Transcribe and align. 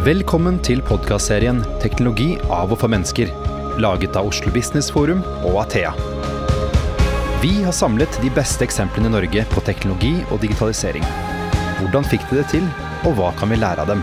Velkommen 0.00 0.56
til 0.64 0.78
podkastserien 0.80 1.58
'Teknologi 1.76 2.38
av 2.48 2.70
og 2.72 2.78
for 2.80 2.88
mennesker', 2.88 3.28
laget 3.84 4.14
av 4.16 4.30
Oslo 4.30 4.48
Business 4.54 4.88
Forum 4.88 5.20
og 5.44 5.58
Athea. 5.60 5.90
Vi 7.42 7.50
har 7.60 7.76
samlet 7.76 8.08
de 8.22 8.30
beste 8.32 8.64
eksemplene 8.64 9.10
i 9.10 9.12
Norge 9.12 9.44
på 9.52 9.60
teknologi 9.60 10.14
og 10.30 10.40
digitalisering. 10.40 11.04
Hvordan 11.82 12.08
fikk 12.08 12.24
de 12.30 12.40
det 12.40 12.46
til, 12.48 12.64
og 13.04 13.12
hva 13.18 13.34
kan 13.36 13.52
vi 13.52 13.60
lære 13.60 13.84
av 13.84 13.92
dem? 13.92 14.00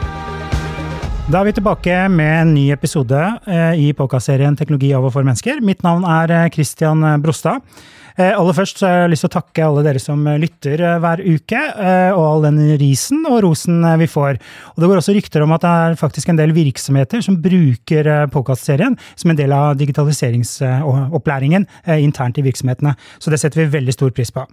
Da 1.34 1.42
er 1.42 1.50
vi 1.50 1.58
tilbake 1.58 1.98
med 2.14 2.42
en 2.44 2.54
ny 2.54 2.70
episode 2.78 3.18
eh, 3.48 3.90
i 3.90 3.92
podkastserien 3.94 4.56
'Teknologi 4.56 4.94
av 4.94 5.04
og 5.04 5.14
for 5.14 5.24
mennesker'. 5.24 5.66
Mitt 5.66 5.82
navn 5.82 6.06
er 6.06 6.30
eh, 6.30 6.50
Christian 6.54 7.02
Brostad. 7.24 7.66
Eh, 8.18 8.34
aller 8.34 8.56
først 8.58 8.80
så 8.82 8.88
har 8.88 8.96
jeg 9.04 9.12
lyst 9.14 9.26
til 9.26 9.30
å 9.30 9.36
takke 9.38 9.66
alle 9.66 9.84
dere 9.86 10.02
som 10.02 10.24
lytter 10.42 10.82
hver 11.04 11.22
uke, 11.22 11.60
og 12.18 12.24
all 12.24 12.48
den 12.48 12.60
risen 12.82 13.26
og 13.30 13.44
rosen 13.46 13.86
vi 14.02 14.08
får. 14.10 14.40
Og 14.74 14.82
Det 14.82 14.90
går 14.90 15.02
også 15.02 15.16
rykter 15.18 15.46
om 15.46 15.54
at 15.54 15.62
det 15.62 15.74
er 15.86 16.00
faktisk 16.00 16.30
en 16.34 16.40
del 16.40 16.54
virksomheter 16.56 17.22
som 17.22 17.38
bruker 17.42 18.28
podkastserien 18.34 18.98
som 19.16 19.32
en 19.32 19.38
del 19.38 19.54
av 19.54 19.78
digitaliseringsopplæringen 19.78 21.68
internt 21.98 22.38
i 22.42 22.46
virksomhetene. 22.46 22.96
Så 23.20 23.30
det 23.30 23.40
setter 23.42 23.64
vi 23.64 23.78
veldig 23.78 23.94
stor 23.94 24.12
pris 24.16 24.34
på. 24.34 24.48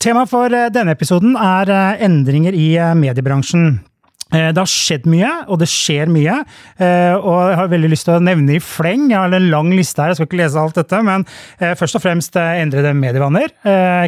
Temaet 0.00 0.32
for 0.32 0.48
denne 0.48 0.96
episoden 0.96 1.36
er 1.36 1.70
endringer 2.00 2.56
i 2.56 2.72
mediebransjen. 2.96 3.89
Eh, 4.30 4.50
det 4.54 4.60
har 4.60 4.70
skjedd 4.70 5.08
mye, 5.10 5.30
og 5.50 5.60
det 5.62 5.68
skjer 5.70 6.10
mye. 6.12 6.40
Eh, 6.78 7.14
og 7.18 7.50
jeg 7.50 7.58
har 7.60 7.72
veldig 7.72 7.90
lyst 7.92 8.06
til 8.08 8.16
å 8.16 8.22
nevne 8.22 8.56
i 8.56 8.62
fleng, 8.62 9.08
jeg 9.10 9.18
har 9.18 9.34
en 9.34 9.50
lang 9.52 9.72
liste 9.74 10.02
her, 10.02 10.12
jeg 10.12 10.20
skal 10.20 10.30
ikke 10.30 10.40
lese 10.42 10.62
alt 10.62 10.78
dette, 10.78 11.02
men 11.06 11.26
eh, 11.58 11.74
først 11.78 11.98
og 11.98 12.04
fremst 12.04 12.38
endrede 12.40 12.92
medievaner. 12.96 13.52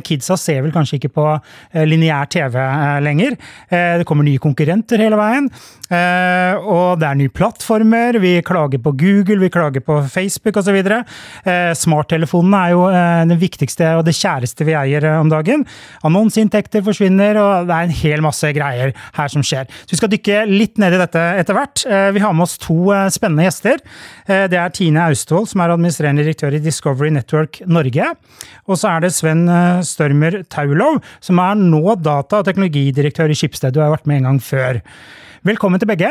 Kidsa 0.07 0.37
ser 0.39 0.63
vel 0.65 0.75
kanskje 0.75 0.99
ikke 0.99 1.13
på 1.17 1.25
lineær 1.89 2.29
TV 2.31 2.57
lenger. 3.03 3.37
Det 3.71 4.07
kommer 4.09 4.27
nye 4.27 4.41
konkurrenter 4.43 5.03
hele 5.03 5.19
veien. 5.19 5.49
Og 5.93 7.01
det 7.01 7.09
er 7.09 7.19
nye 7.19 7.33
plattformer. 7.33 8.17
Vi 8.23 8.35
klager 8.47 8.81
på 8.83 8.95
Google, 8.97 9.41
vi 9.43 9.51
klager 9.53 9.85
på 9.85 9.99
Facebook 10.09 10.57
osv. 10.61 10.79
Smarttelefonene 11.77 12.63
er 12.63 12.73
jo 12.73 12.87
det 13.29 13.39
viktigste 13.43 13.91
og 13.99 14.07
det 14.07 14.17
kjæreste 14.17 14.67
vi 14.69 14.77
eier 14.79 15.05
om 15.19 15.29
dagen. 15.33 15.67
Annonseinntekter 16.07 16.85
forsvinner, 16.87 17.39
og 17.41 17.69
det 17.69 17.77
er 17.77 17.89
en 17.89 17.97
hel 18.03 18.25
masse 18.25 18.53
greier 18.57 18.95
her 19.19 19.33
som 19.33 19.45
skjer. 19.45 19.69
Så 19.85 19.95
vi 19.95 20.01
skal 20.01 20.13
dykke 20.13 20.43
litt 20.49 20.81
ned 20.81 20.97
i 20.97 21.01
dette 21.01 21.23
etter 21.41 21.57
hvert. 21.57 21.85
Eh, 21.87 22.11
vi 22.17 22.23
har 22.23 22.35
med 22.37 22.47
oss 22.47 22.59
to 22.63 22.79
eh, 22.95 23.09
spennende 23.13 23.47
gjester. 23.47 23.81
Eh, 24.27 24.47
det 24.53 24.59
er 24.61 24.75
Tine 24.75 25.07
Austevold, 25.09 25.51
som 25.53 25.63
er 25.63 25.75
administrerende 25.75 26.25
direktør 26.25 26.57
i 26.57 26.63
Discovery 26.63 27.13
Network 27.15 27.63
Norge. 27.67 28.13
Og 28.69 28.79
så 28.79 28.95
er 28.95 29.05
det 29.05 29.15
Sven 29.17 29.45
Størmer 29.87 30.43
Taulov, 30.53 31.01
som 31.25 31.41
er 31.43 31.59
nå 31.59 31.83
data- 32.01 32.43
og 32.43 32.47
teknologidirektør 32.49 33.33
i 33.33 33.39
Skipsted. 33.39 33.75
Du 33.75 33.83
har 33.83 33.93
vært 33.95 34.09
med 34.09 34.23
en 34.23 34.31
gang 34.31 34.41
før. 34.43 34.81
Velkommen 35.43 35.82
til 35.83 35.91
begge. 35.91 36.11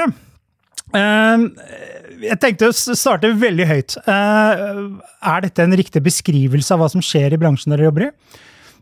Jeg 2.21 2.37
tenkte 2.43 2.69
å 2.69 2.75
starte 2.75 3.31
veldig 3.41 3.67
høyt. 3.69 3.97
Er 4.05 5.45
dette 5.45 5.63
en 5.63 5.77
riktig 5.79 6.03
beskrivelse 6.05 6.75
av 6.75 6.83
hva 6.83 6.89
som 6.91 7.03
skjer 7.05 7.33
i 7.33 7.39
bransjen 7.41 7.73
dere 7.73 7.87
jobber 7.87 8.09
i? 8.09 8.11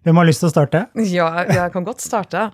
Hvem 0.07 0.19
har 0.19 0.27
lyst 0.29 0.41
til 0.43 0.49
å 0.49 0.53
starte? 0.53 0.85
Ja, 1.11 1.27
jeg 1.45 1.69
kan 1.75 1.85
godt 1.87 2.01
starte. 2.03 2.49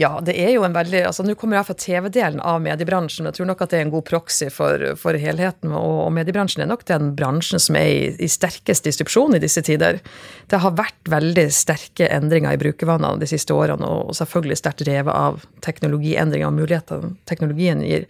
Ja, 0.00 0.20
det 0.24 0.32
er 0.40 0.54
jo 0.54 0.62
en 0.64 0.72
veldig 0.72 1.02
altså 1.04 1.24
Nå 1.26 1.34
kommer 1.36 1.58
jeg 1.58 1.68
fra 1.68 1.76
TV-delen 1.76 2.40
av 2.40 2.62
mediebransjen, 2.64 3.24
men 3.24 3.32
jeg 3.32 3.40
tror 3.40 3.50
nok 3.50 3.64
at 3.64 3.72
det 3.72 3.78
er 3.78 3.84
en 3.86 3.92
god 3.92 4.06
proxy 4.08 4.48
for, 4.52 4.84
for 5.00 5.18
helheten. 5.20 5.74
Og, 5.76 5.96
og, 6.06 6.12
mediebransjen 6.16 6.64
er 6.64 6.70
nok 6.70 6.86
den 6.88 7.10
bransjen 7.18 7.60
som 7.62 7.76
er 7.78 7.90
i, 7.90 8.06
i, 8.16 8.30
sterkest 8.30 8.88
distrupsjon 8.88 9.36
i 9.36 9.42
disse 9.42 9.60
tider. 9.66 10.00
Det 10.48 10.62
har 10.64 10.78
vært 10.78 11.12
veldig 11.12 11.44
sterke 11.52 12.08
endringer 12.08 12.56
i 12.56 12.62
brukervanene 12.62 13.20
de 13.20 13.28
siste 13.28 13.52
årene, 13.56 13.84
og 13.84 14.16
selvfølgelig 14.16 14.62
sterkt 14.62 14.86
revet 14.88 15.12
av 15.12 15.44
teknologiendringer 15.66 16.48
og 16.48 16.56
mulighetene 16.62 17.12
teknologien 17.28 17.84
gir. 17.84 18.08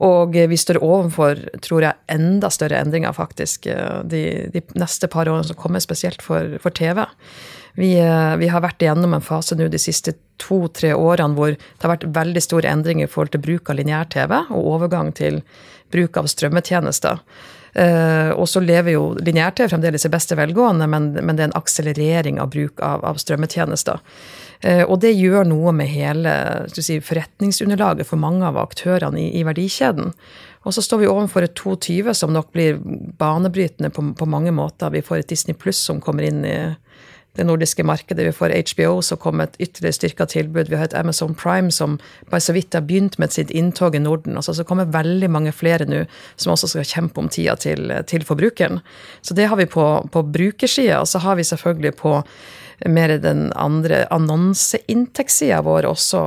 Og 0.00 0.32
vi 0.32 0.56
står 0.56 0.80
overfor, 0.80 1.42
tror 1.60 1.84
jeg, 1.84 2.00
enda 2.08 2.48
større 2.48 2.80
endringer 2.80 3.12
faktisk 3.12 3.68
de, 4.08 4.22
de 4.48 4.62
neste 4.80 5.10
par 5.12 5.28
årene 5.28 5.44
som 5.44 5.58
kommer, 5.60 5.84
spesielt 5.84 6.24
for, 6.24 6.56
for 6.64 6.72
TV. 6.72 7.04
Vi, 7.74 7.94
eh, 8.00 8.36
vi, 8.36 8.48
har 8.50 8.64
vært 8.64 8.82
igjennom 8.82 9.14
en 9.14 9.24
fase 9.24 9.56
nå 9.56 9.68
de 9.70 9.78
siste 9.80 10.16
to-tre 10.40 10.92
årene 10.96 11.36
hvor 11.36 11.54
det 11.54 11.84
har 11.84 11.94
vært 11.94 12.08
veldig 12.16 12.42
store 12.42 12.70
endringer 12.72 13.06
i 13.06 13.10
forhold 13.10 13.34
til 13.36 13.44
bruk 13.44 13.70
av 13.70 13.78
lineær-TV 13.78 14.36
og 14.48 14.68
overgang 14.74 15.12
til 15.16 15.42
bruk 15.92 16.18
av 16.18 16.30
strømmetjenester. 16.30 17.22
Uh, 17.70 18.34
og 18.34 18.48
så 18.50 18.58
lever 18.58 18.96
jo 18.96 19.02
lineær-TV 19.22 19.68
fremdeles 19.70 20.02
i 20.02 20.10
beste 20.10 20.34
velgående, 20.34 20.88
men, 20.90 21.12
men, 21.14 21.36
det 21.38 21.44
er 21.44 21.50
en 21.52 21.60
akselerering 21.60 22.40
av 22.42 22.50
bruk 22.50 22.82
av, 22.82 23.04
av 23.06 23.20
strømmetjenester. 23.22 24.00
Uh, 24.64 24.82
og 24.88 24.96
det 25.04 25.12
gjør 25.14 25.46
noe 25.46 25.70
med 25.78 25.92
hele 25.92 26.32
si, 26.74 26.98
forretningsunderlaget 27.04 28.10
for 28.10 28.18
mange 28.18 28.42
av 28.48 28.58
aktørene 28.58 29.22
i, 29.22 29.28
i, 29.38 29.44
verdikjeden. 29.46 30.10
Og 30.66 30.74
så 30.74 30.82
står 30.82 31.04
vi 31.04 31.12
overfor 31.12 31.46
et 31.46 31.54
22 31.54 32.16
som 32.18 32.34
nok 32.34 32.50
blir 32.56 32.82
banebrytende 33.20 33.92
på, 33.94 34.08
på 34.18 34.28
mange 34.28 34.50
måter. 34.56 34.90
Vi 34.90 35.04
får 35.06 35.22
et 35.22 35.30
Disney 35.30 35.54
Pluss 35.54 35.78
som 35.86 36.02
kommer 36.02 36.26
inn 36.26 36.42
i 36.44 36.58
det 37.38 37.46
nordiske 37.46 37.84
markedet. 37.86 38.26
Vi 38.26 38.32
får 38.32 38.54
HBO 38.72 39.02
som 39.02 39.18
kom 39.18 39.38
med 39.38 39.48
et 39.48 39.68
ytterligere 39.68 39.96
styrka 39.96 40.26
tilbud. 40.26 40.68
Vi 40.68 40.76
har 40.76 40.88
et 40.88 40.96
Amazon 40.98 41.34
Prime 41.34 41.70
som 41.70 41.98
bare 42.30 42.42
så 42.42 42.54
vidt 42.56 42.74
har 42.74 42.82
begynt 42.86 43.18
med 43.18 43.32
sitt 43.32 43.50
inntog 43.50 43.94
i 43.94 44.02
Norden. 44.02 44.36
Altså, 44.36 44.54
så 44.54 44.64
kommer 44.66 44.90
veldig 44.90 45.30
mange 45.30 45.52
flere 45.54 45.86
nå 45.86 46.04
som 46.36 46.52
også 46.54 46.72
skal 46.72 46.88
kjempe 46.88 47.22
om 47.22 47.28
tida 47.30 47.54
til, 47.56 47.92
til 48.10 48.26
forbrukeren. 48.26 48.80
Så 49.22 49.34
det 49.34 49.46
har 49.46 49.60
vi 49.60 49.68
på, 49.70 49.86
på 50.12 50.22
brukersida. 50.22 51.00
Og 51.00 51.08
så 51.08 51.22
har 51.22 51.38
vi 51.38 51.46
selvfølgelig 51.46 51.94
på 52.02 52.18
mer 52.88 53.18
den 53.20 53.50
andre 53.60 54.06
annonseinntektssida 54.10 55.60
vår 55.62 55.88
også 55.90 56.20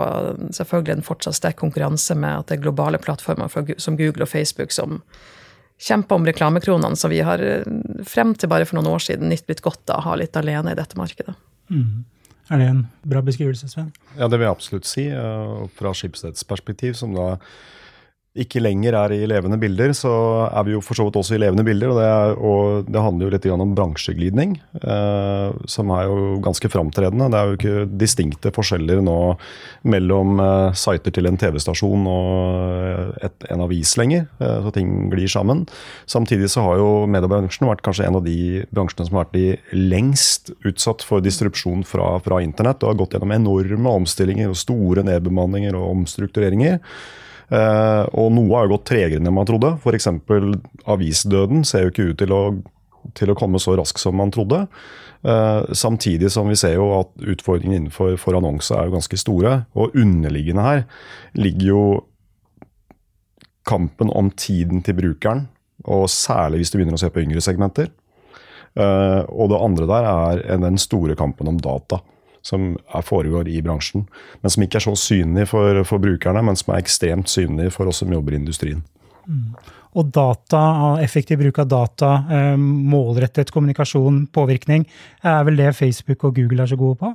selvfølgelig 0.53 0.99
en 0.99 1.05
fortsatt 1.05 1.39
sterk 1.39 1.57
konkurranse 1.61 2.15
med 2.15 2.43
at 2.43 2.49
det 2.49 2.59
er 2.59 2.65
globale 2.67 3.01
plattformer 3.01 3.49
som 3.81 3.97
Google 3.97 4.27
og 4.27 4.29
Facebook 4.29 4.71
som 4.71 5.01
kjempa 5.83 6.15
om 6.15 6.25
reklamekronene 6.27 6.99
som 6.99 7.11
vi 7.11 7.21
har 7.25 7.43
eh, 7.43 7.67
frem 8.07 8.33
til 8.37 8.51
bare 8.51 8.67
for 8.69 8.79
noen 8.79 8.93
år 8.93 9.03
siden 9.03 9.31
nytt 9.31 9.45
blitt 9.49 9.63
godt 9.65 9.91
av 9.91 10.01
å 10.01 10.07
ha 10.09 10.17
litt 10.19 10.37
alene 10.39 10.73
i 10.73 10.79
dette 10.79 10.99
markedet. 10.99 11.35
Mm. 11.73 12.03
Er 12.51 12.59
det 12.59 12.71
en 12.71 12.81
bra 13.07 13.21
beskrivelse, 13.23 13.69
Sven? 13.71 13.93
Ja, 14.17 14.27
det 14.27 14.37
vil 14.37 14.47
jeg 14.47 14.55
absolutt 14.55 14.87
si. 14.87 15.05
Fra 15.77 15.93
Skipsteds 15.95 16.43
perspektiv, 16.45 16.97
som 16.99 17.15
da 17.15 17.37
ikke 18.33 18.63
lenger 18.63 18.95
er 18.97 19.13
i 19.13 19.27
levende 19.29 19.59
bilder, 19.61 19.91
så 19.93 20.09
er 20.47 20.63
vi 20.65 20.73
jo 20.73 20.79
for 20.81 20.97
så 20.97 21.05
vidt 21.05 21.19
også 21.19 21.35
i 21.35 21.41
levende 21.43 21.65
bilder. 21.67 21.91
Og 21.91 21.99
det, 21.99 22.07
er, 22.09 22.31
og 22.41 22.87
det 22.89 23.03
handler 23.05 23.27
jo 23.27 23.33
litt 23.35 23.45
om 23.53 23.75
bransjeglidning, 23.77 24.55
eh, 24.81 25.59
som 25.69 25.91
er 25.93 26.07
jo 26.09 26.39
ganske 26.41 26.71
framtredende. 26.73 27.29
Det 27.29 27.39
er 27.39 27.51
jo 27.51 27.59
ikke 27.59 27.85
distinkte 28.01 28.53
forskjeller 28.55 29.03
nå 29.05 29.17
mellom 29.85 30.41
eh, 30.41 30.73
sider 30.81 31.13
til 31.13 31.29
en 31.29 31.37
TV-stasjon 31.37 32.09
og 32.09 33.21
et, 33.21 33.37
en 33.53 33.65
avis 33.67 33.93
lenger. 34.01 34.25
Eh, 34.41 34.57
så 34.65 34.73
ting 34.73 35.11
glir 35.13 35.29
sammen. 35.29 35.67
Samtidig 36.09 36.49
så 36.49 36.65
har 36.65 36.81
jo 36.81 36.91
mediebransjen 37.05 37.69
vært 37.69 37.85
kanskje 37.85 38.09
en 38.09 38.17
av 38.17 38.25
de 38.25 38.63
bransjene 38.73 39.11
som 39.11 39.19
har 39.19 39.27
vært 39.27 39.37
de 39.37 39.77
lengst 39.77 40.55
utsatt 40.65 41.05
for 41.05 41.21
distrupsjon 41.21 41.85
fra, 41.85 42.15
fra 42.25 42.41
internett, 42.41 42.81
og 42.81 42.95
har 42.95 43.03
gått 43.03 43.13
gjennom 43.13 43.37
enorme 43.37 43.99
omstillinger 44.01 44.49
og 44.49 44.57
store 44.57 45.05
nedbemanninger 45.05 45.77
og 45.77 45.99
omstruktureringer. 45.99 46.81
Uh, 47.53 48.07
og 48.17 48.31
noe 48.33 48.49
har 48.55 48.65
jo 48.65 48.73
gått 48.73 48.87
tregere 48.89 49.21
enn 49.21 49.33
man 49.35 49.45
trodde. 49.45 49.75
F.eks. 49.77 50.09
avisdøden 50.89 51.65
ser 51.67 51.85
jo 51.85 51.91
ikke 51.91 52.07
ut 52.09 52.21
til 52.23 52.33
å, 52.33 52.43
til 53.13 53.29
å, 53.29 53.37
komme 53.37 53.61
så 53.61 53.75
raskt 53.77 54.01
som 54.01 54.17
man 54.17 54.33
trodde. 54.33 54.63
Uh, 55.23 55.61
samtidig 55.75 56.31
som 56.33 56.49
vi 56.49 56.57
ser 56.59 56.79
jo 56.79 56.89
at 56.97 57.11
utfordringene 57.21 57.83
innenfor 57.83 58.17
for 58.21 58.39
annonse 58.39 58.73
er 58.73 58.89
jo 58.89 58.95
ganske 58.95 59.19
store. 59.21 59.59
Og 59.77 59.93
underliggende 59.99 60.65
her 60.65 60.85
ligger 61.37 61.69
jo 61.69 61.83
kampen 63.69 64.09
om 64.09 64.31
tiden 64.33 64.81
til 64.83 64.97
brukeren. 64.97 65.45
Og 65.85 66.07
særlig 66.09 66.63
hvis 66.63 66.73
du 66.73 66.79
begynner 66.79 66.97
å 66.97 67.03
se 67.03 67.11
på 67.13 67.21
yngre 67.21 67.43
segmenter. 67.43 67.93
Uh, 68.73 69.21
og 69.29 69.53
det 69.53 69.61
andre 69.61 69.85
der 69.91 70.09
er 70.09 70.63
den 70.63 70.81
store 70.81 71.13
kampen 71.19 71.51
om 71.51 71.61
data 71.61 72.01
som 72.43 72.73
foregår 73.07 73.47
i 73.47 73.61
bransjen. 73.63 74.05
Men 74.41 74.51
som 74.51 74.65
ikke 74.65 74.81
er 74.81 74.85
så 74.87 74.95
synlig 74.99 75.47
for, 75.53 75.79
for, 75.87 76.03
brukerne, 76.03 76.43
men 76.43 76.59
som 76.59 76.73
er 76.73 76.83
ekstremt 76.83 77.31
synlig 77.31 77.71
for 77.75 77.89
oss 77.89 78.03
som 78.03 78.11
jobber 78.11 78.35
i 78.35 78.41
industrien. 78.41 78.83
Mm. 79.23 79.55
Og 79.93 80.09
data, 80.11 80.63
effektiv 81.03 81.39
bruk 81.39 81.61
av 81.63 81.69
data, 81.71 82.11
eh, 82.33 82.57
målrettet 82.57 83.53
kommunikasjon, 83.53 84.25
påvirkning, 84.33 84.85
er 85.23 85.43
vel 85.47 85.61
det 85.61 85.75
Facebook 85.77 86.25
og 86.27 86.35
Google 86.35 86.65
er 86.65 86.71
så 86.73 86.77
gode 86.79 86.99
på. 86.99 87.13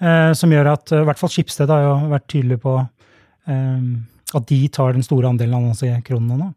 Eh, 0.00 0.32
som 0.32 0.50
gjør 0.50 0.72
at 0.72 0.92
i 0.94 1.04
hvert 1.06 1.20
fall 1.20 1.30
Schibsted 1.30 1.70
har 1.70 1.84
jo 1.84 1.94
vært 2.10 2.28
tydelig 2.30 2.60
på 2.62 2.78
eh, 2.80 3.88
at 4.34 4.46
de 4.50 4.60
tar 4.68 4.94
den 4.94 5.04
store 5.06 5.28
andelen 5.28 5.54
av 5.54 5.66
annonsekronene 5.66 6.38
nå. 6.40 6.52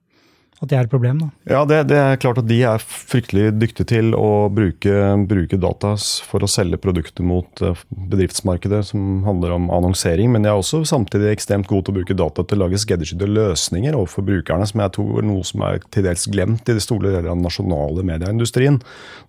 At 0.57 0.71
det 0.71 0.77
er 0.77 0.87
et 0.87 0.91
problem? 0.91 1.19
da? 1.21 1.27
Ja, 1.51 1.59
det, 1.69 1.83
det, 1.91 1.97
er 2.01 2.19
klart 2.21 2.39
at 2.41 2.47
de 2.49 2.57
er 2.65 2.81
fryktelig 2.81 3.51
dyktige 3.61 3.85
til 3.91 4.15
å 4.17 4.47
bruke, 4.49 4.93
bruke 5.29 5.59
data 5.61 5.93
for 6.25 6.41
å 6.41 6.49
selge 6.49 6.79
produkter 6.81 7.25
mot 7.27 7.61
eh, 7.61 7.77
bedriftsmarkedet 8.09 8.79
som 8.89 9.21
handler 9.27 9.53
om 9.53 9.69
annonsering. 9.73 10.31
Men 10.33 10.45
de 10.45 10.49
er 10.49 10.57
også 10.57 10.81
samtidig 10.89 11.29
ekstremt 11.35 11.69
gode 11.69 11.87
til 11.87 11.93
å 11.93 11.97
bruke 11.99 12.17
data 12.17 12.41
til 12.41 12.57
å 12.57 12.65
lage 12.65 12.81
skreddersydde 12.81 13.29
løsninger 13.29 13.97
overfor 13.97 14.25
brukerne, 14.25 14.65
som 14.69 14.81
jeg 14.81 14.95
tror 14.97 15.21
er 15.21 15.27
noe 15.29 15.45
som 15.45 15.61
er 15.67 15.83
til 15.93 16.07
dels 16.07 16.25
glemt 16.33 16.65
i 16.65 16.77
de 16.77 16.83
store 16.83 17.11
deler 17.11 17.29
av 17.29 17.37
den 17.37 17.45
nasjonale 17.45 18.05
medieindustrien. 18.09 18.81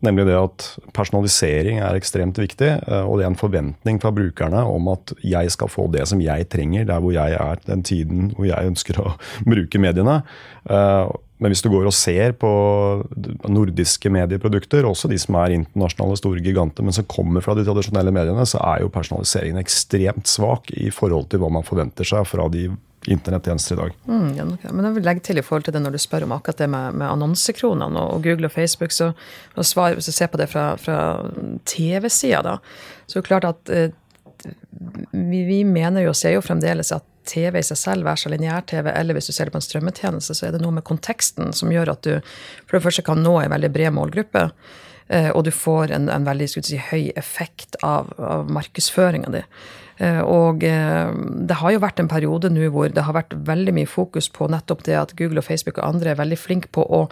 Nemlig 0.08 0.30
det 0.30 0.40
at 0.40 0.68
personalisering 0.96 1.82
er 1.84 2.00
ekstremt 2.00 2.40
viktig, 2.40 2.72
eh, 2.88 3.04
og 3.04 3.20
det 3.20 3.28
er 3.28 3.34
en 3.34 3.40
forventning 3.40 4.00
fra 4.00 4.14
brukerne 4.16 4.64
om 4.64 4.88
at 4.94 5.12
jeg 5.20 5.52
skal 5.52 5.68
få 5.72 5.90
det 5.92 6.08
som 6.08 6.24
jeg 6.24 6.48
trenger, 6.48 6.88
der 6.88 7.04
hvor 7.04 7.12
jeg 7.12 7.36
er 7.36 7.60
den 7.68 7.84
tiden 7.84 8.32
hvor 8.32 8.48
jeg 8.48 8.72
ønsker 8.72 9.04
å 9.04 9.12
bruke 9.52 9.84
mediene. 9.84 10.22
Eh, 10.68 11.10
men 11.38 11.52
hvis 11.52 11.62
du 11.62 11.70
går 11.70 11.86
og 11.86 11.94
ser 11.94 12.34
på 12.34 12.48
nordiske 13.46 14.10
medieprodukter, 14.10 14.86
også 14.88 15.10
de 15.10 15.18
som 15.22 15.36
er 15.38 15.54
internasjonale 15.54 16.18
store 16.18 16.42
giganter, 16.42 16.82
men 16.82 16.96
som 16.96 17.06
kommer 17.10 17.44
fra 17.44 17.54
de 17.54 17.62
tradisjonelle 17.66 18.12
mediene, 18.14 18.46
så 18.48 18.58
er 18.72 18.82
jo 18.82 18.90
personaliseringen 18.92 19.60
ekstremt 19.62 20.26
svak 20.30 20.72
i 20.74 20.90
forhold 20.94 21.30
til 21.30 21.42
hva 21.42 21.52
man 21.54 21.66
forventer 21.66 22.08
seg 22.08 22.26
fra 22.26 22.48
de 22.50 22.66
internettjenester 23.06 23.76
i 23.76 23.78
dag. 23.78 23.94
Mm, 24.10 24.32
ja, 24.34 24.46
men 24.48 24.88
jeg 24.88 24.96
vil 24.96 25.06
legge 25.06 25.22
til 25.28 25.38
i 25.38 25.44
forhold 25.46 25.68
til 25.68 25.76
det 25.76 25.84
når 25.84 25.94
du 25.94 26.00
spør 26.02 26.26
om 26.26 26.34
akkurat 26.34 26.58
det 26.64 26.68
med, 26.72 26.98
med 26.98 27.06
annonsekronene 27.06 28.02
og, 28.02 28.26
Google 28.26 28.50
og 28.50 28.56
Facebook, 28.56 28.92
så 28.92 29.12
svar, 29.62 29.94
hvis 29.94 30.10
du 30.10 30.16
ser 30.16 30.32
på 30.32 30.40
det 30.40 30.50
fra, 30.50 30.72
fra 30.82 30.98
TV-sida, 31.70 32.42
da, 32.42 32.58
så 33.06 33.18
er 33.18 33.22
det 33.22 33.30
klart 33.30 33.48
at 33.48 33.72
eh, 33.72 33.94
vi, 35.10 35.44
vi, 35.44 35.62
mener 35.66 36.04
jo 36.04 36.12
og 36.12 36.18
ser 36.18 36.36
jo 36.36 36.44
fremdeles 36.44 36.92
at 36.94 37.06
TV 37.28 37.58
i 37.60 37.66
seg 37.66 37.78
selv, 37.80 38.06
være 38.08 38.22
så 38.22 38.32
lineær-TV, 38.32 38.90
eller 38.94 39.16
hvis 39.16 39.28
du 39.28 39.34
ser 39.36 39.48
det 39.48 39.54
på 39.54 39.60
en 39.60 39.66
strømmetjeneste, 39.66 40.36
så 40.36 40.48
er 40.48 40.54
det 40.54 40.62
noe 40.62 40.76
med 40.78 40.86
konteksten 40.88 41.52
som 41.56 41.72
gjør 41.72 41.92
at 41.92 42.06
du 42.06 42.14
for 42.64 42.78
det 42.78 42.84
første 42.86 43.04
kan 43.04 43.20
nå 43.20 43.34
en 43.42 43.52
veldig 43.52 43.72
bred 43.74 43.92
målgruppe. 43.96 44.48
Eh, 45.08 45.30
og 45.32 45.44
du 45.46 45.52
får 45.54 45.92
en, 45.96 46.08
en 46.12 46.24
veldig 46.24 46.48
si, 46.52 46.78
høy 46.90 47.10
effekt 47.16 47.78
av, 47.84 48.10
av 48.20 48.48
markedsføringa 48.52 49.32
di. 49.32 49.42
Eh, 50.04 50.20
og 50.20 50.64
eh, 50.68 51.12
det 51.48 51.60
har 51.60 51.74
jo 51.74 51.82
vært 51.84 52.02
en 52.02 52.10
periode 52.12 52.52
nå 52.52 52.68
hvor 52.74 52.92
det 52.92 53.04
har 53.06 53.16
vært 53.16 53.36
veldig 53.48 53.76
mye 53.80 53.88
fokus 53.88 54.28
på 54.32 54.50
nettopp 54.52 54.84
det 54.88 54.98
at 55.00 55.16
Google 55.20 55.40
og 55.42 55.48
Facebook 55.48 55.80
og 55.80 55.88
andre 55.88 56.12
er 56.12 56.20
veldig 56.20 56.40
flinke 56.40 56.72
på 56.72 56.84
å 56.84 57.08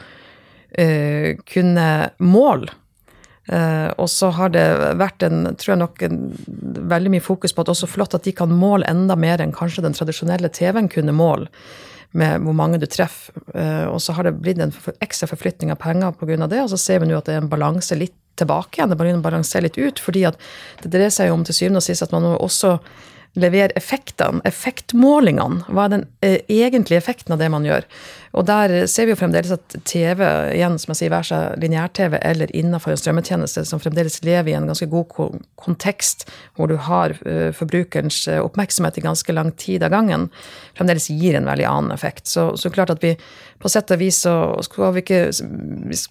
kunne 0.77 1.87
måle 2.21 2.73
Uh, 2.77 2.86
og 3.47 4.09
så 4.11 4.33
har 4.35 4.51
det 4.51 4.65
vært 4.99 5.23
en, 5.23 5.53
tror 5.55 5.73
jeg 5.73 5.79
nok, 5.79 6.01
veldig 6.91 7.13
mye 7.15 7.23
fokus 7.23 7.55
på 7.55 7.63
at 7.63 7.71
også 7.71 7.87
flott 7.87 8.17
at 8.19 8.27
de 8.27 8.33
kan 8.35 8.51
måle 8.51 8.89
enda 8.91 9.15
mer 9.15 9.39
enn 9.43 9.55
kanskje 9.55 9.85
den 9.85 9.95
tradisjonelle 9.95 10.51
TV-en 10.51 10.91
kunne 10.91 11.15
måle, 11.15 11.47
med 12.17 12.43
hvor 12.43 12.57
mange 12.59 12.81
du 12.83 12.89
treffer. 12.91 13.37
Uh, 13.55 13.87
og 13.93 14.01
så 14.03 14.17
har 14.17 14.27
det 14.27 14.37
blitt 14.43 14.59
en 14.63 14.75
ekstra 15.05 15.29
forflytning 15.31 15.71
av 15.71 15.79
penger 15.83 16.17
pga. 16.19 16.47
det, 16.51 16.63
og 16.65 16.73
så 16.75 16.81
ser 16.81 17.03
vi 17.03 17.11
nå 17.11 17.19
at 17.19 17.31
det 17.31 17.37
er 17.37 17.45
en 17.45 17.53
balanse 17.53 17.95
litt 17.95 18.17
tilbake 18.37 18.81
igjen. 18.81 18.93
Det 18.93 18.99
bare 19.01 19.17
balanserer 19.25 19.69
litt 19.69 19.79
ut, 19.79 20.01
fordi 20.03 20.27
at 20.29 20.41
det 20.83 20.93
dreier 20.93 21.13
seg 21.13 21.31
jo 21.31 21.37
om 21.39 21.45
til 21.47 21.57
syvende 21.57 21.83
og 21.83 21.87
sist 21.87 22.05
at 22.05 22.15
man 22.15 22.27
må 22.27 22.35
også 22.37 22.77
levere 23.37 23.75
effektene, 23.79 24.41
effektmålingene. 24.49 25.67
Hva 25.69 25.87
er 25.87 25.93
den 25.93 26.05
eh, 26.25 26.39
egentlige 26.53 27.01
effekten 27.01 27.35
av 27.35 27.41
det 27.43 27.51
man 27.53 27.67
gjør? 27.67 27.85
Og 28.37 28.45
der 28.49 28.73
ser 28.91 29.07
vi 29.07 29.15
jo 29.15 29.19
fremdeles 29.21 29.53
at 29.55 29.77
TV, 29.89 30.21
igjen 30.53 30.77
som 30.81 30.93
jeg 30.93 31.01
sier, 31.01 31.13
være 31.13 31.29
seg 31.31 31.63
lineær-TV 31.63 32.19
eller 32.21 32.53
innenfor 32.57 32.93
en 32.93 33.01
strømmetjeneste, 33.01 33.65
som 33.69 33.81
fremdeles 33.81 34.19
lever 34.27 34.53
i 34.53 34.57
en 34.59 34.69
ganske 34.69 34.89
god 34.93 35.41
kontekst, 35.61 36.27
hvor 36.57 36.69
du 36.69 36.77
har 36.89 37.17
uh, 37.25 37.49
forbrukerens 37.57 38.27
eh, 38.29 38.43
oppmerksomhet 38.45 39.01
i 39.01 39.07
ganske 39.07 39.37
lang 39.37 39.55
tid 39.57 39.87
av 39.87 39.95
gangen, 39.95 40.29
fremdeles 40.77 41.09
gir 41.13 41.39
en 41.39 41.49
veldig 41.49 41.69
annen 41.71 41.97
effekt. 41.97 42.27
Så, 42.29 42.51
så 42.61 42.73
klart 42.73 42.93
at 42.93 43.05
vi 43.05 43.15
på 43.63 43.73
sett 43.73 43.93
og 43.95 44.03
vis 44.03 44.21
så 44.27 44.35
skal 44.67 44.93
vi 44.93 45.05
ikke 45.05 45.23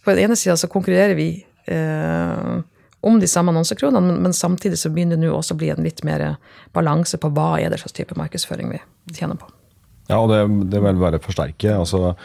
På 0.01 0.16
den 0.16 0.25
ene 0.25 0.38
sida 0.39 0.56
så 0.57 0.69
konkurrerer 0.71 1.13
vi 1.18 1.30
uh, 1.69 2.63
om 3.06 3.19
de 3.22 3.30
samme 3.30 3.54
annonsekronene, 3.54 4.02
men, 4.02 4.22
men, 4.25 4.34
samtidig 4.34 4.80
så 4.81 4.90
begynner 4.94 5.19
det 5.19 5.28
nå 5.28 5.36
også 5.36 5.54
å 5.54 5.60
bli 5.62 5.69
en 5.74 5.86
litt 5.86 6.02
mer 6.07 6.24
balanse 6.74 7.19
på 7.22 7.30
hva 7.36 7.56
er 7.62 7.69
det 7.69 7.81
slags 7.84 7.96
type 7.98 8.18
markedsføring 8.18 8.72
vi 8.74 8.81
tjener 9.13 9.38
på. 9.38 9.50
Ja, 10.10 10.19
og 10.19 10.31
det, 10.31 10.42
det 10.74 10.81
vil 10.81 11.02
være 11.02 11.22
forsterke. 11.22 11.75
altså 11.78 12.16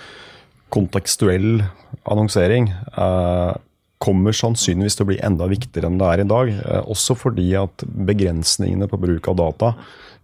Kontekstuell 0.71 1.65
annonsering 2.09 2.71
eh, 2.71 3.53
kommer 4.00 4.37
sannsynligvis 4.37 4.97
til 4.97 5.05
å 5.05 5.11
bli 5.11 5.19
enda 5.27 5.49
viktigere 5.50 5.91
enn 5.91 5.99
det 6.00 6.09
er 6.09 6.23
i 6.23 6.29
dag. 6.31 6.53
Eh, 6.56 6.85
også 6.93 7.17
fordi 7.19 7.49
at 7.61 7.85
begrensningene 7.85 8.88
på 8.91 9.00
bruk 9.00 9.29
av 9.32 9.41
data 9.41 9.73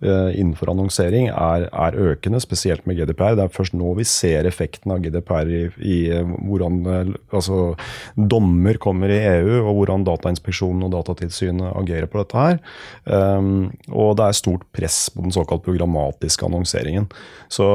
innenfor 0.05 0.69
annonsering 0.69 1.31
er, 1.33 1.67
er, 1.73 1.97
økende, 2.13 2.41
spesielt 2.43 2.85
med 2.87 2.99
GDPR. 2.99 3.37
Det 3.39 3.47
er 3.47 3.55
først 3.55 3.77
nå 3.77 3.95
vi 3.97 4.05
ser 4.05 4.45
effekten 4.49 4.93
av 4.93 5.01
GDPR 5.01 5.49
i, 5.49 5.63
i 5.81 5.97
eh, 6.13 6.35
hvordan 6.45 6.79
eh, 6.93 7.13
altså, 7.33 7.75
dommer 8.17 8.77
kommer 8.83 9.13
i 9.13 9.23
EU, 9.23 9.63
og 9.63 9.73
hvordan 9.81 10.05
Datainspeksjonen 10.05 10.85
og 10.87 10.93
Datatilsynet 10.93 11.73
agerer 11.73 12.11
på 12.13 12.21
dette 12.21 12.45
her. 12.45 12.61
Um, 13.09 13.71
og 13.89 14.17
det 14.19 14.29
er 14.29 14.41
stort 14.41 14.67
press 14.77 15.07
på 15.15 15.25
den 15.25 15.35
såkalt 15.35 15.65
programmatiske 15.65 16.45
annonseringen. 16.45 17.09
Så, 17.49 17.69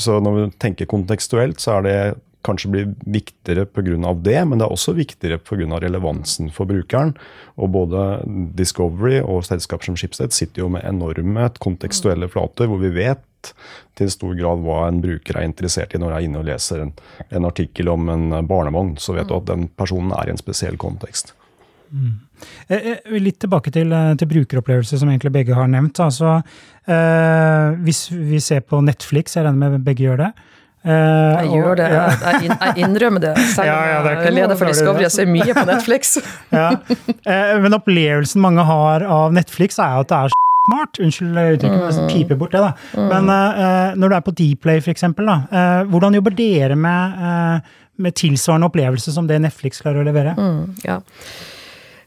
så 0.00 0.20
når 0.22 0.38
vi 0.38 0.46
tenker 0.62 0.88
kontekstuelt, 0.88 1.60
så 1.60 1.78
er 1.78 1.86
det 1.86 1.98
kanskje 2.44 2.70
blir 2.70 2.90
viktigere 3.04 3.66
pga. 3.66 4.14
det, 4.14 4.38
men 4.48 4.58
det 4.58 4.66
er 4.66 4.72
også 4.72 4.94
viktigere 4.96 5.38
pga. 5.38 5.80
relevansen 5.80 6.50
for 6.50 6.66
brukeren. 6.66 7.14
Og 7.56 7.70
både 7.70 8.22
Discovery 8.54 9.20
og 9.20 9.44
selskaper 9.44 9.84
som 9.84 9.96
Schibsted 9.96 10.32
sitter 10.32 10.62
jo 10.62 10.68
med 10.68 10.84
enorme 10.84 11.50
kontekstuelle 11.58 12.28
flater, 12.28 12.66
hvor 12.66 12.78
vi 12.78 12.90
vet 12.90 13.54
til 13.94 14.10
stor 14.10 14.34
grad 14.34 14.62
hva 14.64 14.88
en 14.88 15.02
bruker 15.04 15.36
er 15.36 15.44
interessert 15.44 15.94
i 15.94 16.00
når 16.00 16.14
jeg 16.14 16.22
er 16.22 16.28
inne 16.28 16.40
og 16.40 16.48
leser 16.48 16.80
en, 16.80 16.92
en 17.30 17.44
artikkel 17.44 17.90
om 17.92 18.08
en 18.08 18.46
barnevogn. 18.48 18.96
Så 18.96 19.16
vet 19.16 19.28
du 19.28 19.36
at 19.36 19.48
den 19.50 19.68
personen 19.68 20.14
er 20.16 20.28
i 20.28 20.34
en 20.34 20.40
spesiell 20.40 20.78
kontekst. 20.80 21.34
Mm. 21.94 22.14
Eh, 22.66 22.86
eh, 22.90 23.20
litt 23.22 23.38
tilbake 23.38 23.70
til, 23.70 23.92
eh, 23.92 24.14
til, 24.18 24.28
brukeropplevelse, 24.28 24.98
som 24.98 25.08
egentlig 25.08 25.32
begge 25.32 25.54
har 25.54 25.68
nevnt. 25.70 26.00
Altså, 26.02 26.42
eh, 26.88 27.76
hvis 27.84 28.08
vi 28.10 28.40
ser 28.40 28.60
på 28.60 28.82
Netflix, 28.82 29.36
jeg 29.36 29.44
regner 29.44 29.70
med 29.70 29.84
begge 29.84 30.04
gjør 30.08 30.24
det. 30.24 30.32
Uh, 30.84 31.40
jeg 31.40 31.48
gjør 31.56 31.78
det. 31.80 31.86
Ja. 31.88 32.00
Jeg, 32.12 32.48
jeg, 32.50 32.72
innrømmer 32.84 33.22
det. 33.22 33.32
Selv 33.54 33.64
om 33.64 33.68
ja, 33.70 33.76
ja, 33.88 34.16
jeg 34.20 34.34
leder 34.36 34.58
for 34.60 34.68
Discovery. 34.68 35.06
Jeg 35.06 35.14
ser 35.14 35.30
mye 35.32 35.54
på 35.56 35.64
Netflix. 35.68 36.16
ja. 36.60 36.66
uh, 36.76 37.54
men 37.64 37.76
opplevelsen 37.78 38.44
mange 38.44 38.66
har 38.68 39.06
av 39.08 39.32
Netflix, 39.32 39.80
er 39.80 39.96
jo 39.96 40.04
at 40.04 40.12
det 40.12 40.18
er 40.18 40.36
smart. 40.68 41.00
Unnskyld 41.00 41.40
uttrykket, 41.40 42.02
mm. 42.02 42.10
piper 42.12 42.40
bort 42.40 42.52
det. 42.52 42.60
da. 42.66 42.74
Mm. 43.00 43.08
Men 43.14 43.32
uh, 43.32 43.96
når 43.96 44.12
du 44.12 44.18
er 44.18 44.28
på 44.28 44.36
Dplay, 44.42 44.84
f.eks., 44.84 45.08
uh, 45.08 45.64
hvordan 45.88 46.20
jobber 46.20 46.36
dere 46.36 46.76
med, 46.76 47.64
med, 47.96 48.16
tilsvarende 48.20 48.68
opplevelse 48.68 49.16
som 49.16 49.28
det 49.30 49.40
Netflix 49.40 49.80
klarer 49.80 50.04
å 50.04 50.08
levere? 50.08 50.36
Mm, 50.36 50.62
ja. 50.84 51.00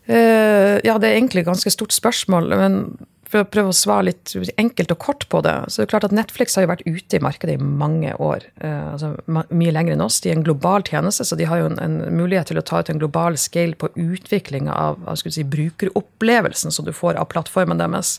ja, 0.07 0.95
det 1.01 1.09
er 1.09 1.15
egentlig 1.15 1.41
et 1.41 1.49
ganske 1.49 1.73
stort 1.73 1.95
spørsmål. 1.95 2.53
men 2.61 2.81
for 3.27 3.43
å 3.43 3.47
prøve 3.49 3.71
å 3.71 3.75
svare 3.75 4.07
litt 4.09 4.33
enkelt 4.59 4.93
og 4.93 4.99
kort 5.03 5.25
på 5.31 5.41
det, 5.45 5.55
så 5.67 5.81
det 5.81 5.87
er 5.87 5.91
klart 5.91 6.07
at 6.07 6.15
Netflix 6.15 6.55
har 6.55 6.65
jo 6.65 6.71
vært 6.71 6.85
ute 6.87 7.19
i 7.19 7.23
markedet 7.23 7.57
i 7.57 7.63
mange 7.83 8.13
år. 8.23 8.45
Eh, 8.63 8.93
altså 8.93 9.13
Mye 9.27 9.73
lenger 9.75 9.95
enn 9.97 10.05
oss. 10.05 10.21
De 10.23 10.31
er 10.31 10.37
en 10.37 10.45
global 10.47 10.85
tjeneste, 10.87 11.25
så 11.27 11.37
de 11.39 11.47
har 11.49 11.61
jo 11.61 11.71
en, 11.71 11.79
en 11.83 11.99
mulighet 12.15 12.51
til 12.51 12.61
å 12.61 12.65
ta 12.65 12.81
ut 12.81 12.91
en 12.93 13.01
global 13.01 13.37
scale 13.39 13.75
på 13.79 13.91
utviklinga 13.99 14.73
av, 14.73 15.01
av 15.09 15.19
si, 15.19 15.43
brukeropplevelsen 15.43 16.73
som 16.73 16.87
du 16.87 16.93
får 16.95 17.19
av 17.19 17.29
plattformen 17.33 17.81
deres. 17.81 18.17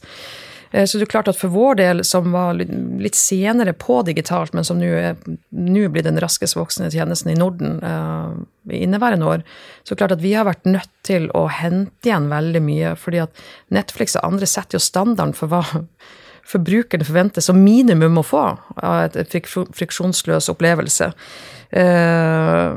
Eh, 0.71 0.85
så 0.85 0.99
det 0.99 1.07
er 1.07 1.13
klart 1.13 1.31
at 1.31 1.39
for 1.39 1.53
vår 1.53 1.79
del, 1.81 2.05
som 2.05 2.33
var 2.35 2.59
litt 2.59 3.19
senere 3.19 3.75
på 3.77 4.01
digitalt, 4.07 4.55
men 4.57 4.67
som 4.67 4.81
nå 4.81 5.89
blitt 5.89 6.09
den 6.09 6.21
raskest 6.21 6.59
voksende 6.59 6.91
tjenesten 6.93 7.33
i 7.33 7.39
Norden 7.39 7.79
uh, 7.83 8.37
i 8.71 8.83
inneværende 8.85 9.29
år, 9.29 9.45
så 9.83 9.93
er 9.93 9.97
det 9.97 10.01
klart 10.03 10.17
at 10.19 10.25
vi 10.25 10.35
har 10.37 10.49
vært 10.49 10.69
nødt 10.69 10.93
til 11.07 11.29
å 11.37 11.47
hente 11.53 12.11
igjen 12.11 12.29
veldig 12.33 12.63
mye. 12.65 12.95
fordi 12.97 13.25
at 13.25 13.45
Netflix 13.75 14.17
og 14.17 14.27
andre 14.33 14.47
setter 14.47 14.79
jo 14.79 14.85
standarden 14.85 15.35
for 15.37 15.53
hva 15.53 15.65
forbrukerne 16.53 17.05
forventer 17.05 17.45
som 17.45 17.61
minimum 17.61 18.21
å 18.21 18.25
få 18.25 18.45
av 18.77 19.17
et 19.17 19.37
friksjonsløs 19.77 20.49
opplevelse. 20.53 21.13
Uh, 21.73 22.77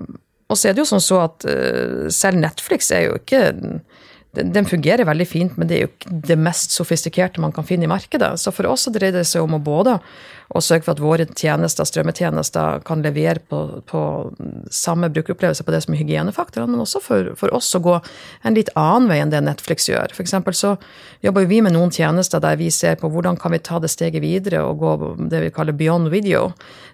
og 0.52 0.60
så 0.60 0.68
er 0.68 0.76
det 0.76 0.84
jo 0.84 0.90
sånn 0.90 1.04
så 1.04 1.22
at 1.24 1.48
uh, 1.48 2.08
selv 2.12 2.42
Netflix 2.42 2.92
er 2.92 3.08
jo 3.08 3.20
ikke 3.22 3.46
den 4.32 4.66
fungerer 4.66 5.04
veldig 5.04 5.28
fint, 5.28 5.58
men 5.60 5.68
det 5.68 5.76
er 5.76 5.82
jo 5.84 5.90
ikke 5.92 6.18
det 6.30 6.38
mest 6.40 6.72
sofistikerte 6.72 7.42
man 7.44 7.52
kan 7.52 7.66
finne 7.68 7.84
i 7.84 7.92
markedet. 7.92 8.30
Så 8.40 8.54
for 8.56 8.70
oss 8.72 8.88
dreier 8.88 9.18
det 9.18 9.26
seg 9.28 9.44
om 9.44 9.58
å 9.58 9.64
både 9.64 9.98
å 10.52 10.62
sørge 10.64 10.86
for 10.86 10.94
at 10.96 11.02
våre 11.04 11.26
tjenester, 11.28 11.88
strømmetjenester 11.88 12.82
kan 12.88 13.04
levere 13.04 13.40
på, 13.44 13.60
på 13.88 14.02
samme 14.72 15.10
brukeropplevelse 15.12 15.64
på 15.68 15.76
det 15.76 15.82
som 15.86 15.96
er 15.96 16.02
hygienefaktorene, 16.02 16.72
men 16.74 16.84
også 16.84 17.04
for, 17.04 17.32
for, 17.40 17.52
oss 17.56 17.72
å 17.76 17.84
gå 17.84 17.98
en 18.48 18.58
litt 18.58 18.72
annen 18.80 19.08
vei 19.12 19.22
enn 19.24 19.32
det 19.32 19.44
Netflix 19.44 19.88
gjør. 19.92 20.16
For 20.16 20.24
eksempel 20.24 20.56
så 20.58 20.76
jobber 21.24 21.48
vi 21.52 21.62
med 21.64 21.76
noen 21.76 21.92
tjenester 21.96 22.44
der 22.44 22.60
vi 22.60 22.72
ser 22.72 23.00
på 23.00 23.12
hvordan 23.12 23.40
kan 23.40 23.56
vi 23.56 23.64
ta 23.64 23.80
det 23.84 23.92
steget 23.92 24.24
videre 24.24 24.64
og 24.68 24.84
gå 24.84 24.98
det 25.32 25.46
vi 25.46 25.56
kaller 25.56 25.76
beyond 25.76 26.12
video. 26.12 26.50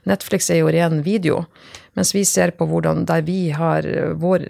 Netflix 0.10 0.52
er 0.54 0.62
jo 0.62 0.74
ren 0.74 1.02
video. 1.06 1.44
Mens 1.98 2.14
vi 2.14 2.22
ser 2.30 2.52
på 2.54 2.68
hvordan 2.70 3.08
der 3.10 3.24
vi 3.26 3.50
har 3.58 3.86
vår, 4.22 4.44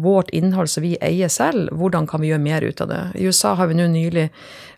vårt 0.00 0.30
innhold 0.32 0.70
som 0.72 0.86
vi 0.86 0.94
eier 1.04 1.28
selv, 1.28 1.68
hvordan 1.76 2.08
kan 2.08 2.22
vi 2.24 2.30
gjøre 2.30 2.40
mer 2.40 2.64
ut 2.64 2.80
av 2.80 2.88
det. 2.88 3.02
I 3.20 3.26
USA 3.28 3.52
har 3.58 3.68
vi 3.68 3.76
nå 3.76 3.90
nylig 3.92 4.30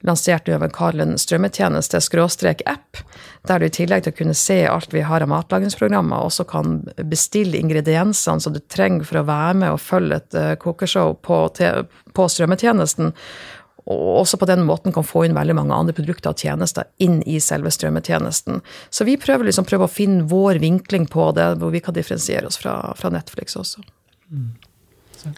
lansert 0.07 0.49
Øven 0.51 0.73
Carlen 0.75 1.15
en 1.15 1.21
strømmetjeneste, 1.23 2.01
skråstrek 2.03 2.65
app, 2.67 2.99
der 3.47 3.63
du 3.63 3.69
i 3.69 3.75
tillegg 3.75 4.05
til 4.05 4.15
å 4.15 4.19
kunne 4.19 4.37
se 4.39 4.59
alt 4.67 4.95
vi 4.95 5.05
har 5.07 5.23
av 5.23 5.31
matlagingsprogrammer, 5.31 6.27
også 6.27 6.47
kan 6.51 6.81
bestille 7.11 7.61
ingrediensene 7.63 8.43
som 8.43 8.55
du 8.55 8.61
trenger 8.61 9.07
for 9.07 9.23
å 9.23 9.27
være 9.31 9.61
med 9.63 9.77
og 9.77 9.83
følge 9.83 10.21
et 10.21 10.39
uh, 10.39 10.53
kokeshow 10.63 11.15
på, 11.23 11.41
på 12.17 12.29
strømmetjenesten 12.35 13.15
og 13.87 14.21
også 14.21 14.39
på 14.41 14.49
den 14.51 14.65
måten 14.67 14.95
kan 14.95 15.07
få 15.07 15.25
inn 15.27 15.37
veldig 15.37 15.55
mange 15.55 15.75
andre 15.75 15.95
produkter 15.95 16.33
og 16.33 16.41
tjenester 16.43 16.89
inn 17.03 17.21
i 17.23 17.39
selve 17.43 17.71
strømmetjenesten. 17.71 18.59
Så 18.91 19.07
vi 19.07 19.15
prøver 19.21 19.47
liksom 19.47 19.69
prøver 19.69 19.87
å 19.87 19.93
finne 19.93 20.27
vår 20.27 20.59
vinkling 20.63 21.07
på 21.11 21.29
det, 21.37 21.53
hvor 21.61 21.71
vi 21.75 21.83
kan 21.85 21.95
differensiere 21.95 22.51
oss 22.51 22.59
fra, 22.59 22.81
fra 22.99 23.13
Netflix 23.15 23.55
også. 23.59 23.85
Mm. 24.33 24.51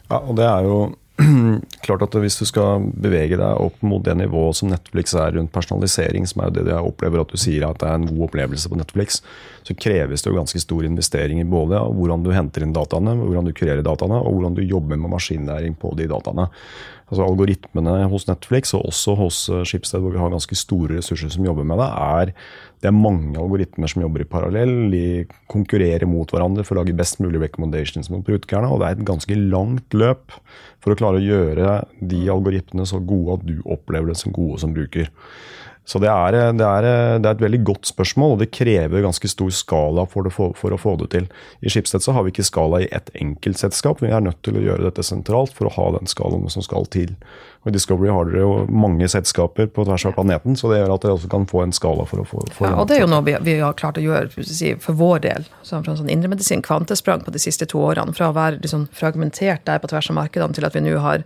Ja, 0.09 0.23
og 0.23 0.33
det 0.40 0.49
er 0.49 0.64
jo 0.64 0.81
klart 1.85 2.02
at 2.07 2.17
hvis 2.23 2.38
du 2.38 2.45
skal 2.47 2.85
bevege 2.95 3.37
deg 3.37 3.61
opp 3.61 3.81
mot 3.85 4.05
det 4.07 4.14
nivået 4.21 4.57
som 4.57 4.71
Netflix 4.71 5.12
er 5.19 5.35
rundt 5.35 5.52
personalisering, 5.52 6.28
som 6.31 6.40
er 6.40 6.50
jo 6.50 6.57
det 6.61 6.73
jeg 6.73 6.90
opplever 6.93 7.25
at 7.25 7.33
du 7.33 7.40
sier 7.40 7.67
at 7.67 7.81
det 7.83 7.88
er 7.88 7.99
en 7.99 8.07
god 8.09 8.28
opplevelse 8.28 8.71
på 8.71 8.78
Netflix, 8.78 9.21
så 9.67 9.76
kreves 9.76 10.23
det 10.23 10.31
jo 10.31 10.38
ganske 10.38 10.62
stor 10.62 10.87
investering 10.87 11.43
i 11.43 11.49
både 11.49 11.81
hvordan 11.99 12.25
du 12.25 12.31
henter 12.33 12.64
inn 12.64 12.76
dataene, 12.76 13.17
hvordan 13.19 13.50
du 13.50 13.52
kurerer 13.57 13.83
dataene, 13.85 14.23
og 14.23 14.38
hvordan 14.38 14.57
du 14.57 14.62
jobber 14.62 14.97
med 15.00 15.12
maskinlæring 15.17 15.75
på 15.81 15.93
de 15.99 16.07
dataene 16.09 16.49
altså 17.09 17.25
Algoritmene 17.25 18.07
hos 18.12 18.29
Netflix 18.29 18.75
og 18.77 18.87
også 18.91 19.17
hos 19.19 19.43
Skipsted, 19.49 19.69
Schibsted, 19.69 20.03
hvor 20.05 20.15
vi 20.15 20.21
har 20.23 20.33
ganske 20.33 20.59
store 20.59 20.99
ressurser 20.99 21.33
som 21.33 21.47
jobber 21.47 21.67
med 21.69 21.81
det, 21.81 21.88
er 21.88 22.35
det 22.79 22.93
er 22.93 22.95
mange 22.95 23.35
algoritmer 23.41 23.91
som 23.91 24.05
jobber 24.05 24.23
i 24.23 24.29
parallell. 24.31 24.75
De 24.93 25.05
konkurrerer 25.50 26.07
mot 26.07 26.31
hverandre 26.31 26.62
for 26.67 26.77
å 26.77 26.85
lage 26.85 26.95
best 26.99 27.19
mulig 27.19 27.41
recommendations 27.43 28.11
mot 28.12 28.23
brukerne. 28.27 28.71
Og 28.71 28.79
det 28.79 28.87
er 28.87 28.99
et 28.99 29.09
ganske 29.09 29.38
langt 29.38 29.97
løp 29.99 30.37
for 30.85 30.95
å 30.95 30.99
klare 30.99 31.19
å 31.19 31.25
gjøre 31.25 31.73
de 31.99 32.21
algoritmene 32.31 32.87
så 32.87 33.00
gode 33.03 33.41
at 33.41 33.49
du 33.49 33.57
opplever 33.67 34.12
det 34.12 34.21
som 34.21 34.35
gode 34.37 34.61
som 34.62 34.77
bruker. 34.77 35.11
Så 35.88 35.97
det 36.02 36.11
er, 36.12 36.35
det, 36.52 36.64
er, 36.66 36.85
det 37.16 37.25
er, 37.25 37.33
et 37.33 37.40
veldig 37.40 37.62
godt 37.64 37.88
spørsmål, 37.88 38.35
og 38.35 38.42
det 38.42 38.50
krever 38.52 39.00
ganske 39.00 39.28
stor 39.33 39.52
skala 39.57 40.04
for, 40.12 40.26
det, 40.26 40.35
for, 40.37 40.52
for 40.59 40.75
å 40.75 40.78
få 40.80 40.99
det 41.00 41.07
til. 41.14 41.28
I 41.64 41.73
Schibsted 41.73 42.04
så 42.04 42.12
har 42.12 42.26
vi 42.26 42.33
ikke 42.35 42.45
skala 42.45 42.83
i 42.85 42.88
ett 42.92 43.09
enkeltselskap. 43.16 44.02
Vi 44.04 44.11
er 44.12 44.21
nødt 44.21 44.42
til 44.45 44.59
å 44.61 44.64
gjøre 44.66 44.85
dette 44.85 45.04
sentralt 45.07 45.54
for 45.57 45.71
å 45.71 45.73
ha 45.78 45.87
den 45.97 46.11
skalaen 46.11 46.45
som 46.52 46.66
skal 46.66 46.85
til. 46.92 47.14
Og 47.62 47.71
I 47.71 47.75
Discovery 47.78 48.12
har 48.12 48.28
dere 48.28 48.42
jo 48.45 48.50
mange 48.68 49.09
selskaper 49.09 49.71
på 49.73 49.87
tvers 49.88 50.04
av 50.11 50.12
planeten, 50.18 50.59
så 50.61 50.68
det 50.68 50.83
gjør 50.83 50.92
at 50.95 51.07
dere 51.07 51.16
også 51.16 51.30
kan 51.33 51.49
få 51.49 51.62
en 51.64 51.73
skala 51.78 52.04
for 52.11 52.21
å 52.21 52.26
få 52.28 52.45
ja, 52.45 52.75
Og 52.75 52.90
det 52.90 52.99
er 52.99 53.02
jo 53.07 53.11
noe 53.14 53.25
vi, 53.25 53.38
vi 53.49 53.57
har 53.62 53.78
klart 53.78 53.97
å 53.97 54.04
gjøre 54.04 54.76
for 54.85 54.99
vår 54.99 55.25
del. 55.25 55.49
som 55.62 55.87
fra 55.87 55.97
sånn 55.97 56.12
indremedisin 56.12 56.61
kvantesprang 56.68 57.25
på 57.25 57.33
de 57.33 57.40
siste 57.40 57.64
to 57.73 57.80
årene. 57.80 58.12
Fra 58.12 58.28
å 58.28 58.37
være 58.37 58.61
liksom 58.61 58.90
fragmentert 58.92 59.64
der 59.64 59.80
på 59.80 59.88
tvers 59.88 60.12
av 60.12 60.21
markedene 60.21 60.52
til 60.52 60.68
at 60.68 60.76
vi 60.76 60.85
nå 60.85 61.00
har 61.00 61.25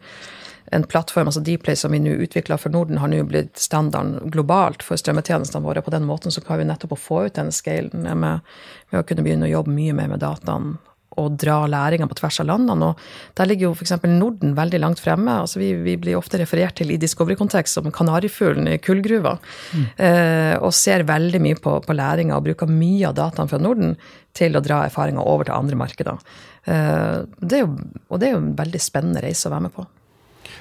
en 0.70 0.86
plattform, 0.88 1.28
altså 1.28 1.42
Dplay, 1.44 1.76
som 1.76 1.92
vi 1.92 2.00
nå 2.02 2.14
utvikler 2.24 2.60
for 2.60 2.72
Norden, 2.74 3.00
har 3.02 3.10
nå 3.10 3.22
blitt 3.28 3.58
standarden 3.60 4.30
globalt 4.32 4.84
for 4.86 5.00
strømmetjenestene 5.00 5.64
våre. 5.64 5.82
På 5.84 5.92
den 5.94 6.06
måten 6.08 6.34
så 6.34 6.44
kan 6.44 6.60
vi 6.60 6.68
nettopp 6.68 6.96
å 6.96 7.00
få 7.00 7.24
ut 7.26 7.36
den 7.38 7.52
scalen 7.52 8.06
med, 8.06 8.40
med 8.92 9.00
å 9.00 9.04
kunne 9.06 9.26
begynne 9.26 9.50
å 9.50 9.54
jobbe 9.56 9.74
mye 9.74 9.96
mer 9.96 10.10
med 10.14 10.24
dataene 10.24 10.78
og 11.20 11.36
dra 11.40 11.58
læringa 11.68 12.06
på 12.08 12.16
tvers 12.18 12.40
av 12.42 12.48
landene. 12.48 12.92
Og 12.92 13.36
der 13.38 13.48
ligger 13.50 13.68
jo 13.68 13.72
f.eks. 13.76 13.94
Norden 14.08 14.54
veldig 14.56 14.80
langt 14.80 15.02
fremme. 15.02 15.34
altså 15.42 15.60
vi, 15.60 15.72
vi, 15.84 15.96
blir 16.00 16.18
ofte 16.18 16.40
referert 16.40 16.76
til 16.78 16.92
i 16.92 16.98
Discovery-kontekst 17.00 17.78
som 17.78 17.90
kanarifuglen 17.94 18.70
i 18.72 18.78
kullgruva. 18.82 19.36
Mm. 19.72 19.86
Eh, 19.96 20.54
og 20.60 20.72
ser 20.76 21.06
veldig 21.08 21.42
mye 21.44 21.60
på, 21.60 21.78
på 21.84 21.96
læringa 21.96 22.38
og 22.38 22.46
bruker 22.48 22.70
mye 22.70 23.10
av 23.10 23.18
dataene 23.18 23.52
fra 23.52 23.60
Norden 23.62 23.96
til 24.36 24.56
å 24.56 24.64
dra 24.64 24.84
erfaringer 24.86 25.28
over 25.28 25.48
til 25.48 25.56
andre 25.58 25.80
markeder. 25.80 26.36
Eh, 26.64 27.18
det 27.40 27.64
jo, 27.64 27.74
og 28.08 28.22
det 28.22 28.30
er 28.30 28.38
jo 28.38 28.44
en 28.44 28.54
veldig 28.58 28.80
spennende 28.80 29.24
reise 29.24 29.50
å 29.50 29.54
være 29.54 29.68
med 29.68 29.76
på. 29.76 29.88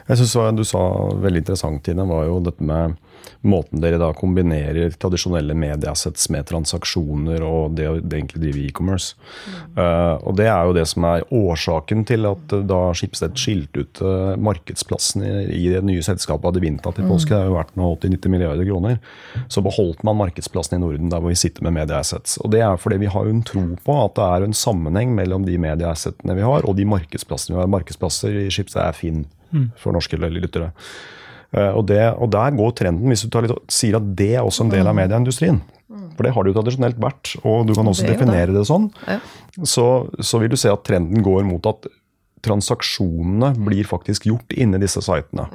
Jeg 0.08 0.18
synes 0.22 0.58
Du 0.58 0.64
sa 0.68 0.82
veldig 1.24 1.44
interessant, 1.44 1.88
i 1.88 1.94
det, 1.94 2.08
var 2.08 2.26
jo 2.28 2.40
dette 2.44 2.64
med 2.64 2.98
måten 3.42 3.82
dere 3.82 3.98
da 4.02 4.12
kombinerer 4.14 4.94
tradisjonelle 5.02 5.56
medieassets 5.58 6.30
med 6.34 6.46
transaksjoner 6.50 7.42
og 7.46 7.76
det 7.78 7.88
å 7.90 7.96
egentlig 7.98 8.42
drive 8.44 8.66
e-commerce. 8.68 9.16
Mm. 9.48 9.56
Uh, 9.80 10.16
og 10.30 10.38
Det 10.38 10.48
er 10.52 10.68
jo 10.68 10.76
det 10.78 10.86
som 10.92 11.08
er 11.10 11.26
årsaken 11.34 12.06
til 12.10 12.30
at 12.30 12.56
uh, 12.56 12.64
da 12.70 12.82
Schibsted 12.98 13.38
skilte 13.40 13.86
ut 13.86 14.02
uh, 14.06 14.34
markedsplassen 14.38 15.26
i, 15.26 15.34
i, 15.58 15.64
det 15.74 15.82
nye 15.88 16.06
selskapet 16.06 16.52
Advinta 16.52 16.94
til 16.94 17.10
påske, 17.10 17.32
mm. 17.32 17.36
det 17.36 17.42
har 17.42 17.50
jo 17.50 17.58
vært 17.58 17.76
nå 17.80 17.92
80-90 17.96 18.36
milliarder 18.36 18.68
kroner, 18.68 19.00
så 19.52 19.66
beholdt 19.66 20.06
man 20.08 20.20
markedsplassen 20.22 20.78
i 20.78 20.84
Norden 20.84 21.10
der 21.12 21.24
hvor 21.24 21.34
vi 21.34 21.40
sitter 21.42 21.66
med 21.66 21.78
medieassets. 21.80 22.38
Og 22.42 22.54
Det 22.54 22.62
er 22.66 22.78
fordi 22.82 23.02
vi 23.02 23.12
har 23.12 23.26
jo 23.26 23.36
en 23.38 23.46
tro 23.48 23.66
på 23.86 23.98
at 24.06 24.18
det 24.20 24.28
er 24.28 24.46
en 24.46 24.58
sammenheng 24.58 25.16
mellom 25.18 25.48
de 25.48 25.58
medieassetene 25.62 26.38
vi 26.38 26.46
har 26.46 26.68
og 26.68 26.78
de 26.78 26.86
markedsplassene 26.90 27.58
vi 27.58 27.64
har. 27.64 27.72
Markedsplasser 27.72 28.44
i 28.46 28.50
Schibsted 28.54 28.84
er 28.84 28.98
Finn 28.98 29.26
for 29.80 29.92
norske 29.96 30.16
lyttere. 30.16 30.72
Uh, 31.52 31.72
og, 31.76 31.86
det, 31.90 32.00
og, 32.16 32.30
der 32.32 32.54
går 32.56 32.76
trenden, 32.80 33.12
hvis 33.12 33.26
du 33.28 33.40
litt, 33.44 33.56
sier 33.72 34.00
at 34.00 34.12
det 34.18 34.34
er 34.38 34.46
også 34.46 34.66
en 34.66 34.74
del 34.74 34.86
av 34.86 34.96
mm. 34.96 35.02
medieindustrien. 35.04 35.62
For 36.16 36.28
det 36.28 36.32
har 36.36 36.44
det 36.44 36.52
jo 36.52 36.60
tradisjonelt 36.60 37.00
vært, 37.02 37.34
og 37.48 37.66
du 37.68 37.74
kan 37.76 37.88
også 37.92 38.06
det 38.06 38.14
definere 38.14 38.52
det, 38.52 38.62
det 38.62 38.68
sånn. 38.70 38.88
Ja. 39.08 39.18
Så, 39.68 39.88
så, 40.20 40.40
vil 40.40 40.54
du 40.54 40.60
se 40.60 40.72
at 40.72 40.86
trenden 40.88 41.24
går 41.26 41.44
mot 41.48 41.66
at 41.68 41.90
transaksjonene 42.46 43.52
blir 43.62 43.86
faktisk 43.86 44.26
gjort 44.30 44.56
inni 44.56 44.80
disse 44.82 45.04
sitene. 45.06 45.48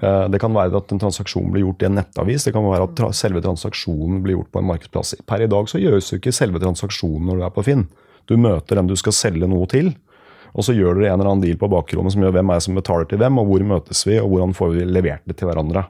Uh, 0.00 0.26
det 0.30 0.40
kan 0.42 0.54
være 0.54 0.78
at 0.80 0.92
en 0.94 1.00
transaksjon 1.02 1.50
blir 1.54 1.64
gjort 1.64 1.84
i 1.84 1.88
en 1.88 1.98
nettavis, 2.00 2.46
det 2.46 2.54
kan 2.56 2.66
være 2.66 2.88
at 2.88 2.96
tra 2.98 3.10
selve 3.16 3.42
transaksjonen 3.44 4.20
blir 4.24 4.38
gjort 4.38 4.50
på 4.54 4.62
en 4.62 4.70
markedsplass. 4.72 5.14
Per 5.30 5.46
i 5.46 5.50
dag 5.50 5.70
så 5.70 5.80
gjøres 5.82 6.10
jo 6.12 6.20
ikke 6.20 6.34
selve 6.34 6.62
transaksjonen 6.62 7.30
når 7.30 7.40
du 7.40 7.46
er 7.46 7.54
på 7.56 7.66
Finn. 7.66 7.86
Du 8.30 8.36
møter 8.38 8.78
dem 8.78 8.90
du 8.90 8.96
skal 8.98 9.16
selge 9.16 9.48
noe 9.50 9.66
til. 9.70 9.94
Og 10.54 10.66
så 10.66 10.74
gjør 10.74 10.98
dere 10.98 11.12
en 11.12 11.20
eller 11.20 11.32
annen 11.32 11.44
deal 11.44 11.58
på 11.60 11.70
bakrommet 11.70 12.14
som 12.14 12.24
gjør 12.24 12.34
hvem 12.38 12.50
er 12.50 12.60
det 12.60 12.66
som 12.66 12.78
betaler 12.78 13.08
til 13.10 13.20
hvem, 13.22 13.38
og 13.40 13.50
hvor 13.50 13.66
møtes 13.74 14.02
vi, 14.06 14.16
og 14.20 14.32
hvordan 14.32 14.56
får 14.56 14.72
vi 14.74 14.86
levert 14.88 15.26
det 15.28 15.38
til 15.38 15.50
hverandre. 15.50 15.84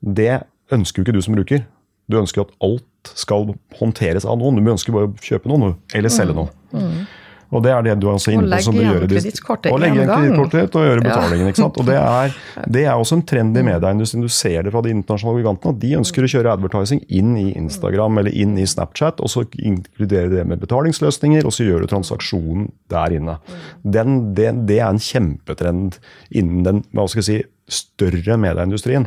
Det 0.00 0.34
ønsker 0.74 1.00
jo 1.00 1.06
ikke 1.06 1.16
du 1.16 1.24
som 1.24 1.36
bruker. 1.36 1.64
Du 2.08 2.16
ønsker 2.20 2.46
at 2.46 2.54
alt 2.64 3.12
skal 3.18 3.52
håndteres 3.78 4.26
av 4.28 4.38
noen. 4.40 4.60
Du 4.60 4.72
ønsker 4.72 4.94
bare 4.94 5.10
å 5.10 5.24
kjøpe 5.24 5.50
noe, 5.50 5.74
eller 5.96 6.12
selge 6.12 6.36
mm. 6.36 6.54
Mm. 6.72 7.02
Og 7.48 7.62
det 7.64 7.72
er 7.72 7.84
det 7.86 7.94
du 8.02 8.08
er 8.10 8.16
også 8.18 8.34
inne 8.34 8.44
på. 8.50 8.60
som 8.66 8.76
du 8.76 8.82
gjør 8.82 9.06
kredittkortet 9.08 9.72
Og 9.72 9.80
legge 9.80 10.02
igjen 10.02 10.10
kredittkortet 10.10 10.76
og 10.76 10.84
gjøre 10.84 11.04
betalingen. 11.06 11.48
ikke 11.48 11.62
sant? 11.62 11.80
Og 11.80 11.88
det 11.88 11.96
er, 11.96 12.36
det 12.76 12.84
er 12.84 12.92
også 12.92 13.18
en 13.18 13.24
trend 13.30 13.56
i 13.56 13.64
medieindustrien. 13.70 14.26
Du 14.26 14.32
ser 14.32 14.66
det 14.66 14.74
fra 14.74 14.82
de 14.84 14.92
internasjonale 14.92 15.40
gigantene. 15.40 15.74
at 15.74 15.82
De 15.84 15.94
ønsker 16.02 16.26
å 16.26 16.32
kjøre 16.34 16.54
advertising 16.58 17.02
inn 17.08 17.34
i 17.40 17.48
Instagram 17.56 18.20
eller 18.20 18.36
inn 18.36 18.56
i 18.60 18.66
Snapchat, 18.68 19.22
og 19.24 19.32
så 19.32 19.46
inkluderer 19.56 20.32
det 20.36 20.44
med 20.48 20.60
betalingsløsninger, 20.64 21.48
og 21.48 21.56
så 21.56 21.64
gjør 21.64 21.84
du 21.84 21.92
transaksjonen 21.94 22.68
der 22.92 23.16
inne. 23.16 23.38
Den, 23.82 24.34
det, 24.36 24.52
det 24.68 24.82
er 24.82 24.90
en 24.92 25.00
kjempetrend 25.02 26.02
innen 26.28 26.66
den 26.66 26.84
hva 26.92 27.08
skal 27.08 27.24
jeg 27.24 27.30
si, 27.30 27.40
større 27.68 28.36
medieindustrien, 28.40 29.04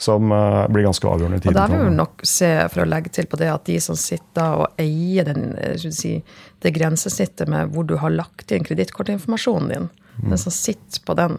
som 0.00 0.32
uh, 0.34 0.66
blir 0.72 0.86
ganske 0.88 1.06
avgjørende 1.06 1.38
i 1.38 1.44
tiden. 1.44 1.54
Og 1.54 1.60
Der 1.60 1.76
vil 1.76 1.84
vi 1.86 1.96
nok 2.00 2.24
se, 2.26 2.50
for 2.72 2.82
å 2.82 2.86
legge 2.88 3.12
til 3.14 3.28
på 3.30 3.38
det, 3.38 3.50
at 3.52 3.64
de 3.68 3.78
som 3.82 3.98
sitter 3.98 4.64
og 4.64 4.82
eier 4.82 5.28
den, 5.28 5.52
eh, 5.62 5.86
si, 5.94 6.16
det 6.62 6.74
grensesnittet 6.76 7.50
med 7.50 7.72
hvor 7.74 7.86
du 7.88 7.96
har 8.00 8.14
lagt 8.14 8.52
inn 8.54 8.64
kredittkortinformasjonen 8.66 9.72
din, 9.72 9.88
mm. 10.20 10.28
den 10.30 10.40
som 10.40 10.54
sitter 10.54 11.02
på 11.06 11.16
den 11.18 11.38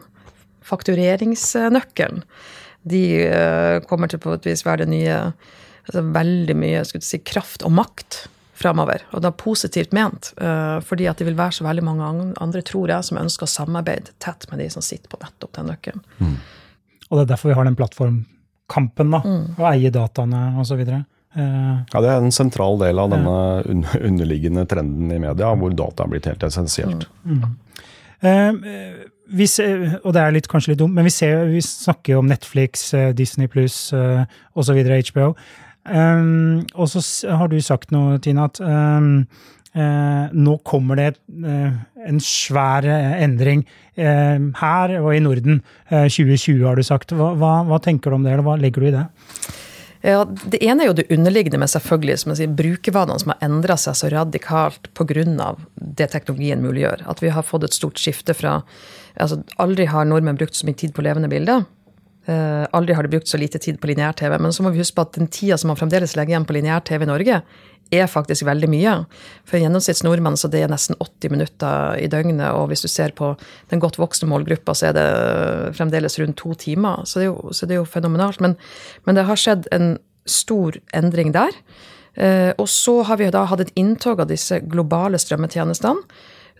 faktureringsnøkkelen, 0.63 2.23
de 2.83 3.03
uh, 3.31 3.79
kommer 3.87 4.11
til 4.11 4.19
på 4.23 4.33
et 4.35 4.47
vis 4.47 4.65
være 4.65 4.83
det 4.83 4.91
nye 4.91 5.19
altså 5.83 6.03
Veldig 6.15 6.55
mye 6.55 6.83
si, 6.87 7.17
kraft 7.27 7.63
og 7.67 7.73
makt 7.75 8.21
framover. 8.55 9.01
Og 9.11 9.23
da 9.25 9.33
positivt 9.35 9.91
ment, 9.95 10.29
uh, 10.39 10.79
fordi 10.85 11.09
at 11.11 11.19
det 11.19 11.27
vil 11.27 11.35
være 11.35 11.57
så 11.57 11.65
veldig 11.65 11.83
mange 11.83 12.11
andre, 12.39 12.61
tror 12.63 12.93
jeg, 12.93 13.07
som 13.07 13.19
ønsker 13.19 13.47
å 13.47 13.51
samarbeide 13.51 14.13
tett 14.23 14.47
med 14.51 14.63
de 14.63 14.69
som 14.71 14.85
sitter 14.85 15.11
på 15.11 15.19
nettopp 15.19 15.57
den 15.57 15.67
nøkkelen. 15.73 16.05
Mm. 16.19 16.37
Og 17.09 17.17
det 17.17 17.25
er 17.25 17.33
derfor 17.33 17.51
vi 17.51 17.57
har 17.59 17.67
den 17.67 17.75
plattformkampen, 17.79 19.11
da. 19.11 19.21
Mm. 19.27 19.43
Å 19.59 19.67
eie 19.73 19.91
dataene 19.91 20.45
osv. 20.63 20.85
Uh, 21.33 21.41
eh, 21.41 21.77
ja, 21.93 22.03
det 22.03 22.11
er 22.11 22.21
en 22.21 22.35
sentral 22.35 22.77
del 22.81 23.01
av 23.01 23.09
denne 23.13 23.37
underliggende 24.09 24.67
trenden 24.69 25.11
i 25.11 25.19
media, 25.21 25.53
hvor 25.57 25.73
data 25.73 26.05
er 26.05 26.13
blitt 26.13 26.29
helt 26.29 26.45
essensielt. 26.45 27.07
Mm. 27.25 27.43
Uh, 28.23 29.43
ser, 29.49 29.99
og 30.03 30.13
det 30.13 30.21
er 30.21 30.35
litt, 30.35 30.47
kanskje 30.51 30.73
litt 30.73 30.83
dumt, 30.83 30.93
men 30.95 31.07
vi, 31.07 31.13
ser, 31.13 31.47
vi 31.49 31.61
snakker 31.65 32.15
jo 32.15 32.23
om 32.23 32.29
Netflix, 32.29 32.91
Disney 33.17 33.49
pluss 33.51 33.87
uh, 33.97 34.23
osv., 34.53 34.77
HBO. 34.83 35.33
Um, 35.83 36.63
og 36.79 36.87
så 36.93 37.01
har 37.35 37.49
du 37.51 37.57
sagt 37.59 37.91
noe, 37.91 38.15
Tina, 38.23 38.47
at 38.47 38.61
um, 38.63 39.25
uh, 39.75 40.31
nå 40.31 40.55
kommer 40.63 40.99
det 40.99 41.09
uh, 41.43 41.73
en 42.07 42.21
svær 42.23 42.87
uh, 42.87 43.17
endring 43.19 43.65
her 43.93 44.95
og 44.97 45.11
i 45.13 45.19
Norden. 45.21 45.59
2020 45.91 46.63
har 46.65 46.79
du 46.79 46.81
sagt. 46.81 47.11
Hva, 47.13 47.27
hva, 47.37 47.51
hva, 47.67 47.77
tenker 47.77 48.09
du 48.09 48.17
om 48.17 48.23
det, 48.25 48.31
eller 48.33 48.47
hva 48.47 48.55
legger 48.57 48.81
du 48.81 48.87
i 48.89 48.93
det? 48.95 49.03
Ja, 50.03 50.25
Det 50.25 50.59
ene 50.59 50.83
er 50.83 50.89
jo 50.89 50.95
det 50.97 51.11
underliggende 51.15 51.61
med 51.61 51.71
selvfølgelig, 51.71 52.17
som 52.19 52.33
jeg 52.33 52.41
sier, 52.41 52.55
brukervanene 52.59 53.21
som 53.21 53.31
har 53.31 53.45
endra 53.45 53.77
seg 53.79 53.95
så 53.95 54.09
radikalt 54.11 54.89
pga. 54.93 55.55
det 55.75 56.09
teknologien 56.11 56.61
muliggjør. 56.61 57.07
At 57.07 57.23
vi 57.23 57.29
har 57.29 57.43
fått 57.43 57.63
et 57.63 57.73
stort 57.73 57.97
skifte 57.97 58.33
fra 58.33 58.61
altså 59.15 59.43
Aldri 59.57 59.85
har 59.85 60.05
nordmenn 60.05 60.35
brukt 60.35 60.55
så 60.55 60.65
mye 60.65 60.75
tid 60.75 60.93
på 60.93 61.03
levende 61.05 61.29
bilder 61.29 61.63
Uh, 62.23 62.63
aldri 62.71 62.95
har 62.95 63.03
de 63.03 63.11
brukt 63.11 63.27
så 63.27 63.37
lite 63.39 63.59
tid 63.59 63.81
på 63.81 63.89
lineær-TV. 63.89 64.37
Men 64.39 64.53
så 64.55 64.63
må 64.63 64.71
vi 64.71 64.79
huske 64.79 64.95
på 64.95 65.07
at 65.07 65.17
den 65.17 65.27
tida 65.27 65.57
som 65.59 65.73
man 65.73 65.79
fremdeles 65.79 66.15
legger 66.15 66.35
igjen 66.35 66.47
på 66.47 66.55
lineær-TV 66.55 67.03
i 67.03 67.09
Norge, 67.09 67.41
er 67.93 68.09
faktisk 68.09 68.45
veldig 68.47 68.69
mye. 68.71 68.93
For 69.47 69.61
gjennomsnitts 69.61 70.03
nordmenn 70.05 70.37
så 70.39 70.49
det 70.51 70.63
er 70.65 70.71
nesten 70.71 70.97
80 71.03 71.33
minutter 71.33 71.97
i 72.01 72.09
døgnet. 72.11 72.45
Og 72.55 72.69
hvis 72.71 72.83
du 72.85 72.89
ser 72.91 73.13
på 73.17 73.33
den 73.71 73.81
godt 73.83 73.99
voksne 74.01 74.29
målgruppa, 74.31 74.75
så 74.77 74.89
er 74.89 74.97
det 74.97 75.07
fremdeles 75.77 76.17
rundt 76.21 76.39
to 76.39 76.55
timer. 76.59 77.03
Så 77.05 77.19
det 77.19 77.27
er 77.27 77.33
jo, 77.33 77.53
det 77.53 77.75
er 77.75 77.81
jo 77.81 77.89
fenomenalt. 77.89 78.41
Men, 78.43 78.57
men, 79.05 79.19
det 79.19 79.27
har 79.29 79.39
skjedd 79.39 79.69
en 79.75 79.97
stor 80.29 80.79
endring 80.95 81.33
der. 81.35 81.55
Uh, 82.13 82.53
og 82.61 82.67
så 82.69 83.01
har 83.09 83.17
vi 83.17 83.31
da 83.33 83.47
hatt 83.49 83.63
et 83.63 83.73
inntog 83.79 84.21
av 84.21 84.29
disse 84.29 84.61
globale 84.69 85.19
strømmetjenestene. 85.19 86.05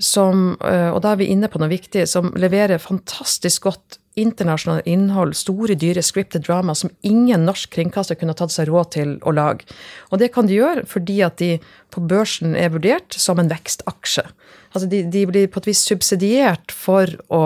Som, 0.02 0.56
uh, 0.66 0.90
og 0.90 1.04
da 1.06 1.14
er 1.14 1.22
vi 1.22 1.30
inne 1.30 1.50
på 1.54 1.62
noe 1.62 1.72
viktig, 1.72 2.08
som 2.10 2.32
leverer 2.36 2.82
fantastisk 2.82 3.70
godt 3.70 4.00
internasjonalt 4.20 4.88
innhold, 4.90 5.34
store, 5.38 5.76
dyre 5.80 6.04
scripted 6.06 6.46
drama 6.46 6.76
som 6.78 6.92
ingen 7.02 7.46
norsk 7.48 7.72
kringkaster 7.74 8.18
kunne 8.20 8.36
tatt 8.38 8.54
seg 8.54 8.70
råd 8.70 8.92
til 8.96 9.16
å 9.26 9.34
lage. 9.34 9.66
Og 10.12 10.22
det 10.22 10.32
kan 10.36 10.50
de 10.50 10.60
gjøre 10.60 10.86
fordi 10.90 11.22
at 11.26 11.40
de 11.42 11.56
på 11.94 12.04
børsen 12.10 12.58
er 12.58 12.74
vurdert 12.74 13.18
som 13.18 13.42
en 13.42 13.50
vekstaksje. 13.52 14.26
Altså 14.74 14.90
de, 14.90 15.04
de 15.10 15.26
blir 15.30 15.50
på 15.50 15.62
et 15.62 15.72
vis 15.72 15.82
subsidiert 15.86 16.74
for 16.74 17.10
å 17.34 17.44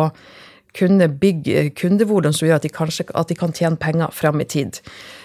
kunne 0.78 1.08
bygge 1.10 1.72
kundevolum 1.78 2.36
som 2.36 2.48
gjør 2.48 2.60
at 2.60 2.68
de, 2.68 2.72
kanskje, 2.74 3.08
at 3.18 3.32
de 3.32 3.38
kan 3.38 3.54
tjene 3.56 3.80
penger 3.82 4.14
fram 4.14 4.42
i 4.44 4.48
tid. 4.48 4.80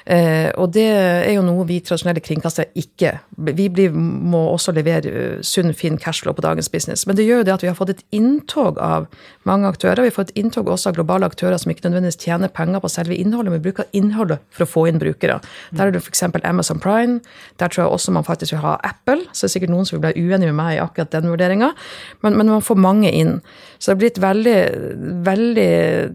Eh, 0.07 0.51
og 0.59 0.73
det 0.75 0.89
er 0.91 1.31
jo 1.37 1.45
noe 1.47 1.65
vi 1.69 1.79
tradisjonelle 1.85 2.23
kringkastere 2.25 2.73
ikke 2.75 3.13
Vi 3.47 3.69
blir, 3.71 3.93
må 3.95 4.41
også 4.51 4.73
levere 4.75 5.11
uh, 5.11 5.37
sunn, 5.47 5.73
fin 5.75 5.99
cashflow 5.99 6.35
på 6.35 6.43
dagens 6.45 6.69
business. 6.71 7.07
Men 7.07 7.17
det 7.19 7.27
gjør 7.27 7.43
jo 7.43 7.47
det 7.47 7.55
at 7.55 7.65
vi 7.65 7.71
har 7.71 7.77
fått 7.79 7.93
et 7.95 8.03
inntog 8.15 8.79
av 8.83 9.09
mange 9.49 9.69
aktører. 9.69 10.05
Vi 10.07 10.15
får 10.15 10.29
et 10.29 10.35
inntog 10.43 10.71
også 10.71 10.91
av 10.91 10.97
globale 10.99 11.27
aktører 11.27 11.59
som 11.59 11.73
ikke 11.73 11.87
nødvendigvis 11.87 12.21
tjener 12.23 12.53
penger 12.53 12.83
på 12.83 12.91
selve 12.93 13.17
innholdet, 13.19 13.55
men 13.55 13.65
bruker 13.65 13.89
innholdet 13.97 14.43
for 14.55 14.67
å 14.67 14.71
få 14.71 14.87
inn 14.91 15.01
brukere. 15.03 15.41
Der 15.73 15.89
er 15.89 15.95
det 15.95 16.03
f.eks. 16.05 16.23
Amazon 16.43 16.81
Prime. 16.83 17.21
Der 17.59 17.73
tror 17.73 17.85
jeg 17.85 17.97
også 17.97 18.15
man 18.15 18.27
faktisk 18.27 18.55
vil 18.55 18.63
ha 18.65 18.77
Apple. 18.87 19.27
Så 19.33 19.47
det 19.47 19.51
er 19.51 19.55
sikkert 19.57 19.75
noen 19.75 19.89
som 19.89 19.99
vil 19.99 20.07
bli 20.07 20.27
uenig 20.27 20.51
med 20.51 20.59
meg 20.59 20.77
i 20.77 20.83
akkurat 20.83 21.13
den 21.15 21.31
vurderinga. 21.33 21.73
Men, 22.23 22.39
men, 22.39 22.53
man 22.53 22.65
får 22.65 22.81
mange 22.81 23.11
inn. 23.11 23.39
Så 23.79 23.91
det 23.91 23.95
har 23.95 24.03
blitt 24.03 24.23
veldig, 24.23 24.59
veldig 25.27 25.71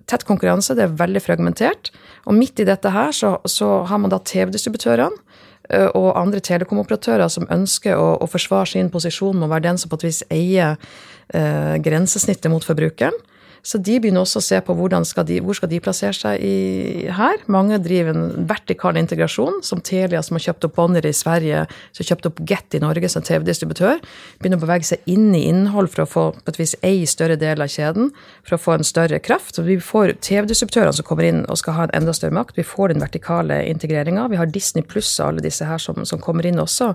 tett 0.07 0.27
konkurranse. 0.27 0.77
Det 0.77 0.87
er 0.87 0.99
veldig 0.99 1.23
fragmentert. 1.23 1.91
Og 2.27 2.35
midt 2.35 2.59
i 2.59 2.67
dette 2.67 2.91
her 2.91 3.13
så, 3.15 3.37
så 3.47 3.81
har 3.87 4.01
man 4.03 4.11
da 4.11 4.19
TV-distributørene 4.19 5.15
eh, 5.71 5.87
og 5.95 6.17
andre 6.19 6.43
telekomoperatører 6.43 7.31
som 7.31 7.47
ønsker 7.53 7.95
å, 7.95 8.17
å, 8.19 8.27
forsvare 8.29 8.73
sin 8.73 8.91
posisjon 8.93 9.37
med 9.37 9.47
å 9.47 9.53
være 9.53 9.69
den 9.69 9.79
som 9.81 9.91
på 9.91 9.99
et 10.01 10.07
vis 10.09 10.21
eier 10.33 10.75
eh, 11.33 11.75
grensesnittet 11.83 12.51
mot 12.51 12.65
forbrukeren. 12.67 13.15
Så 13.67 13.81
de 13.83 13.97
begynner 13.99 14.23
også 14.23 14.39
å 14.39 14.45
se 14.45 14.59
på 14.63 14.75
skal 15.07 15.25
de, 15.27 15.41
hvor 15.43 15.57
skal 15.57 15.67
de 15.67 15.79
plassere 15.83 16.15
seg 16.15 16.39
i, 16.39 17.07
her. 17.11 17.41
Mange 17.51 17.75
driver 17.83 18.15
en 18.15 18.47
vertikal 18.47 18.95
integrasjon, 18.95 19.59
som 19.61 19.81
Telia, 19.83 20.21
som 20.23 20.37
har 20.37 20.45
kjøpt 20.45 20.69
opp 20.69 20.77
Bonnier 20.77 21.05
i 21.05 21.11
Sverige, 21.11 21.65
som 21.91 22.03
har 22.03 22.09
kjøpt 22.13 22.29
opp 22.29 22.39
Get 22.47 22.77
i 22.77 22.81
Norge 22.83 23.11
som 23.11 23.25
TV-distributør. 23.27 23.99
Begynner 24.39 24.61
å 24.61 24.63
bevege 24.63 24.87
seg 24.87 25.11
inn 25.11 25.35
i 25.35 25.43
innhold 25.49 25.91
for 25.91 26.05
å 26.05 26.07
få 26.07 26.25
på 26.37 26.53
et 26.53 26.61
vis 26.61 26.77
ei 26.87 27.03
større 27.09 27.35
del 27.39 27.63
av 27.63 27.71
kjeden, 27.73 28.13
for 28.47 28.55
å 28.55 28.63
få 28.63 28.77
en 28.77 28.87
større 28.87 29.19
kraft. 29.19 29.57
Så 29.57 29.67
vi 29.67 29.81
får 29.83 30.15
TV-distributørene 30.23 30.95
som 30.95 31.07
kommer 31.07 31.27
inn 31.27 31.43
og 31.51 31.59
skal 31.59 31.75
ha 31.75 31.87
en 31.89 31.97
enda 31.99 32.15
større 32.15 32.37
makt. 32.39 32.55
Vi 32.55 32.67
får 32.67 32.93
den 32.93 33.03
vertikale 33.03 33.65
integreringa. 33.67 34.29
Vi 34.31 34.39
har 34.39 34.47
Disney 34.47 34.87
pluss 34.87 35.11
og 35.19 35.33
alle 35.33 35.43
disse 35.43 35.67
her 35.67 35.81
som, 35.81 36.05
som 36.07 36.23
kommer 36.23 36.47
inn 36.47 36.63
også. 36.63 36.93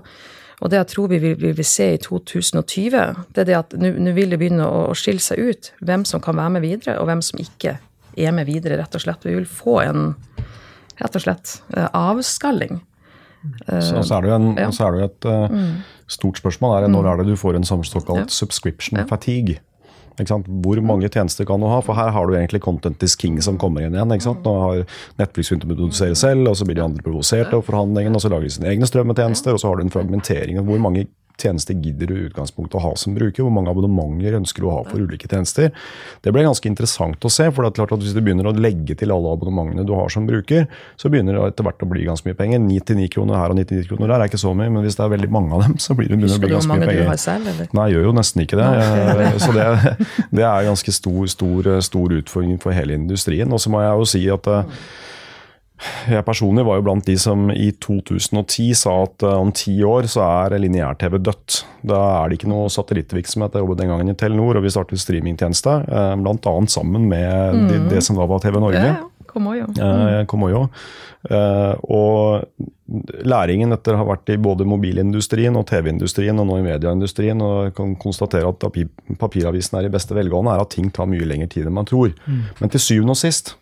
Og 0.63 0.71
det 0.71 0.79
jeg 0.79 0.89
tror 0.93 1.09
vi 1.11 1.19
vil, 1.19 1.33
vi 1.39 1.51
vil 1.57 1.67
se 1.67 1.89
i 1.97 1.99
2020, 1.99 3.25
det 3.35 3.41
er 3.43 3.49
det 3.49 3.57
at 3.57 3.73
nå 3.75 4.13
vil 4.15 4.31
det 4.31 4.39
begynne 4.39 4.63
å, 4.63 4.85
å 4.93 4.95
skille 4.95 5.19
seg 5.23 5.41
ut 5.43 5.73
hvem 5.83 6.05
som 6.07 6.23
kan 6.23 6.39
være 6.39 6.55
med 6.55 6.63
videre, 6.63 6.95
og 7.01 7.09
hvem 7.09 7.23
som 7.25 7.41
ikke 7.43 7.75
er 8.15 8.35
med 8.35 8.47
videre, 8.47 8.77
rett 8.79 8.95
og 8.95 9.03
slett. 9.03 9.25
Vi 9.27 9.35
vil 9.35 9.49
få 9.49 9.81
en 9.83 10.13
rett 11.01 11.17
og 11.19 11.25
slett 11.25 11.57
eh, 11.75 11.89
avskalling. 11.89 12.79
Så, 13.67 13.99
så, 14.07 14.15
er 14.15 14.23
det 14.23 14.29
jo, 14.29 14.35
en, 14.37 14.49
ja. 14.55 14.69
så 14.71 14.85
er 14.87 14.93
det 14.93 15.01
jo 15.01 15.07
et 15.09 15.25
uh, 15.27 15.65
stort 16.07 16.39
spørsmål. 16.39 16.77
Er, 16.77 16.91
når 16.93 17.03
mm. 17.03 17.09
er 17.11 17.19
det 17.19 17.33
du 17.33 17.39
får 17.39 17.59
en 17.59 17.67
såkalt 17.67 18.21
ja. 18.21 18.27
subscription 18.31 19.01
ja. 19.01 19.07
fatigue? 19.09 19.59
Hvor 20.17 20.81
mange 20.85 21.09
tjenester 21.09 21.47
kan 21.49 21.63
du 21.63 21.67
ha? 21.71 21.79
For 21.85 21.97
her 21.97 22.13
har 22.13 22.27
du 22.27 22.35
egentlig 22.37 22.61
content 22.61 23.03
is 23.03 23.15
king 23.19 23.41
som 23.41 23.57
kommer 23.61 23.85
inn 23.85 23.97
igjen. 23.97 24.13
Nå 24.43 24.53
har 24.61 24.85
Netflix 25.19 25.49
begynt 25.49 25.65
å 25.65 25.71
produsere 25.73 26.15
selv, 26.19 26.47
og 26.51 26.59
så 26.59 26.67
blir 26.67 26.77
de 26.77 26.85
andre 26.85 27.05
provosert 27.05 27.53
av 27.55 27.65
forhandlingene, 27.65 28.15
og 28.15 28.23
så 28.23 28.31
lager 28.33 28.47
de 28.47 28.55
sine 28.57 28.71
egne 28.71 28.89
strømmetjenester, 28.89 29.55
og 29.55 29.63
så 29.63 29.71
har 29.71 29.79
du 29.79 29.87
en 29.87 29.93
fragmentering 29.93 30.61
av 30.61 30.69
hvor 30.69 30.81
mange 30.83 31.07
tjenester 31.41 31.77
gidder 31.77 32.09
du 32.09 32.15
i 32.15 32.25
utgangspunktet 32.27 32.77
å 32.79 32.83
ha 32.83 32.91
som 32.99 33.15
bruker? 33.15 33.43
Hvor 33.45 33.53
mange 33.53 33.71
abonnementer 33.71 34.37
ønsker 34.37 34.63
du 34.63 34.69
å 34.69 34.75
ha 34.77 34.83
for 34.87 35.03
ulike 35.03 35.29
tjenester? 35.29 35.71
Det 36.23 36.33
ble 36.33 36.45
ganske 36.45 36.69
interessant 36.69 37.25
å 37.25 37.31
se. 37.31 37.49
for 37.51 37.63
det 37.63 37.71
er 37.71 37.77
klart 37.81 37.95
at 37.95 38.03
Hvis 38.03 38.15
du 38.15 38.21
begynner 38.21 38.49
å 38.49 38.55
legge 38.55 38.95
til 38.99 39.13
alle 39.13 39.33
abonnementene 39.33 39.85
du 39.87 39.93
har 39.97 40.09
som 40.13 40.27
bruker, 40.27 40.67
så 40.97 41.11
begynner 41.11 41.37
det 41.37 41.53
etter 41.53 41.67
hvert 41.67 41.85
å 41.85 41.89
bli 41.89 42.07
ganske 42.07 42.27
mye 42.29 42.39
penger. 42.39 42.59
99 42.63 43.09
kroner 43.13 43.39
her 43.39 43.53
og 43.53 43.59
99 43.59 43.87
kroner 43.91 44.13
der 44.13 44.25
er 44.25 44.31
ikke 44.31 44.41
så 44.41 44.53
mye, 44.57 44.71
men 44.73 44.85
hvis 44.85 44.99
det 44.99 45.05
er 45.05 45.13
veldig 45.15 45.31
mange 45.33 45.53
av 45.55 45.65
dem, 45.67 45.77
så 45.83 45.97
blir 45.97 46.11
det, 46.11 46.19
begynner 46.19 46.39
å 46.39 46.43
bli 46.43 46.53
ganske 46.55 46.79
mye 46.79 46.89
penger. 46.89 47.13
Selv, 47.23 47.63
Nei, 47.73 47.87
jeg 47.89 47.97
gjør 47.97 48.09
jo 48.09 48.17
nesten 48.17 48.43
ikke 48.43 48.59
det. 48.59 48.69
Så 49.43 49.53
det, 49.55 49.69
det 50.39 50.45
er 50.47 50.67
ganske 50.69 50.97
stor, 50.99 51.23
stor, 51.31 51.71
stor 51.85 52.19
utfordring 52.19 52.59
for 52.61 52.75
hele 52.75 52.97
industrien. 52.99 53.49
Og 53.53 53.61
så 53.61 53.71
må 53.73 53.83
jeg 53.83 53.97
jo 53.99 54.11
si 54.15 54.23
at 54.33 54.53
jeg 56.11 56.25
personlig 56.27 56.65
var 56.67 56.79
jo 56.79 56.85
blant 56.85 57.07
de 57.07 57.15
som 57.19 57.47
i 57.53 57.69
2010 57.83 58.73
sa 58.77 58.95
at 59.05 59.25
uh, 59.25 59.37
om 59.39 59.51
ti 59.55 59.75
år 59.85 60.07
så 60.11 60.23
er 60.25 60.57
lineær-TV 60.63 61.19
dødt. 61.23 61.61
Da 61.87 62.01
er 62.19 62.29
det 62.29 62.39
ikke 62.39 62.51
noe 62.51 62.71
satellittvirksomhet. 62.73 63.55
Jeg 63.55 63.65
jobbet 63.65 63.81
den 63.83 63.93
gangen 63.93 64.11
i 64.11 64.17
Telenor, 64.19 64.59
og 64.59 64.65
vi 64.65 64.73
startet 64.73 65.01
streamingtjeneste. 65.03 65.79
Uh, 65.87 66.13
Bl.a. 66.19 66.53
sammen 66.71 67.09
med 67.09 67.31
mm. 67.31 67.65
det, 67.71 67.81
det, 67.95 68.05
som 68.05 68.19
da 68.19 68.27
var 68.29 68.43
TV 68.43 68.59
Norge. 68.63 68.83
Ja, 68.83 69.01
Komoyo. 69.33 69.65
Mm. 69.73 70.27
Komoyo. 70.29 70.67
Og 71.89 72.43
læringen 73.25 73.73
etter 73.73 73.95
å 73.95 74.01
ha 74.01 74.05
vært 74.11 74.29
i 74.29 74.35
både 74.37 74.67
mobilindustrien 74.69 75.55
og 75.57 75.65
TV-industrien 75.71 76.37
og 76.37 76.45
nå 76.49 76.59
i 76.59 76.65
medieindustrien, 76.67 77.41
og 77.41 77.73
kan 77.73 77.95
konstatere 77.97 78.51
at 78.51 78.67
papiravisen 79.17 79.79
er 79.79 79.87
i 79.87 79.93
beste 79.93 80.13
velgående, 80.13 80.53
er 80.53 80.61
at 80.61 80.75
ting 80.75 80.91
tar 80.93 81.09
mye 81.09 81.25
lengre 81.25 81.49
tid 81.49 81.65
enn 81.65 81.79
man 81.79 81.89
tror. 81.89 82.13
Mm. 82.27 82.43
Men 82.59 82.75
til 82.75 82.83
syvende 82.83 83.15
og 83.15 83.21
sist 83.23 83.55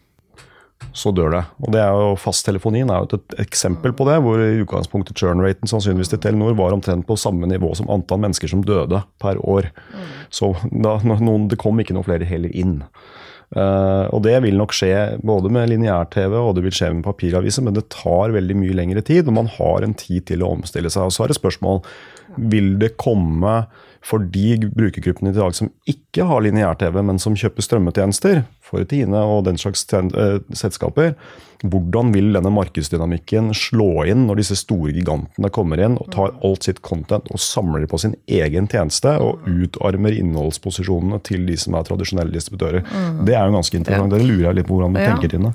så 0.94 1.13
dør 1.15 1.32
det. 1.36 1.41
Og 1.63 1.74
det 1.76 1.82
er 1.84 1.96
jo 1.96 2.12
Fasttelefonien 2.20 2.91
er 2.91 3.04
jo 3.04 3.20
et 3.20 3.38
eksempel 3.46 3.94
på 3.96 4.08
det, 4.10 4.17
hvor 4.26 4.41
i 4.41 4.62
utgangspunktet 4.63 5.22
churn-raten 5.22 5.70
sannsynligvis 5.70 6.12
til 6.13 6.22
Telenor 6.24 6.58
var 6.60 6.76
omtrent 6.76 7.08
på 7.08 7.20
samme 7.20 7.50
nivå 7.50 7.74
som 7.78 7.89
antall 7.94 8.22
mennesker 8.26 8.52
som 8.52 8.63
døde 8.65 9.04
per 9.22 9.39
år. 9.39 9.72
Mm. 9.94 10.06
Så 10.34 10.54
da, 10.72 10.98
noen, 11.08 11.48
det 11.52 11.60
kom 11.62 11.80
ikke 11.82 11.96
noen 11.98 12.08
flere 12.08 12.28
heller 12.28 12.54
inn. 12.58 12.80
Uh, 13.52 14.08
og 14.15 14.22
det 14.24 14.38
vil 14.46 14.56
nok 14.56 14.72
skje 14.72 15.20
både 15.28 15.50
med 15.52 15.67
lineær-TV 15.74 16.38
og 16.39 16.54
det 16.56 16.63
vil 16.63 16.76
skje 16.76 16.94
med 16.96 17.04
papiraviser, 17.04 17.65
men 17.65 17.76
det 17.76 17.89
tar 17.91 18.32
veldig 18.32 18.56
mye 18.56 18.78
lengre 18.78 19.04
tid, 19.04 19.28
og 19.28 19.36
man 19.41 19.52
har 19.58 19.84
en 19.84 19.96
tid 19.98 20.30
til 20.30 20.46
å 20.46 20.54
omstille 20.56 20.91
seg. 20.91 21.10
Og 21.10 21.15
så 21.15 21.26
er 21.26 21.34
det 21.34 21.39
spørsmål 21.41 21.82
vil 22.38 22.76
det 22.82 22.96
komme 23.02 23.63
for 24.02 24.24
de 24.34 24.56
brukergruppene 24.74 25.30
i 25.30 25.38
dag 25.38 25.54
som 25.56 25.70
ikke 25.89 26.26
har 26.26 26.41
lineær-TV, 26.41 27.04
men 27.06 27.22
som 27.22 27.38
kjøper 27.38 27.65
strømmetjenester 27.65 28.44
for 28.65 28.84
Tine 28.89 29.22
og 29.30 29.46
den 29.46 29.60
slags 29.62 29.86
uh, 29.94 30.39
selskaper, 30.58 31.13
hvordan 31.62 32.10
vil 32.15 32.32
denne 32.34 32.50
markedsdynamikken 32.56 33.52
slå 33.54 34.08
inn 34.10 34.26
når 34.26 34.41
disse 34.41 34.58
store 34.58 34.96
gigantene 34.96 35.52
kommer 35.54 35.82
inn 35.86 36.00
og 36.02 36.10
tar 36.15 36.34
alt 36.41 36.65
sitt 36.65 36.82
content 36.86 37.30
og 37.30 37.41
samler 37.41 37.84
det 37.84 37.91
på 37.91 38.00
sin 38.02 38.15
egen 38.26 38.70
tjeneste 38.72 39.13
og 39.22 39.46
utarmer 39.46 40.17
innholdsposisjonene 40.17 41.22
til 41.28 41.46
de 41.46 41.60
som 41.62 41.78
er 41.78 41.86
tradisjonelle 41.86 42.34
distributører? 42.34 42.82
Mm. 42.88 43.22
Det 43.30 43.38
er 43.38 43.46
jo 43.46 43.60
ganske 43.60 43.78
interessant. 43.78 44.15
Dere 44.15 44.26
lurer 44.26 44.48
jeg 44.50 44.62
litt 44.62 44.72
på 44.72 44.80
hvordan 44.80 44.98
du 44.98 45.04
ja. 45.04 45.12
tenker, 45.12 45.36
Tine. 45.36 45.54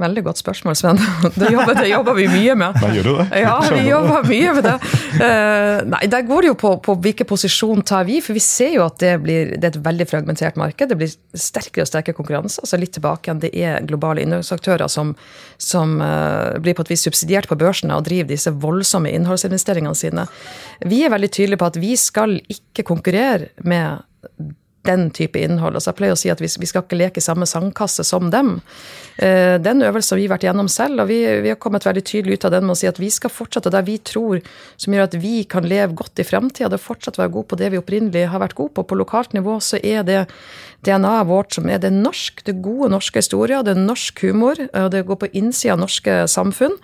Veldig 0.00 0.22
godt 0.24 0.40
spørsmål, 0.40 0.76
Sven. 0.78 1.00
Det 1.36 1.50
jobber, 1.52 1.74
det 1.76 1.88
jobber 1.90 2.16
vi 2.16 2.24
mye 2.30 2.54
med. 2.56 2.78
Nei, 2.80 2.90
gjør 2.96 3.08
du 3.08 3.10
det? 3.18 3.26
Ja, 3.42 3.56
vi 3.68 3.82
jobber 3.84 4.24
mye 4.28 4.54
med 4.56 4.64
det. 4.64 4.74
Uh, 5.18 5.78
nei, 5.92 6.00
Der 6.14 6.24
går 6.28 6.44
det 6.44 6.48
jo 6.48 6.56
på, 6.62 6.70
på 6.86 6.94
hvilken 7.04 7.28
posisjon 7.28 7.84
tar 7.86 8.06
vi, 8.08 8.20
for 8.24 8.36
vi 8.36 8.42
ser 8.44 8.72
jo 8.78 8.86
at 8.86 8.96
det, 9.02 9.12
blir, 9.24 9.52
det 9.58 9.68
er 9.68 9.74
et 9.74 9.82
veldig 9.84 10.06
fragmentert 10.08 10.56
marked. 10.60 10.88
Det 10.88 10.98
blir 10.98 11.12
sterkere 11.36 11.84
og 11.84 11.90
sterkere 11.90 12.16
konkurranse. 12.16 12.62
altså 12.64 12.80
Litt 12.80 12.94
tilbake 12.96 13.28
igjen, 13.28 13.42
det 13.44 13.52
er 13.52 13.84
globale 13.88 14.24
innholdsaktører 14.24 14.88
som, 14.92 15.12
som 15.60 15.98
uh, 16.00 16.56
blir 16.62 16.78
på 16.78 16.86
et 16.86 16.94
vis 16.94 17.04
subsidiert 17.08 17.50
på 17.50 17.60
børsene 17.60 17.98
og 17.98 18.08
driver 18.08 18.32
disse 18.32 18.54
voldsomme 18.64 19.12
innholdsinvesteringene 19.12 19.98
sine. 19.98 20.26
Vi 20.88 21.04
er 21.04 21.12
veldig 21.12 21.32
tydelige 21.36 21.60
på 21.60 21.68
at 21.68 21.80
vi 21.82 21.92
skal 22.00 22.38
ikke 22.48 22.88
konkurrere 22.88 23.52
med 23.68 24.00
den 24.86 25.10
type 25.14 25.38
innhold. 25.38 25.76
Altså 25.78 25.92
jeg 25.92 25.98
pleier 26.00 26.16
å 26.16 26.18
si 26.18 26.30
at 26.32 26.40
vi, 26.42 26.50
vi 26.60 26.68
skal 26.68 26.84
ikke 26.84 26.98
leke 26.98 27.22
samme 27.22 27.46
sangkasse 27.48 28.04
som 28.06 28.30
dem. 28.32 28.56
Eh, 29.16 29.58
den 29.62 29.84
øvelsen 29.86 30.16
har 30.16 30.20
vi 30.20 30.30
vært 30.32 30.46
gjennom 30.48 30.70
selv, 30.72 31.04
og 31.04 31.10
vi, 31.10 31.20
vi, 31.44 31.52
har 31.52 31.60
kommet 31.62 31.86
veldig 31.86 32.04
tydelig 32.08 32.38
ut 32.38 32.48
av 32.48 32.54
den 32.56 32.66
med 32.66 32.74
å 32.74 32.80
si 32.80 32.90
at 32.90 33.00
vi 33.02 33.10
skal 33.12 33.32
fortsette 33.32 33.72
der 33.72 33.86
vi 33.86 33.98
tror 34.02 34.42
som 34.80 34.94
gjør 34.94 35.06
at 35.06 35.18
vi 35.22 35.42
kan 35.44 35.68
leve 35.68 35.94
godt 35.98 36.22
i 36.22 36.26
framtida. 36.26 36.70
Det 36.72 36.82
fortsatt 36.82 37.20
være 37.20 37.34
gode 37.36 37.50
på 37.52 37.60
det 37.60 37.72
vi 37.74 37.82
opprinnelig 37.82 38.26
har 38.32 38.42
vært 38.42 38.58
gode 38.58 38.74
på. 38.76 38.86
På 38.88 38.98
lokalt 38.98 39.36
nivå 39.36 39.58
så 39.62 39.80
er 39.82 40.06
det 40.08 40.20
DNA-et 40.86 41.28
vårt 41.28 41.54
som 41.54 41.68
er 41.70 41.78
det 41.82 41.92
norsk, 41.94 42.42
det 42.46 42.56
gode 42.64 42.90
norske 42.90 43.20
historier, 43.22 43.62
det 43.62 43.76
er 43.76 43.82
norsk 43.84 44.24
humor, 44.26 44.58
og 44.58 44.88
det 44.94 45.04
går 45.06 45.18
på 45.20 45.30
innsida 45.38 45.76
av 45.76 45.82
norske 45.84 46.16
samfunn. 46.30 46.74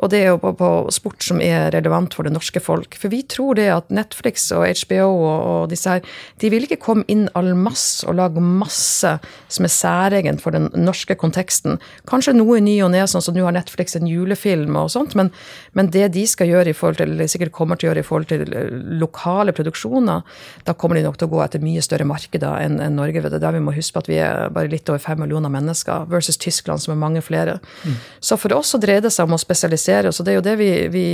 Og 0.00 0.08
det 0.12 0.22
er 0.22 0.30
jo 0.32 0.38
på, 0.40 0.54
på, 0.56 0.70
sport 0.94 1.24
som 1.24 1.40
er 1.44 1.68
relevant 1.74 2.14
for 2.16 2.24
det 2.24 2.32
norske 2.32 2.62
folk. 2.64 2.96
For 2.98 3.12
vi 3.12 3.20
tror 3.28 3.58
det 3.58 3.68
at 3.74 3.92
Netflix 3.92 4.46
og 4.56 4.64
HBO 4.64 5.08
og, 5.10 5.40
og 5.52 5.66
disse 5.72 5.98
her, 5.98 6.14
de 6.40 6.50
vil 6.52 6.64
ikke 6.66 6.80
komme 6.80 7.04
inn 7.12 7.26
all 7.38 7.52
masse 7.58 8.06
og 8.08 8.16
lage 8.18 8.40
masse 8.40 9.12
som 9.52 9.68
er 9.68 9.74
særegent 9.74 10.42
for 10.42 10.56
den 10.56 10.70
norske 10.72 11.16
konteksten. 11.20 11.76
Kanskje 12.08 12.34
noe 12.38 12.60
ny 12.64 12.78
og 12.86 12.92
ne, 12.94 13.04
sånn 13.10 13.24
som 13.24 13.36
nå 13.36 13.44
har 13.46 13.56
Netflix 13.56 13.98
en 13.98 14.08
julefilm 14.08 14.80
og 14.80 14.90
sånt, 14.94 15.16
men, 15.18 15.32
men, 15.76 15.92
det 15.92 16.08
de 16.16 16.24
skal 16.28 16.48
gjøre 16.48 16.72
i 16.72 16.76
forhold 16.76 17.02
til, 17.02 17.12
eller 17.12 17.28
sikkert 17.28 17.52
kommer 17.52 17.76
til 17.76 17.88
å 17.88 17.92
gjøre 17.92 18.04
i 18.04 18.08
forhold 18.08 18.30
til 18.32 18.46
eh, 18.48 18.72
lokale 19.02 19.52
produksjoner, 19.56 20.24
da 20.64 20.76
kommer 20.78 20.96
de 20.96 21.04
nok 21.04 21.20
til 21.20 21.28
å 21.28 21.34
gå 21.34 21.42
etter 21.44 21.62
mye 21.62 21.84
større 21.84 22.08
markeder 22.08 22.62
enn 22.64 22.80
enn 22.80 22.96
Norge. 22.96 23.22
Det 23.28 23.41
der 23.42 23.56
vi 23.56 23.62
må 23.64 23.74
huske 23.76 23.96
på 23.96 24.02
at 24.04 24.10
vi 24.10 24.18
er 24.22 24.48
bare 24.54 24.70
litt 24.70 24.88
over 24.90 25.02
fem 25.02 25.20
millioner 25.22 25.52
mennesker, 25.52 26.06
versus 26.10 26.38
Tyskland, 26.40 26.82
som 26.82 26.94
er 26.94 27.00
mange 27.00 27.22
flere. 27.24 27.58
Mm. 27.84 27.98
Så 28.22 28.38
for 28.40 28.54
oss 28.56 28.72
så 28.72 28.80
dreier 28.82 29.02
det 29.04 29.12
seg 29.14 29.28
om 29.28 29.36
å 29.36 29.40
spesialisere 29.40 30.10
oss, 30.10 30.20
og 30.22 30.26
det 30.26 30.34
er 30.34 30.38
jo 30.38 30.46
det 30.46 30.56
vi, 30.60 30.70
vi 30.92 31.06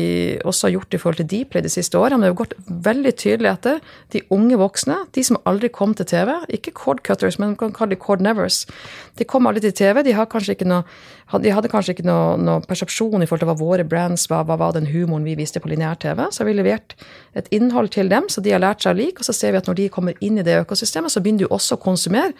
også 0.44 0.68
har 0.68 0.76
gjort 0.76 0.94
i 0.94 1.00
forhold 1.02 1.22
til 1.22 1.30
Dplay 1.32 1.64
de 1.64 1.72
siste 1.72 1.98
årene. 1.98 2.22
Det 2.22 2.32
har 2.32 2.40
gått 2.42 2.56
veldig 2.88 3.14
tydelig 3.18 3.52
etter 3.52 3.80
de 4.14 4.24
unge 4.34 4.58
voksne, 4.60 4.98
de 5.16 5.24
som 5.24 5.40
aldri 5.48 5.70
kom 5.74 5.94
til 5.96 6.08
TV. 6.08 6.34
Ikke 6.58 6.74
cord 6.76 7.02
cutters, 7.06 7.38
men 7.40 7.54
man 7.54 7.60
kan 7.60 7.74
kalle 7.76 7.96
de 7.96 8.00
cord 8.02 8.24
nevers. 8.24 8.64
De 9.18 9.26
kom 9.28 9.48
aldri 9.48 9.64
til 9.66 9.76
TV. 9.78 10.02
De, 10.06 10.14
noe, 10.68 10.82
de 11.42 11.54
hadde 11.54 11.70
kanskje 11.72 11.96
ikke 11.96 12.06
noe, 12.08 12.36
noe, 12.40 12.62
persepsjon 12.68 13.22
i 13.24 13.28
forhold 13.28 13.44
til 13.44 13.50
hva 13.50 13.56
våre 13.58 13.86
brands 13.88 14.28
var, 14.30 14.46
hva 14.48 14.58
var 14.60 14.74
den 14.76 14.88
humoren 14.92 15.26
vi 15.26 15.36
viste 15.38 15.62
på 15.62 15.70
lineær-TV. 15.72 16.26
Så 16.32 16.42
har 16.42 16.50
vi 16.50 16.56
levert 16.58 16.96
et 17.38 17.48
innhold 17.54 17.92
til 17.94 18.10
dem, 18.12 18.28
så 18.32 18.42
de 18.44 18.54
har 18.54 18.62
lært 18.62 18.84
seg 18.84 18.94
å 18.94 18.98
like. 18.98 19.22
Og 19.22 19.28
så 19.28 19.36
ser 19.36 19.54
vi 19.54 19.62
at 19.62 19.70
når 19.70 19.78
de 19.80 19.88
kommer 19.94 20.18
inn 20.24 20.40
i 20.40 20.46
det 20.46 20.58
økosystemet, 20.64 21.14
så 21.14 21.22
begynner 21.24 21.46
de 21.46 21.52
også 21.54 21.78
å 21.78 21.82
konsumere 21.82 22.17
mer 22.18 22.33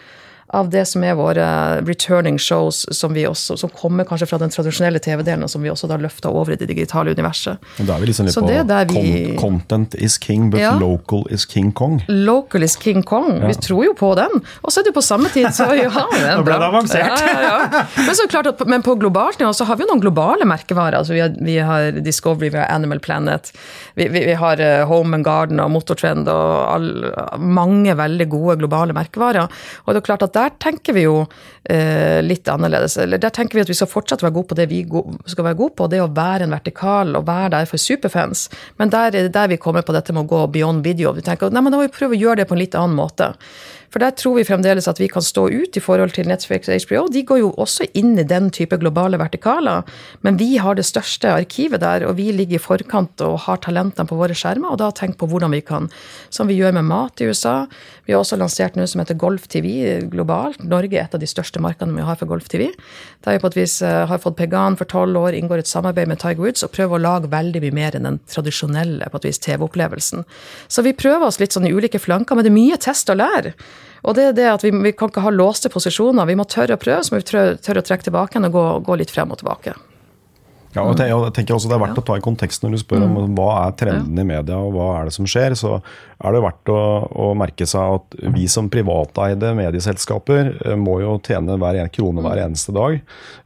av 0.49 0.69
det 0.73 0.85
som 0.89 1.03
er 1.05 1.13
våre 1.17 1.45
returning 1.85 2.39
shows, 2.41 2.81
som, 2.95 3.13
vi 3.13 3.25
også, 3.29 3.57
som 3.57 3.69
kommer 3.69 4.07
kanskje 4.09 4.27
fra 4.31 4.39
den 4.41 4.49
tradisjonelle 4.53 5.01
TV-delen, 5.03 5.43
og 5.45 5.51
som 5.51 5.61
vi 5.61 5.69
også 5.69 5.89
da 5.89 5.99
løfta 6.01 6.31
over 6.33 6.55
i 6.55 6.59
det 6.59 6.69
digitale 6.71 7.13
universet. 7.13 7.61
Da 7.77 7.95
er 7.95 8.01
vi 8.01 8.09
liksom 8.09 8.29
litt 8.29 8.33
Så 8.33 8.41
på 8.45 9.03
vi, 9.03 9.35
content 9.39 9.93
is 9.95 10.17
king, 10.21 10.49
but 10.49 10.61
ja, 10.61 10.73
local 10.81 11.25
is 11.29 11.45
King 11.49 11.71
Kong. 11.71 11.99
Local 12.07 12.65
is 12.65 12.77
King 12.81 13.03
Kong. 13.03 13.29
Ja. 13.41 13.51
Vi 13.51 13.59
tror 13.61 13.83
jo 13.85 13.93
på 13.97 14.11
den. 14.17 14.41
Og 14.63 14.73
så 14.73 14.81
er 14.81 14.89
det 14.89 14.95
på 14.97 15.03
samme 15.05 15.29
tid 15.33 15.51
så 15.53 15.69
ja, 15.77 15.89
Nå 16.39 16.45
ble 16.47 16.57
det 16.57 16.69
avansert. 16.69 17.25
Ja, 17.29 17.85
men 17.95 18.17
så 18.17 18.25
klart 18.31 18.49
at, 18.49 18.65
men 18.69 18.83
på 18.85 18.95
globalt 18.99 19.39
nivå 19.41 19.53
så 19.53 19.67
har 19.69 19.77
vi 19.77 19.85
jo 19.85 19.91
noen 19.91 20.01
globale 20.03 20.47
merkevarer. 20.49 20.99
Altså 21.01 21.13
vi, 21.13 21.21
har, 21.23 21.37
vi 21.45 21.59
har 21.61 22.01
Discovery, 22.05 22.49
vi 22.53 22.61
har 22.61 22.71
Animal 22.73 23.01
Planet, 23.05 23.51
vi, 23.93 24.09
vi, 24.09 24.25
vi 24.31 24.37
har 24.39 24.61
eh, 24.63 24.81
Home 24.89 25.19
and 25.19 25.27
Garden 25.27 25.61
og 25.61 25.71
Motortrend 25.73 26.29
og 26.31 26.49
all, 26.73 26.89
mange 27.37 27.93
veldig 27.97 28.29
gode 28.31 28.57
globale 28.63 28.97
merkevarer. 28.97 29.49
Og 29.85 29.93
det 29.93 30.01
er 30.01 30.09
klart 30.09 30.25
at 30.25 30.38
der 30.39 30.55
tenker 30.63 30.95
vi 30.95 31.05
jo 31.05 31.15
eh, 31.69 32.19
litt 32.25 32.49
annerledes. 32.49 32.97
Eller 33.01 33.21
der 33.21 33.33
tenker 33.35 33.59
vi 33.59 33.65
at 33.65 33.71
vi 33.71 33.77
skal 33.77 33.91
fortsatt 33.91 34.23
være 34.25 34.35
gode 34.39 34.51
på 34.51 34.59
det 34.59 34.69
vi 34.71 34.81
skal 35.29 35.47
være 35.47 35.59
gode 35.59 35.75
på, 35.77 35.89
det 35.91 36.01
å 36.03 36.09
være 36.15 36.47
en 36.47 36.55
vertikal 36.55 37.15
og 37.19 37.27
være 37.27 37.53
der 37.57 37.69
for 37.69 37.81
superfans. 37.81 38.47
Men 38.81 38.93
der 38.93 39.09
er 39.09 39.29
det 39.29 39.35
der 39.35 39.51
vi 39.51 39.59
kommer 39.61 39.85
på 39.85 39.95
dette 39.95 40.15
med 40.15 40.25
å 40.25 40.31
gå 40.31 40.45
beyond 40.55 40.85
video. 40.87 41.13
Vi 41.17 41.25
tenker 41.25 41.51
nei, 41.53 41.63
men 41.65 41.75
da 41.75 41.81
må 41.81 41.87
vi 41.87 41.95
prøve 41.95 42.17
å 42.17 42.23
gjøre 42.23 42.41
det 42.41 42.49
på 42.49 42.57
en 42.57 42.63
litt 42.63 42.77
annen 42.79 42.97
måte. 42.97 43.33
For 43.89 44.01
der 44.03 44.13
tror 44.17 44.37
vi 44.37 44.45
fremdeles 44.47 44.87
at 44.89 44.99
vi 45.01 45.09
kan 45.11 45.23
stå 45.25 45.47
ut 45.49 45.77
i 45.77 45.83
forhold 45.83 46.13
til 46.15 46.29
Netflix 46.29 46.69
og 46.69 46.83
HBO. 46.85 47.05
De 47.13 47.23
går 47.25 47.41
jo 47.41 47.51
også 47.57 47.87
inn 47.97 48.13
i 48.19 48.27
den 48.27 48.49
type 48.53 48.77
globale 48.81 49.19
vertikaler, 49.21 49.87
men 50.25 50.37
vi 50.39 50.57
har 50.61 50.77
det 50.77 50.85
største 50.85 51.31
arkivet 51.33 51.81
der, 51.81 52.05
og 52.07 52.17
vi 52.19 52.29
ligger 52.35 52.59
i 52.59 52.61
forkant 52.61 53.21
og 53.25 53.39
har 53.47 53.61
talentene 53.65 54.09
på 54.09 54.17
våre 54.19 54.37
skjermer, 54.37 54.73
og 54.73 54.81
da 54.81 54.91
tenk 54.95 55.17
på 55.19 55.29
hvordan 55.29 55.53
vi 55.55 55.63
kan, 55.65 55.89
som 56.29 56.49
vi 56.49 56.59
gjør 56.59 56.77
med 56.77 56.89
mat 56.89 57.21
i 57.21 57.29
USA. 57.29 57.65
Vi 58.05 58.13
har 58.13 58.21
også 58.23 58.39
lansert 58.39 58.77
noe 58.77 58.87
som 58.89 59.01
heter 59.01 59.17
Golf 59.19 59.47
TV 59.49 59.99
globalt. 60.09 60.61
Norge 60.65 60.97
er 60.97 61.07
et 61.07 61.17
av 61.17 61.21
de 61.21 61.29
største 61.29 61.61
markedene 61.61 61.97
vi 61.97 62.05
har 62.05 62.17
for 62.19 62.29
Golf 62.29 62.49
TV. 62.49 62.69
Der 63.25 63.37
vi 63.37 63.41
på 63.41 63.51
et 63.51 63.59
vis 63.59 63.79
eh, 63.85 64.05
har 64.09 64.21
fått 64.21 64.37
Pegan 64.39 64.77
for 64.79 64.89
tolv 64.89 65.17
år, 65.19 65.37
inngår 65.37 65.63
et 65.63 65.69
samarbeid 65.69 66.09
med 66.09 66.21
Tiger 66.21 66.41
Woods 66.41 66.65
og 66.65 66.73
prøver 66.73 66.97
å 66.97 67.03
lage 67.03 67.29
veldig 67.29 67.61
mye 67.65 67.77
mer 67.77 67.97
enn 67.97 68.07
den 68.07 68.21
tradisjonelle 68.29 69.09
TV-opplevelsen. 69.19 70.25
Så 70.67 70.85
vi 70.85 70.95
prøver 70.97 71.27
oss 71.27 71.39
litt 71.41 71.53
sånn 71.53 71.67
i 71.69 71.73
ulike 71.73 72.01
flanker, 72.01 72.35
men 72.35 72.45
det 72.45 72.53
er 72.53 72.57
mye 72.57 72.81
test 72.81 73.11
og 73.13 73.19
lære. 73.21 73.53
Og 74.03 74.15
det 74.15 74.29
er 74.29 74.37
det 74.37 74.47
at 74.51 74.63
vi, 74.63 74.71
vi, 74.71 74.93
kan 74.95 75.11
ikke 75.11 75.25
ha 75.25 75.33
låste 75.33 75.71
posisjoner. 75.71 76.27
Vi 76.29 76.37
må 76.39 76.47
tørre 76.47 76.77
å 76.77 76.81
prøve, 76.81 77.03
så 77.03 77.15
må 77.15 77.21
vi 77.21 77.29
tørre, 77.31 77.59
tørre 77.63 77.83
å 77.83 77.87
trekke 77.87 78.07
tilbake 78.07 78.41
og 78.41 78.55
gå, 78.55 78.65
gå 78.87 78.99
litt 79.01 79.13
frem 79.13 79.31
og 79.33 79.41
tilbake. 79.41 79.75
Ja, 80.75 80.83
og 80.85 80.99
jeg 81.01 81.33
tenker 81.33 81.55
også 81.55 81.69
Det 81.69 81.77
er 81.79 81.81
verdt 81.81 81.97
å 81.97 82.03
ta 82.05 82.15
i 82.19 82.21
kontekst 82.21 82.61
når 82.61 82.75
du 82.75 82.79
spør 82.83 83.05
om 83.07 83.15
mm. 83.15 83.31
hva 83.37 83.47
er 83.63 83.75
trendene 83.79 84.21
i 84.21 84.27
media 84.35 84.59
og 84.61 84.75
hva 84.75 84.89
er 84.99 85.09
det 85.09 85.15
som 85.15 85.25
skjer. 85.29 85.55
Så 85.57 85.79
er 85.79 86.35
det 86.35 86.41
verdt 86.43 86.69
å, 86.69 86.81
å 87.09 87.29
merke 87.37 87.65
seg 87.69 87.95
at 87.97 88.17
vi 88.35 88.45
som 88.51 88.69
privateide 88.69 89.53
medieselskaper 89.57 90.51
eh, 90.53 90.77
må 90.77 90.99
jo 91.01 91.15
tjene 91.25 91.57
hver 91.57 91.79
en 91.81 91.89
krone 91.95 92.21
hver 92.25 92.43
eneste 92.43 92.75
dag. 92.75 92.99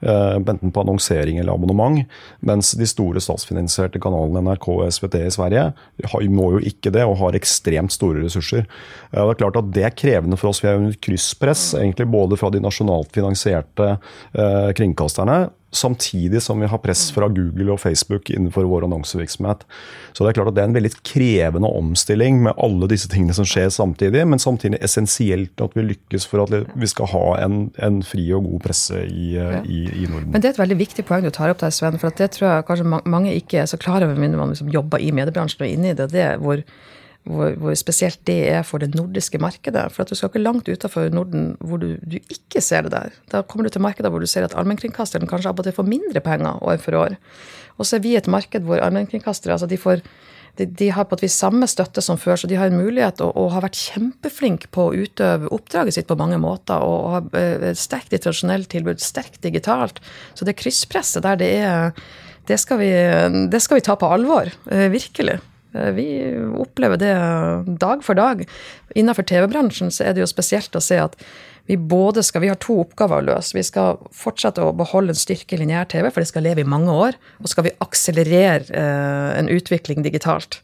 Eh, 0.03 0.35
enten 0.41 0.73
på 0.73 0.83
annonsering 0.83 1.39
eller 1.39 1.55
abonnement. 1.55 2.03
Mens 2.43 2.73
de 2.79 2.89
store 2.89 3.23
statsfinansierte 3.23 4.03
kanalene 4.03 4.43
NRK 4.43 4.69
og 4.75 4.83
SVT 4.91 5.19
i 5.23 5.33
Sverige 5.37 5.65
må 6.33 6.51
jo 6.57 6.63
ikke 6.73 6.91
det 6.91 7.07
og 7.07 7.19
har 7.23 7.39
ekstremt 7.39 7.95
store 7.95 8.25
ressurser. 8.25 8.67
Det 9.13 9.23
er 9.23 9.39
klart 9.39 9.63
at 9.63 9.71
det 9.71 9.87
er 9.87 9.95
krevende 9.95 10.39
for 10.39 10.51
oss. 10.51 10.63
Vi 10.63 10.71
er 10.71 10.81
under 10.81 10.99
krysspress 10.99 11.69
egentlig 11.79 12.11
både 12.11 12.39
fra 12.41 12.51
de 12.51 12.59
nasjonalt 12.63 13.15
finansierte 13.15 13.93
eh, 13.95 14.71
kringkasterne 14.75 15.45
samtidig 15.75 16.41
som 16.43 16.61
vi 16.61 16.69
har 16.69 16.81
press 16.83 17.07
fra 17.13 17.27
Google 17.31 17.73
og 17.73 17.81
Facebook 17.81 18.29
innenfor 18.29 18.67
vår 18.69 18.87
annonsevirksomhet. 18.87 19.65
Så 20.13 20.23
det 20.23 20.31
er 20.31 20.37
klart 20.39 20.51
at 20.51 20.57
det 20.57 20.63
er 20.63 20.71
en 20.71 20.77
veldig 20.77 20.93
krevende 21.01 21.71
omstilling 21.81 22.41
med 22.45 22.57
alle 22.61 22.89
disse 22.91 23.09
tingene 23.11 23.35
som 23.35 23.47
skjer 23.47 23.71
samtidig, 23.73 24.23
men 24.29 24.41
samtidig 24.41 24.81
essensielt 24.85 25.63
at 25.63 25.75
vi 25.77 25.87
lykkes 25.89 26.27
for 26.29 26.45
at 26.45 26.73
vi 26.79 26.89
skal 26.89 27.11
ha 27.13 27.25
en, 27.43 27.67
en 27.83 28.01
fri 28.05 28.27
og 28.35 28.47
god 28.49 28.65
presse 28.67 29.03
i, 29.07 29.33
i, 29.35 29.83
i, 29.89 30.07
Norden. 30.09 30.31
Men 30.31 30.41
det 30.41 30.51
er 30.51 30.57
et 30.57 30.63
veldig 30.63 30.79
viktig 30.79 31.07
poeng 31.09 31.25
du 31.25 31.33
tar 31.33 31.53
opp 31.53 31.61
der, 31.63 31.73
Sven, 31.73 31.99
for 32.01 32.13
det 32.17 32.31
tror 32.37 32.49
jeg 32.49 32.67
kanskje 32.69 33.01
mange 33.09 33.35
ikke 33.35 33.63
er 33.63 33.69
så 33.69 33.79
klar 33.81 34.05
over, 34.05 34.19
mindre 34.19 34.39
man 34.39 34.53
liksom 34.53 34.71
jobber 34.73 35.01
i 35.01 35.13
mediebransjen 35.15 35.63
og 35.63 35.69
er 35.69 35.77
inne 35.77 35.93
i 35.93 35.97
det. 35.97 36.11
det 36.13 36.25
er 36.25 36.41
hvor 36.41 36.61
hvor, 37.23 37.53
hvor, 37.59 37.73
spesielt 37.79 38.19
det 38.27 38.39
er 38.51 38.65
for 38.67 38.83
det 38.83 38.93
nordiske 38.97 39.39
markedet. 39.39 39.85
For 39.93 40.03
at 40.03 40.11
du 40.11 40.17
skal 40.17 40.31
ikke 40.31 40.43
langt 40.43 40.67
utenfor 40.67 41.07
Norden 41.13 41.53
hvor 41.63 41.79
du, 41.79 41.95
du, 42.03 42.17
ikke 42.19 42.61
ser 42.61 42.83
det 42.85 42.93
der. 42.95 43.15
Da 43.31 43.43
kommer 43.47 43.67
du 43.67 43.73
til 43.73 43.83
markeder 43.83 44.11
hvor 44.11 44.23
du 44.23 44.27
ser 44.29 44.47
at 44.47 44.55
allmennkringkasteren 44.59 45.29
kanskje 45.29 45.53
av 45.53 45.59
og 45.59 45.67
til 45.67 45.75
får 45.75 45.87
mindre 45.87 46.23
penger 46.23 46.59
år 46.59 46.83
for 46.83 46.99
år. 46.99 47.17
Og 47.79 47.87
så 47.87 47.97
er 47.97 48.03
vi 48.05 48.17
et 48.19 48.29
marked 48.29 48.67
hvor 48.67 48.83
allmennkringkastere 48.83 49.55
altså 49.55 49.69
de, 49.71 49.79
de, 50.59 50.67
de, 50.67 50.89
har 50.93 51.07
på 51.07 51.17
et 51.17 51.23
vis 51.25 51.37
samme 51.39 51.67
støtte 51.69 52.03
som 52.05 52.19
før, 52.19 52.35
så 52.37 52.49
de 52.49 52.59
har 52.59 52.69
en 52.69 52.77
mulighet 52.77 53.23
og, 53.25 53.31
og 53.39 53.53
har 53.55 53.63
vært 53.65 53.79
kjempeflink 53.79 54.67
på 54.75 54.89
å 54.89 54.93
utøve 55.05 55.49
oppdraget 55.55 55.95
sitt 55.95 56.11
på 56.11 56.19
mange 56.19 56.37
måter. 56.43 56.83
Og, 56.83 57.07
og 57.07 57.15
har 57.15 57.71
et 57.71 57.79
sterkt 57.79 58.13
i 58.13 58.19
tradisjonelt 58.19 58.69
tilbud, 58.73 59.01
sterkt 59.01 59.41
digitalt. 59.47 60.03
Så 60.35 60.45
det 60.45 60.57
krysspresset 60.59 61.23
der, 61.23 61.39
det 61.39 61.53
er 61.63 61.97
det 62.43 62.57
skal, 62.59 62.75
vi, 62.81 62.91
det 63.47 63.59
skal 63.63 63.79
vi 63.79 63.87
ta 63.87 63.95
på 63.95 64.07
alvor. 64.11 64.49
Eh, 64.67 64.89
virkelig. 64.91 65.37
Eh, 65.73 65.91
vi 65.91 66.07
opplever 66.57 66.97
det 66.97 67.13
dag 67.79 68.03
for 68.05 68.17
dag. 68.17 68.45
Innenfor 68.95 69.25
TV-bransjen 69.27 69.91
så 69.93 70.07
er 70.07 70.13
det 70.13 70.23
jo 70.23 70.29
spesielt 70.29 70.75
å 70.75 70.83
se 70.83 70.99
at 71.01 71.17
vi 71.69 71.77
både 71.79 72.23
skal, 72.25 72.43
vi 72.43 72.51
har 72.51 72.59
to 72.59 72.75
oppgaver 72.83 73.21
å 73.21 73.27
løse. 73.31 73.55
Vi 73.55 73.63
skal 73.63 74.01
fortsette 74.13 74.61
å 74.61 74.75
beholde 74.75 75.15
en 75.15 75.19
styrke 75.19 75.55
i 75.55 75.61
lineær-TV, 75.61 76.09
for 76.11 76.19
det 76.19 76.29
skal 76.29 76.43
leve 76.43 76.63
i 76.63 76.67
mange 76.67 76.91
år. 76.91 77.17
Og 77.39 77.51
skal 77.51 77.69
vi 77.69 77.77
akselerere 77.83 78.67
eh, 78.67 79.29
en 79.39 79.51
utvikling 79.51 80.03
digitalt. 80.05 80.59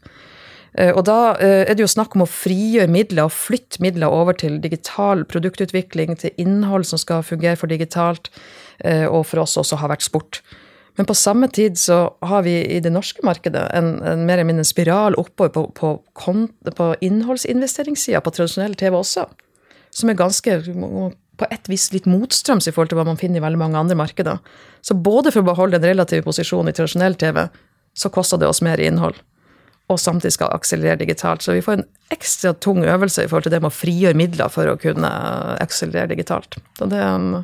Eh, 0.76 0.92
og 0.92 1.06
da 1.08 1.34
er 1.40 1.72
det 1.72 1.82
jo 1.82 1.90
snakk 1.90 2.14
om 2.14 2.26
å 2.26 2.30
frigjøre 2.30 2.92
midler 2.92 3.26
og 3.26 3.34
flytte 3.34 3.80
midler 3.82 4.12
over 4.12 4.36
til 4.36 4.60
digital 4.62 5.24
produktutvikling, 5.24 6.18
til 6.20 6.36
innhold 6.38 6.86
som 6.86 7.00
skal 7.00 7.24
fungere 7.26 7.58
for 7.58 7.72
digitalt, 7.72 8.30
og 8.80 9.26
for 9.28 9.42
oss 9.42 9.58
også 9.60 9.76
har 9.76 9.90
vært 9.92 10.06
sport. 10.06 10.38
Men 10.98 11.06
på 11.06 11.14
samme 11.16 11.48
tid 11.48 11.78
så 11.78 12.00
har 12.26 12.42
vi 12.46 12.56
i 12.64 12.80
det 12.82 12.92
norske 12.92 13.22
markedet 13.26 13.62
en, 13.76 13.92
en 14.02 14.24
mer 14.26 14.38
eller 14.38 14.50
mindre 14.50 14.66
spiral 14.68 15.16
oppover 15.20 15.52
på, 15.54 15.64
på, 16.14 16.34
på 16.76 16.88
innholdsinvesteringssida 17.06 18.20
på 18.24 18.34
tradisjonell 18.36 18.76
TV 18.80 18.98
også, 18.98 19.26
som 19.94 20.10
er 20.10 20.18
ganske 20.18 20.58
på 21.40 21.48
et 21.48 21.70
vis 21.72 21.88
litt 21.94 22.08
motstrøms 22.10 22.68
i 22.68 22.74
forhold 22.74 22.92
til 22.92 23.00
hva 23.00 23.06
man 23.08 23.20
finner 23.20 23.40
i 23.40 23.44
veldig 23.44 23.60
mange 23.62 23.80
andre 23.80 23.96
markeder. 23.96 24.42
Så 24.84 24.96
både 24.98 25.32
for 25.32 25.40
å 25.40 25.48
beholde 25.48 25.80
en 25.80 25.88
relativ 25.88 26.26
posisjon 26.26 26.68
i 26.68 26.74
tradisjonell 26.76 27.16
TV, 27.20 27.46
så 27.96 28.10
koster 28.12 28.40
det 28.40 28.50
oss 28.50 28.60
mer 28.64 28.82
innhold 28.82 29.16
og 29.90 29.98
samtidig 29.98 30.34
skal 30.36 30.52
akselerere 30.54 31.00
digitalt. 31.00 31.42
Så 31.42 31.54
vi 31.56 31.62
får 31.64 31.80
en 31.80 31.86
ekstra 32.14 32.52
tung 32.62 32.84
øvelse 32.84 33.24
i 33.24 33.28
forhold 33.30 33.46
til 33.46 33.54
det 33.54 33.60
med 33.62 33.70
å 33.70 33.74
frigjøre 33.74 34.18
midler 34.18 34.50
for 34.52 34.70
å 34.70 34.78
kunne 34.80 35.10
akselerere 35.62 36.12
digitalt. 36.12 36.58
Så 36.78 36.88
det 36.90 36.98
er 37.00 37.10
en 37.16 37.42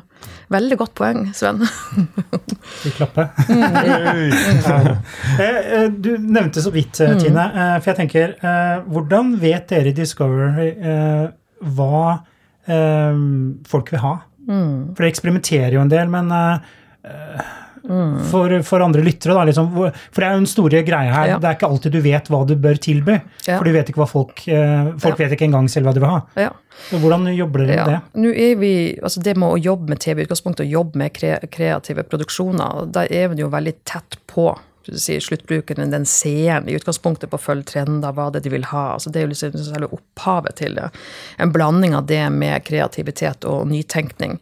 veldig 0.53 0.77
godt 0.79 0.93
poeng, 0.97 1.25
Sven. 1.35 1.59
Vi 2.83 2.93
klapper. 2.95 3.29
Mm. 3.51 4.31
du 6.03 6.11
nevnte 6.23 6.63
så 6.63 6.71
vidt, 6.73 6.99
eh, 7.03 7.13
mm. 7.15 7.21
Tine. 7.23 7.45
For 7.81 7.91
jeg 7.91 7.99
tenker, 8.01 8.33
hvordan 8.87 9.35
vet 9.43 9.69
dere 9.71 9.91
i 9.91 9.97
Discovery 9.97 10.71
hva 11.75 12.01
folk 13.67 13.93
vil 13.93 14.03
ha? 14.03 14.15
Mm. 14.47 14.95
For 14.95 15.03
dere 15.03 15.13
eksperimenterer 15.13 15.75
jo 15.75 15.83
en 15.83 15.91
del, 15.91 16.11
men 16.11 16.31
Mm. 17.87 18.13
For, 18.31 18.53
for, 18.67 18.83
andre 18.83 19.01
lyttere. 19.05 19.35
Da, 19.37 19.45
liksom. 19.47 19.71
For 19.73 20.21
det 20.21 20.27
er 20.27 20.35
jo 20.35 20.43
den 20.43 20.49
store 20.51 20.83
greia 20.87 21.13
her. 21.13 21.31
Ja. 21.33 21.39
Det 21.41 21.49
er 21.49 21.57
ikke 21.57 21.71
alltid 21.71 21.97
du 21.97 21.99
vet 22.03 22.31
hva 22.31 22.43
du 22.47 22.55
bør 22.59 22.79
tilby. 22.83 23.17
Ja. 23.47 23.57
For 23.57 23.67
du 23.67 23.73
vet 23.75 23.91
ikke 23.91 24.03
hva 24.03 24.09
folk 24.11 24.43
eh, 24.51 24.93
Folk 25.01 25.15
ja. 25.15 25.25
vet 25.25 25.37
ikke 25.37 25.47
engang 25.47 25.69
selv 25.71 25.89
hva 25.89 25.95
de 25.95 26.03
vil 26.03 26.11
ha. 26.11 26.47
Hvordan 26.91 27.27
jobber 27.33 27.65
dere 27.65 27.83
med 27.83 27.93
det? 27.95 28.21
Nå 28.21 28.31
er 28.37 28.55
vi, 28.61 28.71
altså 29.01 29.23
Det 29.25 29.33
med 29.39 29.55
å 29.55 29.59
jobbe 29.59 29.93
med 29.93 30.01
TV, 30.03 30.23
utgangspunktet 30.27 30.67
å 30.67 30.69
jobbe 30.69 31.01
med 31.01 31.13
kre, 31.15 31.37
kreative 31.51 32.05
produksjoner, 32.07 32.87
da 32.93 33.07
er 33.09 33.31
vi 33.31 33.41
jo 33.41 33.49
veldig 33.53 33.73
tett 33.87 34.19
på 34.29 34.51
si, 34.93 35.17
sluttbrukeren, 35.21 35.91
den 35.91 36.05
seeren, 36.05 36.69
i 36.69 36.75
utgangspunktet 36.77 37.31
på 37.31 37.39
å 37.39 37.41
følge 37.41 37.71
trender, 37.73 38.13
hva 38.15 38.29
det 38.31 38.41
er 38.41 38.47
de 38.47 38.53
vil 38.55 38.69
ha. 38.71 38.85
Altså, 38.95 39.11
det 39.11 39.21
er 39.21 39.27
jo 39.27 39.33
liksom 39.33 39.57
selve 39.59 39.91
opphavet 39.97 40.59
til 40.61 40.77
det. 40.77 40.89
En 41.41 41.53
blanding 41.55 41.95
av 41.97 42.07
det 42.09 42.23
med 42.33 42.63
kreativitet 42.67 43.47
og 43.49 43.67
nytenkning. 43.71 44.37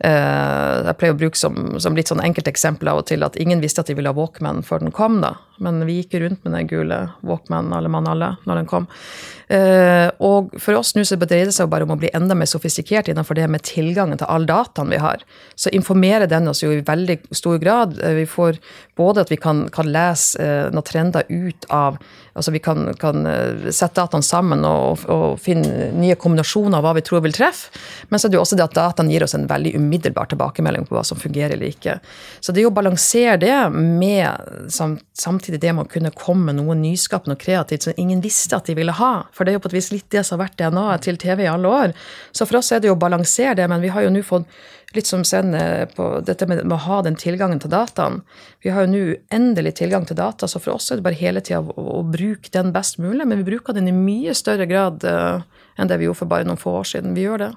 Uh, 0.00 0.86
jeg 0.86 0.96
pleier 0.96 1.12
å 1.12 1.18
bruke 1.20 1.36
som, 1.36 1.56
som 1.76 1.96
litt 1.96 2.08
sånn 2.08 2.22
enkelt 2.24 2.48
eksempel 2.48 2.88
av 2.88 3.02
og 3.02 3.08
til 3.10 3.20
at 3.26 3.34
ingen 3.36 3.60
visste 3.60 3.82
at 3.82 3.90
de 3.90 3.96
ville 3.98 4.08
ha 4.08 4.16
Walkman 4.16 4.62
før 4.64 4.80
den 4.80 4.94
kom, 4.96 5.18
da. 5.20 5.34
Men 5.60 5.82
vi 5.84 5.98
gikk 5.98 6.14
rundt 6.22 6.40
med 6.46 6.54
den 6.56 6.70
gule 6.70 7.00
Walkman, 7.26 7.68
alle 7.76 7.90
mann 7.92 8.08
alle, 8.08 8.30
når 8.48 8.62
den 8.62 8.70
kom. 8.70 8.86
Uh, 9.52 10.08
og 10.24 10.54
for 10.62 10.78
oss 10.78 10.94
nå 10.96 11.04
så 11.04 11.18
dreier 11.20 11.50
det 11.50 11.56
seg 11.56 11.68
bare 11.68 11.84
om 11.84 11.92
å 11.92 11.98
bli 12.00 12.08
enda 12.16 12.36
mer 12.38 12.48
sofistikert 12.48 13.10
innenfor 13.12 13.36
det 13.36 13.50
med 13.52 13.66
tilgangen 13.68 14.16
til 14.16 14.30
all 14.32 14.48
dataen 14.48 14.88
vi 14.94 15.02
har. 15.04 15.20
Så 15.52 15.72
informerer 15.76 16.30
den 16.30 16.48
oss 16.48 16.64
jo 16.64 16.72
i 16.72 16.80
veldig 16.86 17.18
stor 17.36 17.60
grad. 17.60 17.98
Uh, 18.00 18.14
vi 18.22 18.24
får 18.30 18.56
både 18.96 19.26
at 19.26 19.34
vi 19.34 19.40
kan, 19.42 19.66
kan 19.74 19.92
lese 19.92 20.48
noen 20.72 20.86
trender 20.86 21.28
ut 21.28 21.68
av 21.68 22.00
Altså 22.32 22.52
vi 22.54 22.62
kan, 22.62 22.92
kan 23.00 23.26
sette 23.72 23.98
dataene 23.98 24.24
sammen 24.26 24.64
og, 24.66 25.04
og, 25.10 25.38
finne 25.42 25.90
nye 25.96 26.16
kombinasjoner 26.20 26.78
av 26.78 26.86
hva 26.86 26.94
vi 26.98 27.04
tror 27.06 27.24
vil 27.24 27.34
treffe. 27.34 27.72
Men 28.08 28.20
så 28.20 28.28
er 28.28 28.32
det 28.32 28.38
jo 28.38 28.44
også 28.44 28.58
det 28.58 28.66
at 28.68 28.76
dataene 28.76 29.12
gir 29.12 29.24
oss 29.26 29.34
en 29.36 29.48
veldig 29.50 29.74
umiddelbar 29.78 30.30
tilbakemelding 30.30 30.86
på 30.88 30.96
hva 30.96 31.04
som 31.06 31.18
fungerer 31.20 31.56
eller 31.56 31.72
ikke. 31.72 31.98
Så 32.40 32.54
det 32.54 32.66
å 32.66 32.74
balansere 32.74 33.36
det 33.42 33.56
med 33.74 34.70
samtidig 35.20 35.60
det 35.60 35.74
med 35.76 35.86
å 35.86 35.90
kunne 35.90 36.14
komme 36.16 36.50
med 36.50 36.60
noe 36.60 36.76
nyskapende 36.78 37.36
og 37.36 37.42
kreativt 37.42 37.86
som 37.86 37.98
ingen 38.00 38.22
visste 38.24 38.56
at 38.56 38.70
de 38.70 38.76
ville 38.78 38.94
ha, 38.96 39.12
for 39.34 39.44
det 39.44 39.52
er 39.52 39.58
jo 39.58 39.64
på 39.66 39.72
et 39.72 39.78
vis 39.78 39.90
litt 39.92 40.08
det 40.14 40.24
som 40.26 40.38
har 40.38 40.46
vært 40.46 40.58
DNA-et 40.60 41.06
til 41.06 41.18
TV 41.20 41.44
i 41.44 41.50
alle 41.50 41.70
år. 41.82 41.96
Så 42.32 42.46
for 42.48 42.60
oss 42.60 42.72
er 42.72 42.82
det 42.82 42.90
jo 42.90 42.96
å 42.96 43.00
balansere 43.00 43.56
det, 43.58 43.68
men 43.70 43.82
vi 43.82 43.92
har 43.92 44.06
jo 44.06 44.12
nå 44.14 44.22
fått 44.26 44.48
litt 44.96 45.06
som 45.06 45.22
sen 45.24 45.54
på 45.94 46.06
dette 46.26 46.46
med, 46.50 46.64
å 46.66 46.78
ha 46.86 47.00
den 47.06 47.18
tilgangen 47.18 47.60
til 47.62 47.70
dataen. 47.72 48.20
Vi 48.64 48.72
har 48.74 48.86
jo 48.86 48.90
nå 48.90 49.02
endelig 49.34 49.76
tilgang 49.78 50.06
til 50.08 50.18
data, 50.18 50.48
så 50.50 50.58
for 50.62 50.74
oss 50.74 50.90
er 50.90 50.98
det 50.98 51.06
bare 51.06 51.20
hele 51.20 51.42
tida 51.44 51.62
å, 51.62 51.86
å, 52.00 52.02
bruke 52.02 52.50
den 52.52 52.72
best 52.74 52.98
mulig. 52.98 53.26
Men 53.26 53.42
vi 53.42 53.50
bruker 53.52 53.76
den 53.76 53.90
i 53.90 53.94
mye 53.96 54.34
større 54.34 54.66
grad 54.70 55.06
uh, 55.06 55.42
enn 55.78 55.90
det 55.90 56.00
vi 56.00 56.08
gjorde 56.08 56.22
for 56.22 56.32
bare 56.32 56.48
noen 56.48 56.60
få 56.60 56.80
år 56.80 56.90
siden. 56.90 57.14
Vi 57.14 57.26
gjør 57.28 57.44
det. 57.46 57.50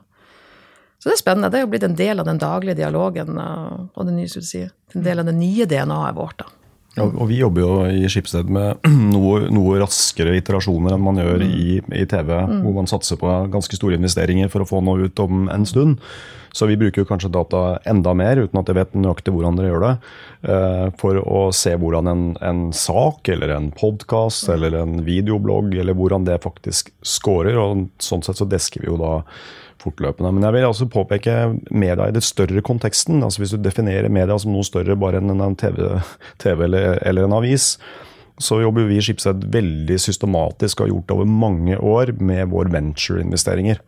Så 1.02 1.10
det 1.10 1.18
er 1.18 1.24
spennende. 1.24 1.50
Det 1.52 1.60
er 1.60 1.66
jo 1.66 1.72
blitt 1.74 1.88
en 1.88 1.98
del 2.00 2.22
av 2.22 2.30
den 2.30 2.42
daglige 2.42 2.80
dialogen 2.84 3.40
uh, 3.40 3.88
og 3.94 4.08
det 4.08 4.18
nye, 4.18 4.44
si, 4.46 4.68
en 4.94 5.08
del 5.08 5.24
av 5.24 5.32
det 5.32 5.38
nye 5.40 5.68
DNA-et 5.70 6.20
vårt. 6.20 6.44
da. 6.46 6.52
Ja, 6.94 7.08
og 7.08 7.26
Vi 7.32 7.40
jobber 7.40 7.64
jo 7.64 7.72
i 7.90 8.10
Skipsted 8.12 8.50
med 8.54 8.86
noe, 9.16 9.48
noe, 9.54 9.80
raskere 9.82 10.36
iterasjoner 10.38 10.94
enn 10.94 11.06
man 11.06 11.18
gjør 11.22 11.46
i, 11.48 11.80
i 11.82 12.06
TV, 12.10 12.30
mm. 12.38 12.62
hvor 12.62 12.78
man 12.78 12.90
satser 12.90 13.18
på 13.22 13.34
ganske 13.54 13.80
store 13.80 13.98
investeringer 13.98 14.52
for 14.54 14.64
å 14.64 14.70
få 14.70 14.84
noe 14.86 15.10
ut 15.10 15.24
om 15.24 15.48
en 15.54 15.66
stund. 15.70 15.98
Så 16.54 16.68
vi 16.70 16.78
bruker 16.78 17.02
jo 17.02 17.10
kanskje 17.10 17.32
data 17.34 17.64
enda 17.90 18.14
mer, 18.14 18.38
uten 18.46 18.60
at 18.62 18.70
jeg 18.70 18.78
vet 18.78 18.94
nøyaktig 18.94 19.34
hvordan 19.34 19.58
dere 19.58 19.72
gjør 19.72 19.84
det, 19.88 19.94
eh, 20.54 20.86
for 21.02 21.18
å 21.18 21.42
se 21.56 21.74
hvordan 21.82 22.12
en, 22.12 22.24
en 22.46 22.62
sak 22.78 23.32
eller 23.34 23.56
en 23.56 23.72
podkast 23.74 24.52
eller 24.54 24.78
en 24.78 25.00
videoblogg 25.08 25.74
eller 25.82 25.98
hvordan 25.98 26.30
det 26.30 26.44
faktisk 26.46 26.94
scorer. 27.02 27.58
og 27.58 27.88
Sånn 28.04 28.22
sett 28.26 28.38
så 28.38 28.48
desker 28.50 28.86
vi 28.86 28.92
jo 28.92 29.02
da 29.02 29.16
fortløpende. 29.84 30.32
Men 30.36 30.48
jeg 30.48 30.58
vil 30.58 30.70
altså 30.70 30.90
påpeke 30.92 31.36
media 31.74 32.08
i 32.08 32.16
det 32.16 32.24
større 32.26 32.64
konteksten. 32.66 33.24
altså 33.24 33.44
Hvis 33.44 33.56
du 33.56 33.62
definerer 33.62 34.14
media 34.14 34.38
som 34.40 34.54
noe 34.54 34.68
større 34.68 34.98
bare 35.00 35.20
enn 35.20 35.34
en 35.34 35.58
TV, 35.60 35.98
TV 36.44 36.66
eller, 36.68 37.00
eller, 37.02 37.26
en 37.26 37.38
avis, 37.42 37.74
så 38.42 38.62
jobber 38.62 38.88
vi 38.90 38.98
i 38.98 39.04
Skipsted 39.04 39.46
veldig 39.54 40.00
systematisk 40.02 40.80
og 40.80 40.86
har 40.86 40.94
gjort 40.94 41.10
det 41.10 41.18
over 41.18 41.34
mange 41.46 41.78
år 41.78 42.14
med 42.22 42.50
våre 42.54 42.74
venture-investeringer. 42.74 43.82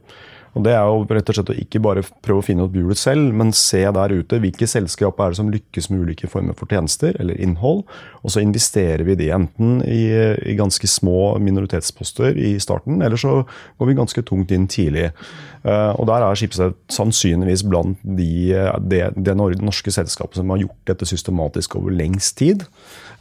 Og 0.55 0.63
Det 0.63 0.71
er 0.71 0.85
jo 0.87 1.03
rett 1.09 1.29
og 1.29 1.35
slett 1.35 1.51
å 1.51 1.57
ikke 1.59 1.81
bare 1.83 2.03
prøve 2.23 2.39
å 2.39 2.45
finne 2.45 2.65
ut 2.65 2.75
hjulet 2.75 2.99
selv, 2.99 3.33
men 3.35 3.51
se 3.55 3.81
der 3.83 4.13
ute 4.15 4.39
hvilke 4.39 4.67
selskap 4.69 5.19
er 5.19 5.33
det 5.33 5.39
som 5.41 5.51
lykkes 5.51 5.89
med 5.91 6.05
ulike 6.05 6.29
former 6.31 6.55
for 6.55 6.71
tjenester 6.71 7.17
eller 7.19 7.35
innhold. 7.43 7.83
Og 8.23 8.31
så 8.31 8.43
investerer 8.43 9.03
vi 9.07 9.17
de 9.19 9.29
enten 9.35 9.81
i, 9.83 10.07
i 10.47 10.55
ganske 10.55 10.87
små 10.87 11.35
minoritetsposter 11.43 12.39
i 12.39 12.55
starten, 12.63 13.03
eller 13.03 13.19
så 13.19 13.41
går 13.43 13.91
vi 13.91 13.97
ganske 13.99 14.23
tungt 14.27 14.53
inn 14.55 14.69
tidlig. 14.71 15.11
Uh, 15.65 15.91
og 15.97 16.07
Der 16.07 16.23
er 16.23 16.39
Schibsted 16.39 16.77
sannsynligvis 16.93 17.65
blant 17.67 17.99
de, 18.05 18.55
det, 18.87 19.09
det 19.17 19.35
norske 19.35 19.91
selskapet 19.91 20.39
som 20.39 20.55
har 20.55 20.63
gjort 20.63 20.81
dette 20.87 21.09
systematisk 21.09 21.75
over 21.81 21.91
lengst 21.91 22.37
tid. 22.39 22.63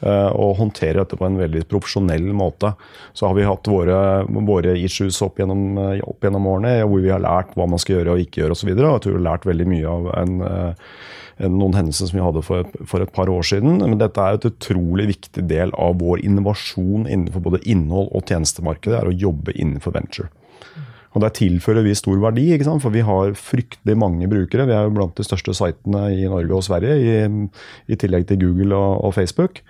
Eh, 0.05 0.31
og 0.37 0.59
håndterer 0.59 1.01
dette 1.01 1.17
på 1.17 1.25
en 1.25 1.39
veldig 1.41 1.63
profesjonell 1.71 2.27
måte. 2.37 2.75
Så 3.17 3.29
har 3.29 3.37
vi 3.39 3.47
hatt 3.49 3.71
våre, 3.71 3.97
våre 4.29 4.77
issues 4.77 5.23
opp 5.25 5.41
gjennom, 5.41 5.79
eh, 5.81 6.03
opp 6.05 6.25
gjennom, 6.25 6.49
årene 6.51 6.75
hvor 6.85 7.01
vi 7.01 7.13
har 7.13 7.23
lært 7.25 7.55
hva 7.57 7.65
man 7.71 7.81
skal 7.81 7.99
gjøre 7.99 8.17
og 8.17 8.25
ikke 8.27 8.43
gjøre 8.43 8.57
osv. 8.59 8.73
Jeg 8.75 8.77
tror 8.85 9.15
vi 9.15 9.21
har 9.23 9.29
lært 9.31 9.49
veldig 9.49 9.69
mye 9.71 9.95
av 9.95 10.11
en, 10.21 10.35
eh, 10.45 10.91
en, 11.47 11.57
noen 11.57 11.79
hendelser 11.79 12.11
som 12.11 12.19
vi 12.19 12.25
hadde 12.27 12.45
for, 12.45 12.69
for, 12.85 13.01
et 13.01 13.15
par 13.17 13.33
år 13.33 13.49
siden. 13.49 13.81
Men 13.81 13.97
dette 14.03 14.21
er 14.21 14.37
et 14.37 14.49
utrolig 14.51 15.09
viktig 15.15 15.47
del 15.49 15.73
av 15.73 15.97
vår 16.03 16.21
innovasjon 16.21 17.09
innenfor 17.09 17.49
både 17.49 17.65
innhold 17.65 18.13
og 18.13 18.29
tjenestemarkedet, 18.29 19.01
er 19.01 19.09
å 19.09 19.19
jobbe 19.25 19.57
innenfor 19.57 19.97
venture. 19.97 20.29
Og 21.15 21.23
Der 21.23 21.31
tilfører 21.31 21.85
vi 21.87 21.95
stor 21.95 22.19
verdi, 22.19 22.49
ikke 22.55 22.67
sant? 22.67 22.83
for 22.83 22.91
vi 22.91 23.05
har 23.07 23.37
fryktelig 23.39 23.95
mange 23.99 24.27
brukere. 24.31 24.67
Vi 24.67 24.75
er 24.75 24.89
jo 24.89 24.95
blant 24.97 25.15
de 25.15 25.27
største 25.27 25.55
sitene 25.55 26.09
i 26.11 26.25
Norge 26.27 26.57
og 26.57 26.65
Sverige, 26.67 26.97
i, 26.99 27.13
i 27.87 27.99
tillegg 28.01 28.27
til 28.27 28.41
Google 28.43 28.75
og, 28.75 29.05
og, 29.07 29.15
Facebook. 29.15 29.61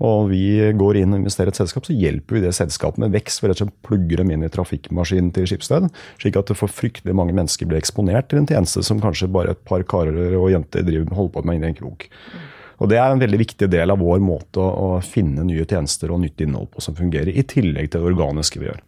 Og 0.00 0.30
vi 0.32 0.72
går 0.72 1.02
inn 1.02 1.12
og 1.12 1.20
investerer 1.20 1.52
et 1.52 1.60
selskap, 1.60 1.84
så 1.84 1.96
hjelper 1.96 2.38
vi 2.38 2.44
det 2.46 2.54
selskapet 2.56 3.02
med 3.04 3.12
vekst. 3.12 3.42
Vi 3.42 3.50
rett 3.50 3.60
og 3.60 3.68
slett 3.68 3.84
plugger 3.84 4.22
dem 4.22 4.32
inn 4.32 4.48
i 4.48 4.50
trafikkmaskinen 4.52 5.28
til 5.36 5.50
Skipsted, 5.50 5.90
slik 6.22 6.40
at 6.40 6.48
det 6.48 6.56
for 6.56 6.72
fryktelig 6.72 7.16
mange 7.16 7.36
mennesker 7.36 7.68
blir 7.68 7.82
eksponert 7.82 8.32
til 8.32 8.40
en 8.40 8.48
tjeneste 8.48 8.86
som 8.88 9.04
kanskje 9.04 9.28
bare 9.34 9.52
et 9.52 9.62
par 9.68 9.84
karer 9.84 10.38
og 10.40 10.50
jenter 10.56 10.88
driver, 10.88 11.12
holder 11.20 11.36
på 11.36 11.44
med 11.44 11.60
inni 11.60 11.72
en 11.74 11.80
krok. 11.84 12.08
Og 12.82 12.90
Det 12.90 12.96
er 12.98 13.12
en 13.12 13.20
veldig 13.20 13.38
viktig 13.38 13.68
del 13.70 13.92
av 13.92 14.00
vår 14.00 14.24
måte 14.24 14.58
å, 14.60 14.96
finne 15.04 15.44
nye 15.46 15.68
tjenester 15.68 16.10
og 16.10 16.24
nytt 16.24 16.40
innhold 16.42 16.72
på 16.72 16.82
som 16.82 16.96
fungerer, 16.96 17.30
i 17.30 17.44
tillegg 17.46 17.92
til 17.92 18.00
det 18.00 18.14
organiske 18.16 18.60
vi 18.60 18.72
gjør. 18.72 18.80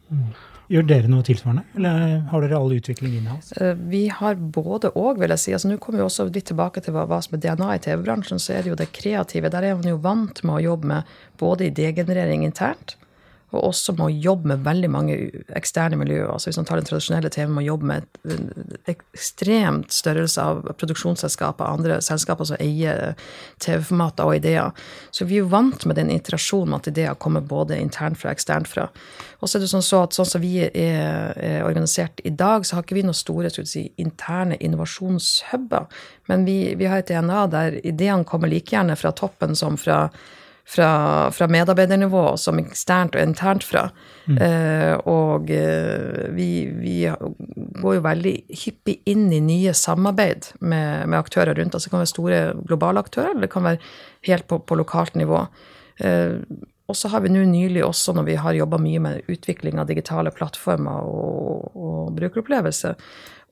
Gjør 0.66 0.86
dere 0.88 1.10
noe 1.10 1.22
tilsvarende, 1.22 1.62
eller 1.78 2.24
har 2.32 2.42
dere 2.42 2.58
all 2.58 2.72
utvikling 2.74 3.12
in-house? 3.20 3.54
Eh, 3.62 3.76
vi 3.90 4.06
har 4.10 4.34
både 4.34 4.90
og, 4.98 5.20
vil 5.20 5.30
jeg 5.30 5.42
si. 5.42 5.54
Altså, 5.54 5.70
Nå 5.70 5.78
kommer 5.82 6.02
vi 6.02 6.06
også 6.08 6.26
litt 6.26 6.48
tilbake 6.50 6.82
til 6.82 6.96
hva, 6.96 7.04
hva 7.06 7.20
som 7.22 7.36
er 7.36 7.42
DNA 7.44 7.68
i 7.76 7.82
TV-bransjen. 7.84 8.42
Så 8.42 8.56
er 8.56 8.64
det 8.64 8.72
jo 8.72 8.78
det 8.80 8.90
kreative. 8.96 9.52
Der 9.54 9.68
er 9.68 9.78
man 9.78 9.86
jo 9.92 10.00
vant 10.02 10.42
med 10.42 10.58
å 10.58 10.64
jobbe 10.64 10.90
med 10.90 11.12
både 11.38 11.68
idégenerering 11.70 12.42
internt, 12.46 12.96
og 13.54 13.68
også 13.68 13.94
må 13.98 14.08
jobbe 14.10 14.50
med 14.50 14.64
veldig 14.66 14.88
mange 14.90 15.16
eksterne 15.54 15.98
miljøer. 16.00 16.26
Altså 16.32 16.50
hvis 16.50 16.58
man 16.58 16.66
tar 16.66 16.80
den 16.80 16.88
tradisjonelle 16.88 17.30
TV, 17.30 17.50
må 17.54 17.62
jobbe 17.62 17.86
med 17.86 18.06
et 18.26 18.90
ekstremt 18.90 19.94
størrelse 19.94 20.42
av 20.42 20.64
produksjonsselskaper, 20.80 21.64
andre 21.64 22.00
selskaper 22.02 22.48
som 22.50 22.58
eier 22.62 23.14
TV-formater 23.62 24.26
og 24.26 24.40
ideer. 24.40 24.74
Så 25.14 25.28
vi 25.28 25.38
er 25.38 25.44
jo 25.44 25.52
vant 25.54 25.86
med 25.86 25.98
den 26.00 26.10
interasjonen 26.10 26.74
med 26.74 26.82
at 26.82 26.90
ideer 26.90 27.18
kommer 27.22 27.44
både 27.46 27.78
internt 27.78 28.18
fra 28.18 28.32
og 28.32 28.34
eksternt 28.34 28.70
fra. 28.70 28.88
Og 29.38 29.48
så 29.48 29.58
er 29.58 29.62
det 29.62 29.70
sånn 29.70 29.84
så 29.84 30.02
at 30.06 30.16
sånn 30.16 30.28
som 30.28 30.42
vi 30.42 30.56
er, 30.66 31.62
organisert 31.62 32.22
i 32.26 32.32
dag, 32.34 32.66
så 32.66 32.76
har 32.76 32.86
ikke 32.86 32.98
vi 32.98 33.04
noen 33.06 33.16
store 33.16 33.52
si, 33.54 33.86
interne 34.02 34.58
innovasjonshuber. 34.58 35.86
Men 36.26 36.48
vi, 36.48 36.74
vi 36.74 36.90
har 36.90 37.04
et 37.04 37.12
DNA 37.12 37.46
der 37.52 37.78
ideene 37.86 38.26
kommer 38.26 38.50
like 38.50 38.74
gjerne 38.74 38.96
fra 38.98 39.14
toppen 39.14 39.54
som 39.54 39.78
fra 39.78 40.08
fra, 40.68 41.30
fra 41.30 41.46
medarbeidernivå 41.46 42.36
som 42.36 42.58
eksternt 42.58 43.14
og 43.14 43.22
internt 43.22 43.64
fra. 43.64 43.84
Mm. 44.26 44.38
Eh, 44.42 44.94
og 45.06 45.50
uh, 45.50 46.24
vi, 46.34 46.48
vi, 46.74 46.96
går 47.76 47.98
jo 47.98 48.02
veldig 48.02 48.34
hyppig 48.64 48.96
inn 49.06 49.28
i 49.30 49.38
nye 49.44 49.74
samarbeid 49.76 50.50
med, 50.58 51.06
med, 51.06 51.18
aktører 51.20 51.54
rundt 51.54 51.78
oss. 51.78 51.86
Det 51.86 51.94
kan 51.94 52.02
være 52.02 52.10
store 52.10 52.40
globale 52.66 53.04
aktører, 53.06 53.30
eller 53.34 53.46
det 53.46 53.52
kan 53.54 53.68
være 53.68 53.82
helt 54.26 54.48
på, 54.50 54.58
på 54.66 54.80
lokalt 54.80 55.14
nivå. 55.14 55.44
Eh, 56.02 56.42
og 56.86 56.98
så 56.98 57.10
har 57.14 57.22
vi 57.22 57.30
nå 57.34 57.46
nylig 57.46 57.82
også, 57.86 58.14
når 58.14 58.26
vi 58.26 58.38
har 58.42 58.58
jobba 58.58 58.78
mye 58.82 59.02
med 59.02 59.30
utvikling 59.30 59.78
av 59.78 59.88
digitale 59.90 60.34
plattformer 60.34 61.06
og, 61.06 61.70
og 61.78 62.12
brukeropplevelse, 62.18 62.94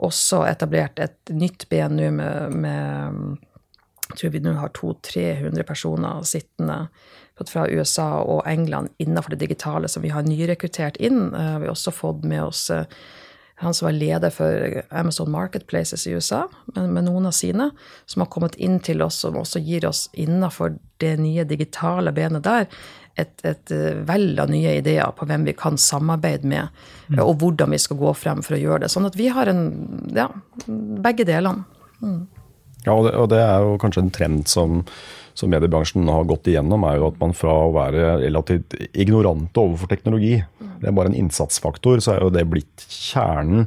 også 0.03 0.45
etablert 0.51 0.99
et 1.03 1.35
nytt 1.35 1.69
ben 1.71 1.95
nå 1.99 2.11
med, 2.15 2.59
med 2.59 3.39
jeg 4.11 4.21
tror 4.21 4.33
vi 4.35 4.43
nå 4.45 4.55
har 4.59 4.73
200-300 4.77 5.67
personer 5.69 6.25
sittende 6.29 6.79
fra 7.49 7.67
USA 7.67 8.09
og 8.23 8.45
England 8.47 8.93
innenfor 9.03 9.35
det 9.35 9.43
digitale 9.43 9.89
som 9.91 10.05
vi 10.05 10.13
har 10.15 10.27
nyrekruttert 10.27 11.01
inn. 11.03 11.33
Eh, 11.35 11.59
vi 11.61 11.69
har 11.69 11.75
også 11.75 11.95
fått 11.95 12.27
med 12.29 12.45
oss 12.45 12.69
eh, 12.71 12.85
han 13.63 13.75
som 13.75 13.87
var 13.87 13.95
leder 13.95 14.31
for 14.35 14.83
Amazon 14.91 15.31
Marketplaces 15.31 16.07
i 16.07 16.11
USA, 16.11 16.43
med 16.75 17.05
noen 17.07 17.29
av 17.31 17.33
sine, 17.37 17.69
som 18.07 18.25
har 18.25 18.29
kommet 18.33 18.57
inn 18.59 18.81
til 18.83 19.03
oss, 19.03 19.21
som 19.23 19.39
også 19.39 19.63
gir 19.63 19.87
oss 19.87 20.09
innenfor 20.13 20.75
det 20.99 21.13
nye 21.23 21.47
digitale 21.47 22.11
benet 22.13 22.43
der 22.45 22.67
et, 23.15 23.45
et 23.47 23.71
eh, 23.71 24.01
vell 24.07 24.33
av 24.43 24.51
nye 24.51 24.75
ideer 24.81 25.13
på 25.15 25.27
hvem 25.31 25.47
vi 25.47 25.55
kan 25.57 25.79
samarbeide 25.79 26.51
med, 26.51 26.85
mm. 27.09 27.21
og 27.23 27.37
hvordan 27.43 27.75
vi 27.75 27.79
skal 27.79 28.01
gå 28.01 28.11
frem 28.19 28.43
for 28.43 28.57
å 28.57 28.61
gjøre 28.61 28.85
det. 28.85 28.91
Sånn 28.93 29.07
at 29.07 29.19
vi 29.19 29.31
har 29.31 29.51
en 29.51 29.65
Ja, 30.15 30.29
begge 30.67 31.27
delene. 31.29 31.65
Mm. 32.03 32.25
Ja, 32.85 32.93
og 32.93 33.07
det, 33.07 33.15
og 33.17 33.29
det, 33.33 33.41
er 33.41 33.65
jo 33.65 33.77
kanskje 33.81 34.05
en 34.05 34.15
trend 34.15 34.49
som, 34.51 34.83
som, 35.35 35.51
mediebransjen 35.53 36.09
har 36.11 36.27
gått 36.31 36.49
igjennom, 36.51 36.87
er 36.89 37.01
jo 37.01 37.09
at 37.11 37.21
man 37.21 37.35
fra 37.37 37.55
å 37.67 37.73
være 37.75 38.19
relativt 38.23 38.77
ignorante 38.93 39.63
overfor 39.63 39.91
teknologi, 39.91 40.39
det 40.85 40.91
er 40.91 40.97
bare 40.97 41.09
en 41.09 41.17
innsatsfaktor, 41.17 42.01
så 42.05 42.13
er 42.13 42.19
jo 42.21 42.33
det 42.35 42.45
blitt 42.51 42.85
kjernen 42.93 43.65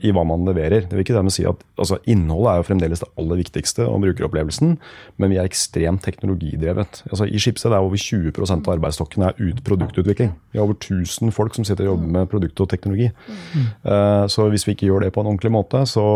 i 0.00 0.12
hva 0.14 0.24
man 0.26 0.46
leverer. 0.48 0.86
Det 0.88 0.96
vil 0.96 1.04
ikke 1.04 1.16
dermed 1.16 1.34
si 1.34 1.44
at 1.48 1.60
altså, 1.76 1.98
Innholdet 2.08 2.50
er 2.50 2.60
jo 2.60 2.66
fremdeles 2.68 3.02
det 3.02 3.10
aller 3.20 3.40
viktigste, 3.42 3.84
og 3.84 4.00
brukeropplevelsen, 4.04 4.76
men 5.20 5.32
vi 5.32 5.38
er 5.40 5.48
ekstremt 5.48 6.04
teknologidrevet. 6.06 7.02
Altså, 7.10 7.28
I 7.28 7.40
Schibsted 7.42 7.74
er 7.74 7.84
over 7.84 8.00
20% 8.00 8.64
av 8.64 8.76
arbeidsstokken 8.78 9.26
er 9.28 9.36
ut 9.40 9.60
produktutvikling. 9.66 10.32
Vi 10.54 10.60
har 10.60 10.64
over 10.64 10.78
1000 10.78 11.34
folk 11.36 11.56
som 11.56 11.66
sitter 11.68 11.88
og 11.88 11.94
jobber 11.94 12.14
med 12.16 12.32
produkt 12.32 12.64
og 12.64 12.70
teknologi. 12.72 13.10
Uh, 13.84 14.24
så 14.30 14.48
hvis 14.52 14.66
vi 14.68 14.76
ikke 14.76 14.88
gjør 14.88 15.06
det 15.06 15.12
på 15.14 15.24
en 15.24 15.30
ordentlig 15.34 15.52
måte, 15.52 15.84
så, 15.90 16.06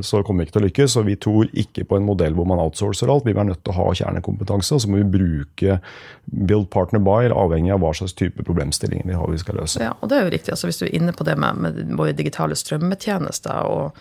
så 0.00 0.22
kommer 0.24 0.42
vi 0.44 0.48
ikke 0.48 0.58
til 0.58 0.64
å 0.64 0.68
lykkes. 0.68 0.98
Og 1.00 1.08
vi 1.10 1.18
tror 1.20 1.52
ikke 1.52 1.84
på 1.88 1.98
en 1.98 2.08
modell 2.08 2.36
hvor 2.38 2.48
man 2.48 2.62
outsourcer 2.64 3.12
alt. 3.12 3.28
Vi 3.28 3.36
er 3.36 3.50
nødt 3.50 3.64
til 3.64 3.74
å 3.74 3.78
ha 3.82 3.88
kjernekompetanse, 4.08 4.74
og 4.74 4.82
så 4.82 4.90
må 4.90 5.02
vi 5.02 5.10
bruke 5.18 5.78
build 6.26 6.68
partner 6.74 7.02
By 7.04 7.30
avhengig 7.30 7.72
av 7.74 7.82
hva 7.82 7.94
slags 7.96 8.16
type 8.18 8.44
problemstillinger 8.44 9.08
vi 9.08 9.18
har 9.18 9.30
vi 9.30 9.40
skal 9.40 9.60
løse. 9.60 9.82
Ja, 9.84 9.94
og 10.00 10.10
det 10.10 10.18
er 10.18 10.26
jo 10.26 10.34
riktig. 10.34 10.54
Altså, 10.54 10.70
hvis 10.70 10.80
du 10.80 10.86
er 10.88 10.96
inne 10.96 11.14
på 11.16 11.26
det 11.28 11.36
med, 11.40 11.60
med 11.62 11.98
våre 11.98 12.16
digitale 12.16 12.56
strømmetjenester 12.58 13.68
og 13.68 14.00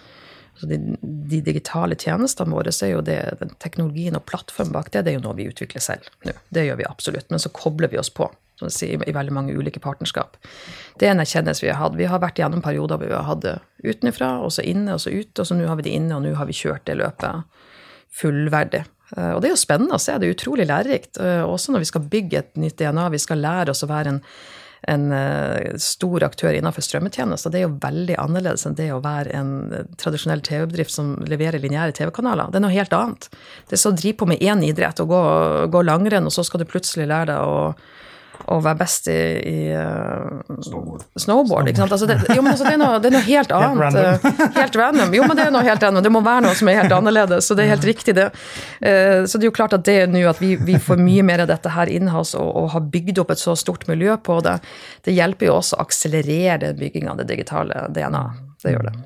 altså 0.58 0.72
de, 0.72 0.98
de, 1.30 1.44
digitale 1.46 1.96
tjenestene 2.00 2.56
våre, 2.56 2.74
så 2.74 2.88
er 2.88 2.96
jo 2.96 3.06
det 3.06 3.20
den 3.44 3.54
teknologien 3.62 4.18
og 4.18 4.26
plattformen 4.26 4.74
bak 4.74 4.90
det, 4.94 5.06
det 5.06 5.14
er 5.14 5.20
jo 5.20 5.26
noe 5.28 5.38
vi 5.38 5.50
utvikler 5.52 5.84
selv 5.84 6.10
nå. 6.26 6.34
Det 6.50 6.66
gjør 6.66 6.82
vi 6.82 6.90
absolutt. 6.90 7.30
Men 7.30 7.44
så 7.44 7.54
kobler 7.54 7.92
vi 7.94 8.00
oss 8.02 8.10
på 8.10 8.30
si, 8.74 8.90
i 8.96 9.14
veldig 9.14 9.34
mange 9.34 9.54
ulike 9.54 9.82
partnerskap. 9.84 10.38
Det 10.98 11.08
er 11.08 11.14
en 11.14 11.22
erkjennelse 11.22 11.66
vi 11.66 11.70
har 11.70 11.80
hatt. 11.84 11.98
Vi 12.00 12.10
har 12.10 12.24
vært 12.24 12.42
gjennom 12.42 12.64
perioder 12.66 12.98
hvor 12.98 13.12
vi 13.12 13.14
har 13.14 13.28
hatt 13.28 13.46
det 13.46 13.58
utenfra, 13.86 14.40
og 14.42 14.52
så 14.56 14.66
inne, 14.66 14.96
og 14.96 15.04
så 15.04 15.14
ute, 15.14 15.44
og 15.44 15.50
så 15.50 15.58
nå 15.58 15.70
har 15.70 15.78
vi 15.78 15.86
det 15.90 15.96
inne, 16.00 16.18
og 16.18 16.26
nå 16.26 16.34
har 16.40 16.50
vi 16.50 16.58
kjørt 16.58 16.88
det 16.90 16.98
løpet 16.98 17.46
fullverdig. 18.18 18.86
Eh, 19.16 19.32
og 19.34 19.42
det 19.42 19.50
er 19.50 19.56
jo 19.56 19.64
spennende 19.64 19.98
å 19.98 20.02
se. 20.02 20.16
Det 20.20 20.28
er 20.28 20.36
utrolig 20.36 20.68
lærerikt. 20.68 21.20
Eh, 21.22 21.44
også 21.46 21.74
når 21.74 21.86
vi 21.86 21.92
skal 21.92 22.08
bygge 22.14 22.40
et 22.42 22.56
nytt 22.60 22.80
DNA. 22.82 23.10
Vi 23.14 23.24
skal 23.24 23.44
lære 23.44 23.74
oss 23.74 23.86
å 23.86 23.90
være 23.92 24.16
en, 24.16 24.22
en 24.94 25.06
eh, 25.16 25.78
stor 25.82 26.26
aktør 26.28 26.58
innenfor 26.58 26.86
strømmetjenester. 26.86 27.54
Det 27.54 27.62
er 27.62 27.68
jo 27.68 27.78
veldig 27.84 28.18
annerledes 28.24 28.68
enn 28.68 28.78
det 28.80 28.90
å 28.96 29.04
være 29.04 29.36
en 29.38 29.54
tradisjonell 30.02 30.44
TV-bedrift 30.46 30.96
som 30.96 31.16
leverer 31.30 31.64
lineære 31.64 31.96
TV-kanaler. 32.02 32.52
Det 32.52 32.60
er 32.60 32.68
noe 32.68 32.76
helt 32.76 32.98
annet. 32.98 33.30
Det 33.70 33.78
er 33.78 33.84
så 33.86 33.94
å 33.94 34.00
drive 34.00 34.20
på 34.24 34.32
med 34.34 34.44
én 34.44 34.66
idrett 34.68 35.04
og 35.04 35.14
gå, 35.14 35.24
gå 35.74 35.86
langrenn, 35.88 36.28
og 36.28 36.36
så 36.36 36.46
skal 36.48 36.64
du 36.64 36.70
plutselig 36.70 37.08
lære 37.10 37.32
deg 37.32 37.48
å 37.48 37.72
å 38.46 38.58
være 38.64 38.80
best 38.80 39.10
i, 39.12 39.18
i 39.50 39.58
uh, 39.74 40.40
snowboard. 40.64 41.06
snowboard 41.20 41.72
ikke 41.72 41.82
sant? 41.84 41.96
Altså 41.96 42.10
det, 42.10 42.20
jo, 42.36 42.44
men 42.44 42.54
altså 42.54 42.68
det, 42.68 42.76
er 42.76 42.82
noe, 42.82 43.00
det, 43.02 43.10
er 43.10 43.16
noe, 43.18 43.26
helt 43.28 43.56
annet. 43.56 43.98
Helt 43.98 43.98
random. 43.98 44.38
Uh, 44.38 44.54
helt 44.60 44.80
random. 44.82 45.16
Jo, 45.18 45.26
men 45.28 45.40
det 45.40 45.48
er 45.48 45.56
noe 45.56 45.66
helt 45.68 45.88
annet. 45.90 46.06
Det 46.06 46.14
må 46.14 46.22
være 46.26 46.46
noe 46.48 46.60
som 46.60 46.72
er 46.72 46.80
helt 46.82 46.96
annerledes. 46.96 47.50
Så 47.50 47.58
det 47.58 47.66
er 47.66 47.74
helt 47.76 47.90
riktig, 47.90 48.16
det. 48.18 48.30
Uh, 48.84 49.26
så 49.28 49.36
det 49.36 49.48
er 49.48 49.50
jo 49.50 49.58
klart 49.58 49.76
at 49.78 49.86
det 49.88 49.98
er 50.04 50.12
nå 50.12 50.24
at 50.30 50.42
vi, 50.44 50.54
vi, 50.70 50.78
får 50.88 51.02
mye 51.02 51.26
mer 51.28 51.44
av 51.44 51.52
dette 51.52 51.74
her 51.74 51.92
inhouse 51.92 52.38
og, 52.40 52.54
og 52.62 52.72
har 52.76 52.88
bygd 52.94 53.24
opp 53.24 53.36
et 53.36 53.44
så 53.44 53.58
stort 53.60 53.88
miljø 53.92 54.16
på 54.24 54.40
det. 54.46 54.58
Det 55.08 55.16
hjelper 55.18 55.50
jo 55.50 55.60
også 55.60 55.78
å 55.78 55.86
akselerere 55.88 56.74
byggingen 56.78 57.14
av 57.14 57.22
det 57.22 57.30
digitale 57.34 57.88
DNA. 57.94 58.26
Det 58.64 58.74
gjør 58.74 58.92
det. 58.92 58.98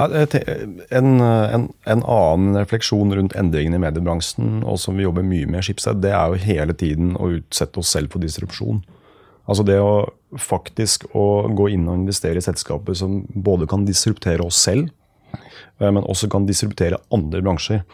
En, 0.00 1.20
en, 1.20 1.66
en, 1.84 2.02
annen 2.02 2.56
refleksjon 2.56 3.12
rundt 3.16 3.36
endringene 3.36 3.76
i 3.76 3.82
mediebransjen, 3.82 4.62
og 4.64 4.78
som 4.80 4.96
vi 4.96 5.04
jobber 5.04 5.26
mye 5.26 5.48
med 5.50 5.60
i 5.60 5.66
Schibsted, 5.68 6.00
det 6.04 6.14
er 6.16 6.32
jo 6.32 6.40
hele 6.40 6.76
tiden 6.76 7.12
å 7.20 7.28
utsette 7.36 7.82
oss 7.82 7.92
selv 7.92 8.14
for 8.14 8.24
disrupsjon. 8.24 8.80
Altså 9.50 9.66
det 9.66 9.80
å 9.82 10.08
faktisk 10.38 11.08
å 11.18 11.26
gå 11.58 11.72
inn 11.74 11.88
og 11.90 12.04
investere 12.04 12.38
i 12.38 12.44
selskaper 12.44 12.94
som 12.96 13.24
både 13.34 13.66
kan 13.70 13.84
disruptere 13.84 14.46
oss 14.46 14.60
selv, 14.62 14.88
eh, 15.34 15.90
men 15.90 16.04
også 16.04 16.30
kan 16.30 16.46
disruptere 16.48 17.02
andre 17.12 17.42
bransjer 17.44 17.84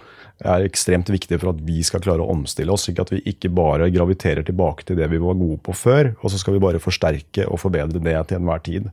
er 0.44 0.66
ekstremt 0.66 1.08
viktig 1.08 1.38
for 1.40 1.54
at 1.54 1.60
vi 1.64 1.80
skal 1.86 2.02
klare 2.04 2.24
å 2.24 2.28
omstille 2.34 2.72
oss, 2.72 2.84
slik 2.86 3.00
at 3.00 3.12
vi 3.14 3.22
ikke 3.30 3.48
bare 3.56 3.88
graviterer 3.92 4.44
tilbake 4.44 4.84
til 4.84 4.98
det 4.98 5.08
vi 5.08 5.20
var 5.22 5.38
gode 5.38 5.62
på 5.64 5.72
før, 5.72 6.12
og 6.20 6.32
så 6.32 6.40
skal 6.40 6.56
vi 6.56 6.62
bare 6.64 6.82
forsterke 6.82 7.46
og 7.48 7.60
forbedre 7.62 8.02
det 8.02 8.16
til 8.28 8.40
enhver 8.40 8.60
tid. 8.66 8.90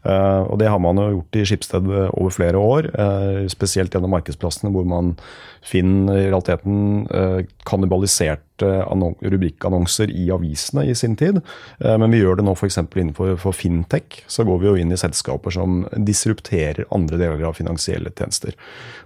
Uh, 0.00 0.48
og 0.48 0.58
Det 0.60 0.68
har 0.72 0.80
man 0.80 0.96
jo 0.96 1.08
gjort 1.18 1.36
i 1.36 1.44
Skipsted 1.44 1.88
over 1.92 2.32
flere 2.32 2.56
år, 2.60 2.88
uh, 2.96 3.44
spesielt 3.52 3.92
gjennom 3.92 4.14
markedsplassene, 4.16 4.72
hvor 4.72 4.86
man 4.88 5.12
finner 5.60 6.16
i 6.16 6.28
realiteten 6.30 7.04
uh, 7.12 7.42
kannibaliserte 7.68 8.40
rubrikkannonser 8.60 10.12
i 10.12 10.26
avisene 10.32 10.86
i 10.88 10.94
sin 10.96 11.14
tid. 11.16 11.38
Men 11.80 12.12
vi 12.12 12.18
gjør 12.20 12.36
det 12.36 12.44
nå 12.44 12.52
f.eks. 12.52 12.76
innenfor 12.76 13.38
for 13.40 13.56
fintech. 13.56 14.18
Så 14.28 14.44
går 14.44 14.58
vi 14.60 14.68
jo 14.68 14.74
inn 14.76 14.92
i 14.92 14.98
selskaper 15.00 15.54
som 15.54 15.78
disrupterer 15.96 16.84
andre 16.92 17.16
deler 17.16 17.46
av 17.48 17.56
finansielle 17.56 18.12
tjenester. 18.12 18.52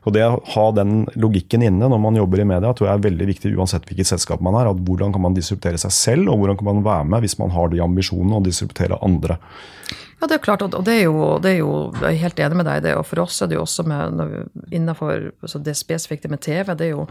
Og 0.02 0.16
Det 0.16 0.24
å 0.26 0.40
ha 0.56 0.64
den 0.74 1.04
logikken 1.14 1.62
inne 1.62 1.86
når 1.86 2.02
man 2.02 2.18
jobber 2.18 2.42
i 2.42 2.48
media, 2.50 2.72
tror 2.74 2.90
jeg 2.90 2.98
er 2.98 3.06
veldig 3.06 3.28
viktig 3.30 3.54
uansett 3.54 3.86
hvilket 3.86 4.10
selskap 4.10 4.42
man 4.42 4.58
er. 4.58 4.72
at 4.72 4.82
Hvordan 4.88 5.14
kan 5.14 5.22
man 5.22 5.38
disruptere 5.38 5.78
seg 5.78 5.94
selv, 5.94 6.32
og 6.34 6.42
hvordan 6.42 6.58
kan 6.58 6.72
man 6.72 6.82
være 6.90 7.06
med 7.14 7.22
hvis 7.22 7.38
man 7.38 7.54
har 7.54 7.70
de 7.70 7.84
ambisjonene 7.84 8.42
å 8.42 8.46
disruptere 8.50 8.98
andre. 9.06 9.38
Ja, 10.24 10.28
det 10.28 10.38
er 10.38 10.44
klart, 10.46 10.62
og 10.64 10.86
det 10.86 10.92
er, 11.02 11.02
jo, 11.04 11.24
det 11.44 11.50
er 11.50 11.58
jo, 11.58 11.72
Jeg 12.00 12.14
er 12.14 12.22
helt 12.22 12.38
enig 12.40 12.56
med 12.56 12.64
deg 12.64 12.78
i 12.78 12.84
det. 12.86 12.92
og 12.96 13.04
For 13.04 13.20
oss 13.20 13.42
er 13.44 13.50
det 13.50 13.58
jo 13.58 13.64
også 13.66 13.84
med, 13.84 14.22
innenfor 14.72 15.26
altså 15.44 15.58
det 15.60 15.74
spesifikke 15.76 16.30
med 16.32 16.40
TV. 16.40 16.70
det 16.72 16.86
er 16.86 16.94
jo 16.94 17.02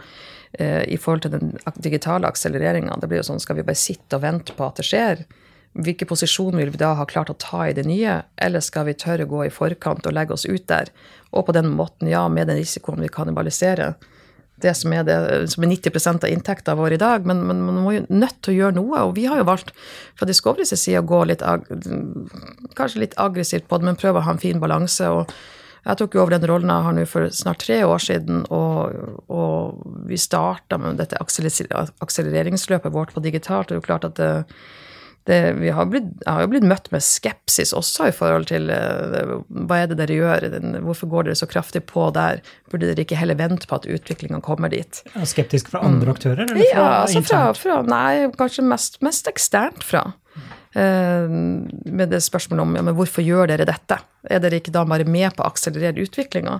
eh, 0.58 0.82
I 0.90 0.98
forhold 0.98 1.22
til 1.22 1.36
den 1.36 1.52
digitale 1.78 2.26
akselereringa. 2.26 2.98
Det 2.98 3.12
blir 3.12 3.22
jo 3.22 3.28
sånn, 3.28 3.44
skal 3.44 3.60
vi 3.60 3.68
bare 3.68 3.78
sitte 3.78 4.18
og 4.18 4.24
vente 4.24 4.56
på 4.58 4.66
at 4.66 4.82
det 4.82 4.88
skjer? 4.88 5.22
Hvilken 5.78 6.10
posisjon 6.10 6.58
vil 6.58 6.74
vi 6.74 6.82
da 6.82 6.96
ha 6.98 7.06
klart 7.06 7.30
å 7.30 7.38
ta 7.38 7.68
i 7.68 7.78
det 7.78 7.86
nye, 7.86 8.24
eller 8.42 8.66
skal 8.66 8.90
vi 8.90 8.98
tørre 8.98 9.30
å 9.30 9.30
gå 9.30 9.46
i 9.46 9.54
forkant 9.54 10.10
og 10.10 10.18
legge 10.18 10.34
oss 10.34 10.50
ut 10.50 10.66
der? 10.74 10.90
Og 11.38 11.46
på 11.46 11.54
den 11.54 11.70
måten, 11.70 12.10
ja, 12.10 12.26
med 12.34 12.50
den 12.50 12.58
risikoen 12.64 13.06
vi 13.06 13.14
kannibaliserer, 13.14 13.94
det 14.64 14.74
som 14.80 14.94
er, 14.96 15.06
det, 15.08 15.18
som 15.54 15.66
er 15.66 15.74
90 15.74 16.10
av 16.14 16.30
inntekta 16.30 16.76
vår 16.80 16.96
i 16.96 17.02
dag, 17.02 17.28
men, 17.30 17.44
men, 17.48 17.64
man 17.68 17.82
må 17.86 17.96
jo 17.98 18.06
nødt 18.10 18.40
til 18.42 18.54
å 18.54 18.58
gjøre 18.58 18.78
noe. 18.80 19.02
Og 19.10 19.18
vi 19.18 19.28
har 19.30 19.42
jo 19.42 19.50
valgt 19.50 19.74
fra 20.20 20.28
Discoverys 20.30 20.74
side 20.76 21.04
å 21.04 21.08
gå 21.08 21.24
litt 21.30 21.44
kanskje 22.78 23.04
litt 23.04 23.18
aggressivt 23.22 23.68
på 23.70 23.80
det, 23.80 23.90
men 23.90 24.00
prøve 24.00 24.22
å 24.22 24.28
ha 24.28 24.36
en 24.36 24.42
fin 24.42 24.64
balanse. 24.64 25.10
og 25.10 25.32
jeg 25.84 26.00
tok 26.00 26.14
jo 26.16 26.22
over 26.24 26.32
den 26.38 26.48
rollen 26.48 26.72
jeg 26.72 26.86
har 26.86 26.96
nå 26.96 27.04
for 27.12 27.28
snart 27.36 27.60
tre 27.66 27.82
år 27.84 28.00
siden, 28.00 28.46
og, 28.56 28.94
og 29.28 29.82
vi 30.08 30.20
starta 30.20 30.80
med 30.80 31.02
dette 31.02 31.20
akselereringsløpet 31.20 32.94
vårt 32.94 33.12
på 33.12 33.24
digitalt. 33.24 33.68
Det 33.68 33.76
er 33.76 33.82
jo 33.82 33.88
klart 33.90 34.08
at 34.08 34.16
det, 34.20 34.46
det, 35.30 35.72
har 35.72 35.88
blitt, 35.88 36.10
jeg 36.20 36.36
har 36.36 36.44
jo 36.44 36.50
blitt 36.52 36.66
møtt 36.68 36.90
med 36.92 37.04
skepsis 37.04 37.72
også 37.76 38.10
i 38.10 38.16
forhold 38.16 38.50
til 38.50 38.68
uh, 38.68 39.38
hva 39.70 39.78
er 39.80 39.92
det 39.92 40.00
dere 40.02 40.18
gjør, 40.18 40.48
den, 40.52 40.76
hvorfor 40.84 41.08
går 41.12 41.30
dere 41.30 41.40
så 41.40 41.48
kraftig 41.48 41.86
på 41.88 42.10
der? 42.16 42.42
Burde 42.72 42.90
dere 42.90 43.06
ikke 43.06 43.20
heller 43.20 43.40
vente 43.40 43.70
på 43.70 43.80
at 43.80 43.88
utviklinga 43.88 44.42
kommer 44.44 44.74
dit? 44.74 45.00
Ja, 45.14 45.24
Skeptisk 45.30 45.72
fra 45.72 45.86
andre 45.88 46.12
mm. 46.12 46.16
aktører? 46.18 46.44
Eller 46.44 46.60
fra 46.68 46.82
ja, 46.82 46.90
altså 47.06 47.24
fra, 47.24 47.46
fra, 47.56 47.80
Nei, 47.88 48.28
kanskje 48.36 48.68
mest, 48.68 49.00
mest 49.06 49.32
eksternt 49.32 49.86
fra. 49.88 50.10
Uh, 50.74 51.30
med 51.30 52.12
det 52.12 52.20
spørsmålet 52.26 52.66
om 52.66 52.76
ja, 52.82 52.84
men 52.90 52.98
hvorfor 52.98 53.24
gjør 53.24 53.54
dere 53.54 53.70
dette? 53.70 54.02
Er 54.28 54.44
dere 54.44 54.60
ikke 54.60 54.76
da 54.76 54.84
bare 54.90 55.08
med 55.08 55.32
på 55.38 55.46
å 55.46 55.54
akselerere 55.54 56.04
utviklinga? 56.04 56.60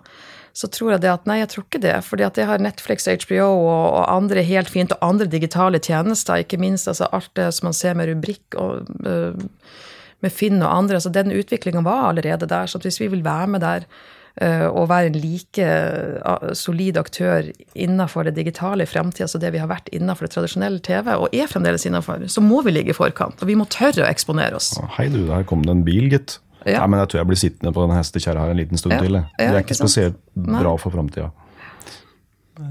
Så 0.54 0.70
tror 0.70 0.94
jeg 0.94 1.02
det 1.02 1.10
at 1.10 1.26
nei, 1.30 1.40
jeg 1.42 1.50
tror 1.50 1.66
ikke 1.66 1.82
det. 1.82 1.96
fordi 2.06 2.26
at 2.28 2.38
jeg 2.38 2.46
har 2.46 2.62
Netflix, 2.62 3.08
HBO 3.26 3.48
og, 3.50 3.86
og 3.98 4.04
andre 4.06 4.46
helt 4.46 4.70
fint, 4.70 4.94
og 4.94 5.02
andre 5.02 5.26
digitale 5.26 5.82
tjenester, 5.82 6.44
ikke 6.46 6.62
minst 6.62 6.88
altså 6.88 7.10
alt 7.10 7.32
det 7.40 7.50
som 7.58 7.72
man 7.72 7.78
ser 7.78 7.98
med 7.98 8.12
rubrikk 8.12 8.58
og 8.62 8.92
uh, 9.08 9.34
med 10.24 10.32
Finn 10.32 10.62
og 10.62 10.70
andre. 10.70 11.02
altså 11.02 11.10
Den 11.10 11.34
utviklinga 11.34 11.82
var 11.82 12.12
allerede 12.12 12.48
der. 12.48 12.70
så 12.70 12.80
hvis 12.80 13.02
vi 13.02 13.10
vil 13.10 13.26
være 13.26 13.48
med 13.48 13.66
der 13.66 13.88
uh, 14.42 14.70
og 14.70 14.90
være 14.94 15.10
en 15.10 15.18
like 15.18 15.66
uh, 16.22 16.54
solid 16.54 17.02
aktør 17.02 17.50
innenfor 17.74 18.30
det 18.30 18.36
digitale 18.38 18.86
i 18.86 18.94
framtida 18.94 19.28
som 19.28 19.42
det 19.42 19.56
vi 19.58 19.62
har 19.64 19.74
vært 19.74 19.90
innenfor 19.90 20.30
det 20.30 20.36
tradisjonelle 20.38 20.86
TV, 20.86 21.16
og 21.18 21.34
er 21.34 21.50
fremdeles 21.50 21.86
innenfor, 21.90 22.28
så 22.28 22.46
må 22.46 22.62
vi 22.62 22.78
ligge 22.78 22.94
i 22.94 22.98
forkant. 22.98 23.42
Og 23.42 23.50
vi 23.50 23.58
må 23.58 23.66
tørre 23.66 24.06
å 24.06 24.10
eksponere 24.10 24.62
oss. 24.62 24.76
Hei 25.00 25.10
du, 25.10 25.24
der 25.28 25.50
kom 25.50 25.66
det 25.66 25.74
en 25.74 25.86
bil, 25.88 26.12
gitt. 26.14 26.43
Ja. 26.66 26.82
Nei, 26.82 26.90
men 26.94 27.04
jeg 27.04 27.12
tror 27.12 27.24
jeg 27.24 27.32
blir 27.32 27.42
sittende 27.42 27.74
på 27.76 27.86
den 27.86 27.96
hestekjerra 27.98 28.46
her 28.46 28.54
en 28.54 28.60
liten 28.62 28.80
stund 28.80 28.96
ja. 28.96 29.04
til. 29.04 29.20
Det 29.20 29.48
er 29.48 29.58
ikke, 29.60 29.74
ikke 29.74 29.82
spesielt 29.84 30.20
bra 30.34 30.76
for 30.82 30.96
framtida. 30.96 31.32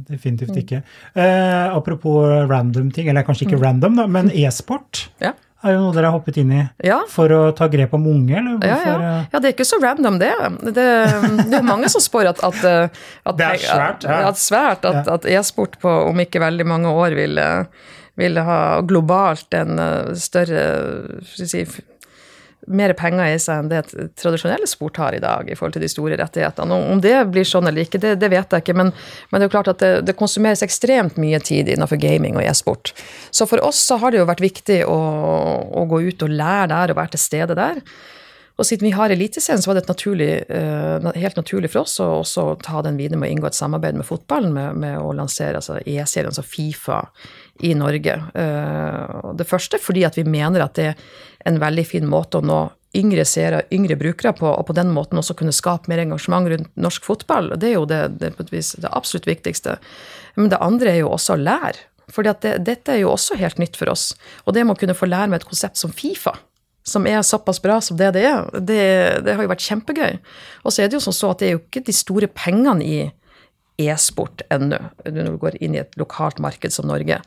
Definitivt 0.08 0.56
ikke. 0.56 0.82
Eh, 1.18 1.74
apropos 1.74 2.26
random 2.48 2.90
ting, 2.94 3.08
eller 3.10 3.26
kanskje 3.26 3.48
ikke 3.48 3.58
mm. 3.58 3.64
random, 3.64 3.96
da, 3.98 4.06
men 4.06 4.30
e-sport 4.30 5.08
ja. 5.22 5.32
er 5.64 5.74
jo 5.74 5.80
noe 5.82 5.94
dere 5.96 6.12
har 6.12 6.14
hoppet 6.14 6.38
inn 6.38 6.52
i 6.54 6.60
ja. 6.86 7.00
for 7.10 7.34
å 7.34 7.40
ta 7.58 7.66
grep 7.72 7.96
om 7.98 8.06
unge? 8.12 8.36
eller 8.38 8.60
hvorfor? 8.62 9.02
Ja, 9.06 9.16
ja. 9.26 9.40
det 9.40 9.50
er 9.50 9.56
ikke 9.56 9.66
så 9.66 9.80
random, 9.82 10.20
det. 10.22 10.30
Det, 10.68 10.86
det 11.50 11.58
er 11.58 11.66
mange 11.66 11.90
som 11.92 12.04
spår 12.04 12.30
at, 12.30 12.44
at, 12.46 12.62
at 13.26 13.40
Det 13.40 13.48
er 13.48 13.64
svært, 13.64 14.06
ja. 14.06 14.20
At, 14.30 14.42
svært, 14.42 14.86
at 14.86 15.26
e-sport 15.26 15.80
på 15.82 15.96
om 16.06 16.22
ikke 16.22 16.44
veldig 16.44 16.68
mange 16.76 16.94
år 17.02 17.18
vil, 17.18 17.42
vil 18.22 18.42
ha 18.46 18.60
globalt 18.86 19.58
en 19.58 19.82
eh, 19.82 20.12
større 20.14 20.62
si, 21.26 21.66
mer 22.70 22.92
penger 22.98 23.26
i 23.26 23.38
seg 23.42 23.62
enn 23.62 23.70
det 23.72 23.82
tradisjonelle 24.20 24.68
sport 24.70 25.00
har 25.02 25.16
i 25.16 25.22
dag, 25.22 25.48
i 25.50 25.56
forhold 25.58 25.74
til 25.76 25.84
de 25.84 25.90
store 25.90 26.18
rettighetene. 26.20 26.78
Om 26.94 27.02
det 27.02 27.16
blir 27.32 27.46
sånn 27.48 27.66
eller 27.68 27.86
ikke, 27.86 28.00
det, 28.02 28.14
det 28.22 28.30
vet 28.32 28.54
jeg 28.54 28.64
ikke, 28.64 28.76
men, 28.78 28.92
men, 29.30 29.36
det 29.38 29.46
er 29.46 29.50
jo 29.50 29.54
klart 29.56 29.72
at 29.74 29.82
det, 29.82 29.92
det, 30.06 30.16
konsumeres 30.18 30.62
ekstremt 30.64 31.18
mye 31.20 31.40
tid 31.42 31.72
innenfor 31.72 32.00
gaming 32.02 32.38
og 32.38 32.46
e-sport. 32.46 32.94
Så 33.34 33.48
for 33.50 33.62
oss 33.66 33.82
så 33.82 33.98
har 34.02 34.14
det 34.14 34.22
jo 34.22 34.30
vært 34.30 34.44
viktig 34.44 34.82
å, 34.86 34.98
å, 35.66 35.86
gå 35.90 36.04
ut 36.08 36.26
og 36.26 36.34
lære 36.34 36.70
der 36.72 36.94
og 36.94 37.00
være 37.02 37.16
til 37.16 37.24
stede 37.26 37.58
der. 37.58 37.82
Og 38.60 38.68
siden 38.68 38.84
vi 38.84 38.94
har 38.94 39.10
Eliteserien, 39.10 39.62
så 39.64 39.70
var 39.70 39.78
det 39.80 39.88
naturlig, 39.88 40.32
uh, 40.52 41.12
helt 41.16 41.38
naturlig 41.40 41.72
for 41.72 41.86
oss 41.86 41.96
å 42.04 42.08
også 42.20 42.44
ta 42.62 42.82
den 42.84 42.98
videre 43.00 43.18
med 43.18 43.30
å 43.30 43.34
inngå 43.34 43.48
et 43.48 43.58
samarbeid 43.58 43.96
med 43.98 44.06
fotballen, 44.06 44.52
med, 44.54 44.76
med 44.84 44.98
å 45.00 45.14
lansere 45.16 45.58
altså 45.58 45.80
E-serien, 45.80 46.30
altså 46.30 46.44
Fifa, 46.46 47.00
i 47.62 47.72
Norge. 47.78 48.18
Uh, 48.36 49.32
det 49.38 49.48
første 49.48 49.80
fordi 49.82 50.04
at 50.08 50.18
vi 50.18 50.26
mener 50.28 50.64
at 50.64 50.78
det 50.78 50.92
er 50.92 51.02
en 51.48 51.60
veldig 51.62 51.84
fin 51.88 52.06
måte 52.08 52.40
å 52.40 52.46
nå 52.46 52.60
yngre 52.96 53.24
seere, 53.24 53.62
yngre 53.72 53.96
brukere 53.96 54.34
på, 54.36 54.48
og 54.50 54.66
på 54.68 54.76
den 54.76 54.90
måten 54.92 55.18
også 55.20 55.36
kunne 55.38 55.54
skape 55.56 55.88
mer 55.88 56.02
engasjement 56.02 56.50
rundt 56.52 56.68
norsk 56.76 57.06
fotball. 57.08 57.54
Det 57.56 57.70
er 57.70 57.78
jo 57.78 57.86
det, 57.88 58.02
det, 58.20 58.34
det 58.36 58.90
absolutt 58.92 59.28
viktigste. 59.28 59.78
Men 60.36 60.52
det 60.52 60.60
andre 60.60 60.92
er 60.92 61.00
jo 61.00 61.12
også 61.14 61.36
å 61.36 61.40
lære. 61.40 61.88
For 62.12 62.26
det, 62.26 62.58
dette 62.66 62.92
er 62.92 63.02
jo 63.02 63.14
også 63.14 63.38
helt 63.40 63.60
nytt 63.62 63.78
for 63.80 63.88
oss. 63.92 64.10
Og 64.44 64.52
det 64.52 64.66
med 64.66 64.76
å 64.76 64.80
kunne 64.80 64.96
få 64.96 65.08
lære 65.08 65.30
med 65.32 65.40
et 65.40 65.48
konsept 65.48 65.80
som 65.80 65.94
Fifa, 65.94 66.34
som 66.84 67.06
er 67.06 67.22
såpass 67.24 67.62
bra 67.62 67.78
som 67.80 67.96
det 67.96 68.10
det 68.16 68.26
er, 68.28 68.44
det, 68.58 68.82
det 69.24 69.36
har 69.38 69.46
jo 69.46 69.52
vært 69.52 69.64
kjempegøy. 69.64 70.18
Og 70.66 70.74
så 70.74 70.82
er 70.82 70.90
det 70.90 70.98
jo 70.98 71.04
sånn 71.06 71.16
så 71.16 71.32
at 71.32 71.40
det 71.40 71.48
er 71.48 71.56
jo 71.56 71.62
ikke 71.62 71.84
de 71.86 71.94
store 71.96 72.28
pengene 72.28 72.84
i 72.84 72.96
e-sport 73.80 74.42
ennå, 74.52 74.78
når 75.06 75.28
du 75.30 75.38
går 75.40 75.56
inn 75.64 75.76
i 75.76 75.80
et 75.80 75.94
lokalt 76.00 76.40
marked 76.42 76.74
som 76.74 76.88
Norge. 76.90 77.18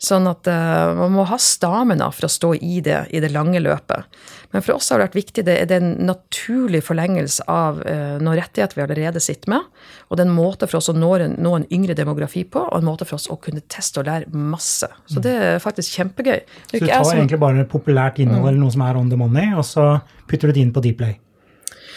Sånn 0.00 0.28
at 0.30 0.48
uh, 0.48 0.96
man 0.96 1.12
må 1.12 1.26
ha 1.28 1.36
stamina 1.40 2.08
for 2.14 2.26
å 2.26 2.32
stå 2.32 2.54
i 2.56 2.80
det 2.84 3.02
i 3.12 3.20
det 3.22 3.32
lange 3.34 3.60
løpet. 3.60 4.08
Men 4.54 4.64
for 4.64 4.78
oss 4.78 4.88
har 4.90 4.98
det 4.98 5.10
vært 5.10 5.18
viktig, 5.20 5.44
det, 5.46 5.58
er 5.60 5.74
en 5.76 5.92
naturlig 6.08 6.82
forlengelse 6.86 7.44
av 7.52 7.82
uh, 7.84 8.16
noen 8.22 8.38
rettigheter 8.40 8.80
vi 8.80 8.86
allerede 8.86 9.22
sitter 9.22 9.52
med. 9.52 9.68
Og 10.08 10.16
det 10.16 10.24
er 10.24 10.30
en 10.30 10.36
måte 10.40 10.70
for 10.70 10.80
oss 10.80 10.90
å 10.92 10.96
nå 10.96 11.12
en, 11.20 11.36
nå 11.38 11.54
en, 11.58 11.68
yngre 11.70 11.96
demografi 11.98 12.46
på, 12.48 12.64
og 12.64 12.80
en 12.80 12.88
måte 12.88 13.08
for 13.08 13.20
oss 13.20 13.28
å 13.30 13.38
kunne 13.42 13.62
teste 13.70 14.02
og 14.02 14.08
lære 14.08 14.32
masse. 14.32 14.88
Så 15.10 15.22
det 15.22 15.36
er 15.36 15.62
faktisk 15.62 16.00
kjempegøy. 16.00 16.38
Så 16.70 16.78
du 16.78 16.86
tar 16.88 17.04
som, 17.04 17.16
egentlig 17.18 17.42
bare 17.42 17.68
populært 17.68 18.22
innhold 18.22 18.46
mm. 18.46 18.52
eller 18.54 18.62
noe 18.64 18.74
som 18.74 18.86
er 18.88 19.00
on 19.00 19.12
the 19.12 19.20
money, 19.20 19.52
og 19.52 19.66
så 19.68 19.90
putter 20.30 20.48
du 20.48 20.56
det 20.56 20.64
inn 20.64 20.72
på 20.74 20.82
Dplay? 20.88 21.20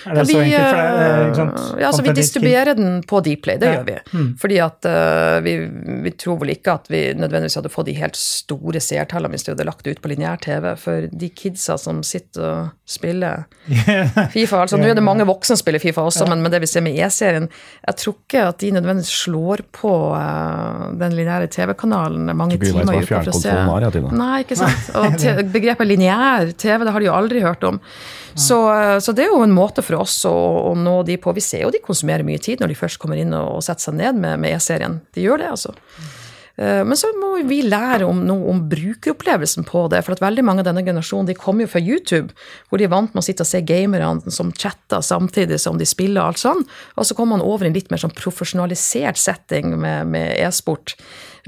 Er 0.05 0.17
det 0.17 0.25
vi, 0.27 0.33
så 0.33 0.41
enkelt? 0.43 0.67
For 0.67 0.77
det, 0.77 1.73
eh, 1.75 1.81
ja, 1.81 1.87
altså 1.87 2.03
vi 2.05 2.13
distribuerer 2.17 2.77
den 2.77 3.01
på 3.07 3.21
Dplay, 3.23 3.57
det 3.61 3.69
ja. 3.69 3.77
gjør 3.77 3.85
vi. 3.87 3.97
Mm. 4.13 4.29
Fordi 4.41 4.59
at 4.63 4.87
uh, 4.89 5.37
vi, 5.45 5.55
vi, 6.05 6.13
tror 6.19 6.39
vel 6.41 6.53
ikke 6.55 6.75
at 6.79 6.89
vi 6.91 7.01
nødvendigvis 7.17 7.57
hadde 7.59 7.71
fått 7.73 7.89
de 7.89 7.97
helt 7.97 8.19
store 8.19 8.81
seertallene 8.83 9.33
hvis 9.33 9.47
vi 9.47 9.53
hadde 9.53 9.67
lagt 9.67 9.85
det 9.85 9.95
ut 9.97 10.03
på 10.03 10.11
lineær 10.11 10.41
TV. 10.43 10.69
For 10.79 11.07
de 11.11 11.29
kidsa 11.33 11.77
som 11.81 12.01
sitter 12.07 12.43
og 12.43 12.71
spiller 12.89 13.45
Fifa 14.33 14.63
altså 14.65 14.77
Nå 14.77 14.89
er 14.91 14.97
det 14.97 15.05
mange 15.05 15.25
voksne 15.27 15.55
som 15.55 15.61
spiller 15.61 15.79
Fifa 15.79 16.03
også, 16.03 16.25
ja. 16.25 16.33
men 16.33 16.43
med 16.43 16.51
det 16.51 16.59
vi 16.65 16.67
ser 16.67 16.83
med 16.83 16.97
E-serien 16.99 17.45
Jeg 17.47 17.95
tror 18.01 18.17
ikke 18.17 18.41
at 18.49 18.59
de 18.59 18.71
nødvendigvis 18.75 19.13
slår 19.23 19.63
på 19.75 19.93
uh, 20.11 20.89
den 20.99 21.15
lineære 21.17 21.47
TV-kanalen 21.53 22.33
mange 22.35 22.59
timer 22.59 22.91
i 22.97 23.03
uka 23.03 23.21
for 23.23 23.31
å 23.31 23.39
se. 23.39 23.53
Nei, 24.17 24.33
ikke 24.43 24.57
sant. 24.59 24.89
Og 24.99 25.53
begrepet 25.53 25.89
lineær 25.89 26.51
TV, 26.57 26.83
det 26.83 26.93
har 26.95 27.03
de 27.03 27.09
jo 27.09 27.15
aldri 27.15 27.43
hørt 27.43 27.63
om. 27.67 27.79
Så, 28.39 28.57
så, 29.03 29.13
det 29.13 29.27
er 29.27 29.33
jo 29.33 29.43
en 29.45 29.53
måte 29.53 29.83
for 29.85 30.01
oss 30.01 30.15
å, 30.25 30.33
å, 30.71 30.73
nå 30.79 30.95
de 31.07 31.19
på. 31.21 31.33
Vi 31.37 31.43
ser 31.43 31.65
jo 31.65 31.71
de 31.73 31.81
konsumerer 31.83 32.25
mye 32.25 32.41
tid 32.41 32.63
når 32.63 32.73
de 32.73 32.79
først 32.79 33.01
kommer 33.01 33.21
inn 33.21 33.33
og, 33.37 33.59
og 33.59 33.65
setter 33.65 33.89
seg 33.89 33.99
ned 33.99 34.19
med, 34.19 34.41
med 34.41 34.57
E-serien. 34.57 34.99
De 35.13 35.25
gjør 35.25 35.43
det, 35.43 35.51
altså. 35.53 35.75
Eh, 36.55 36.83
men 36.85 36.97
så 36.97 37.09
må 37.17 37.31
vi 37.49 37.61
lære 37.65 38.05
om 38.05 38.19
noe 38.27 38.51
om 38.51 38.61
brukeropplevelsen 38.69 39.65
på 39.67 39.87
det. 39.91 40.03
For 40.05 40.15
at 40.15 40.23
veldig 40.23 40.45
mange 40.45 40.63
av 40.63 40.69
denne 40.69 40.85
generasjonen 40.85 41.31
de 41.31 41.37
kommer 41.37 41.65
jo 41.65 41.73
fra 41.73 41.81
YouTube, 41.81 42.35
hvor 42.69 42.81
de 42.81 42.87
er 42.87 42.93
vant 42.93 43.13
med 43.13 43.23
å 43.23 43.25
sitte 43.25 43.45
og 43.45 43.49
se 43.49 43.63
gamerne 43.65 44.33
som 44.33 44.53
chatter 44.53 45.03
samtidig 45.05 45.59
som 45.61 45.81
de 45.81 45.87
spiller 45.89 46.21
og 46.21 46.33
alt 46.33 46.43
sånn. 46.43 46.63
Og 46.97 47.09
så 47.09 47.17
kommer 47.17 47.37
man 47.37 47.45
over 47.45 47.65
i 47.65 47.71
en 47.71 47.77
litt 47.77 47.91
mer 47.93 48.01
sånn 48.03 48.15
profesjonalisert 48.17 49.19
setting 49.19 49.77
med 49.81 50.17
e-sport 50.37 50.97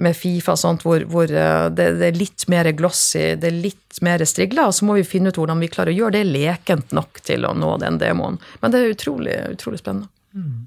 med 0.02 0.16
Fifa 0.18 0.56
og 0.56 0.60
sånt, 0.60 0.84
hvor, 0.84 1.06
hvor 1.08 1.30
eh, 1.32 1.68
det, 1.72 1.88
det, 2.02 2.10
er 2.10 2.20
litt 2.20 2.48
mer 2.52 2.68
glossy, 2.76 3.36
det 3.40 3.48
er 3.48 3.62
litt 3.70 4.02
mer 4.04 4.20
strigla, 4.28 4.68
og 4.68 4.76
så 4.76 4.88
må 4.88 4.98
vi 4.98 5.06
finne 5.08 5.32
ut 5.32 5.40
hvordan 5.40 5.62
vi 5.64 5.72
klarer 5.72 5.94
å 5.94 6.00
gjøre 6.02 6.18
det 6.18 6.26
lekent 6.28 6.92
nok 6.96 7.22
til 7.24 7.48
å 7.48 7.54
nå 7.56 7.78
den 7.80 8.02
demoen. 8.02 8.42
Men 8.60 8.74
det 8.74 8.82
er 8.82 8.96
utrolig, 8.98 9.38
utrolig 9.56 9.80
spennende. 9.80 10.12
Mm. 10.36 10.66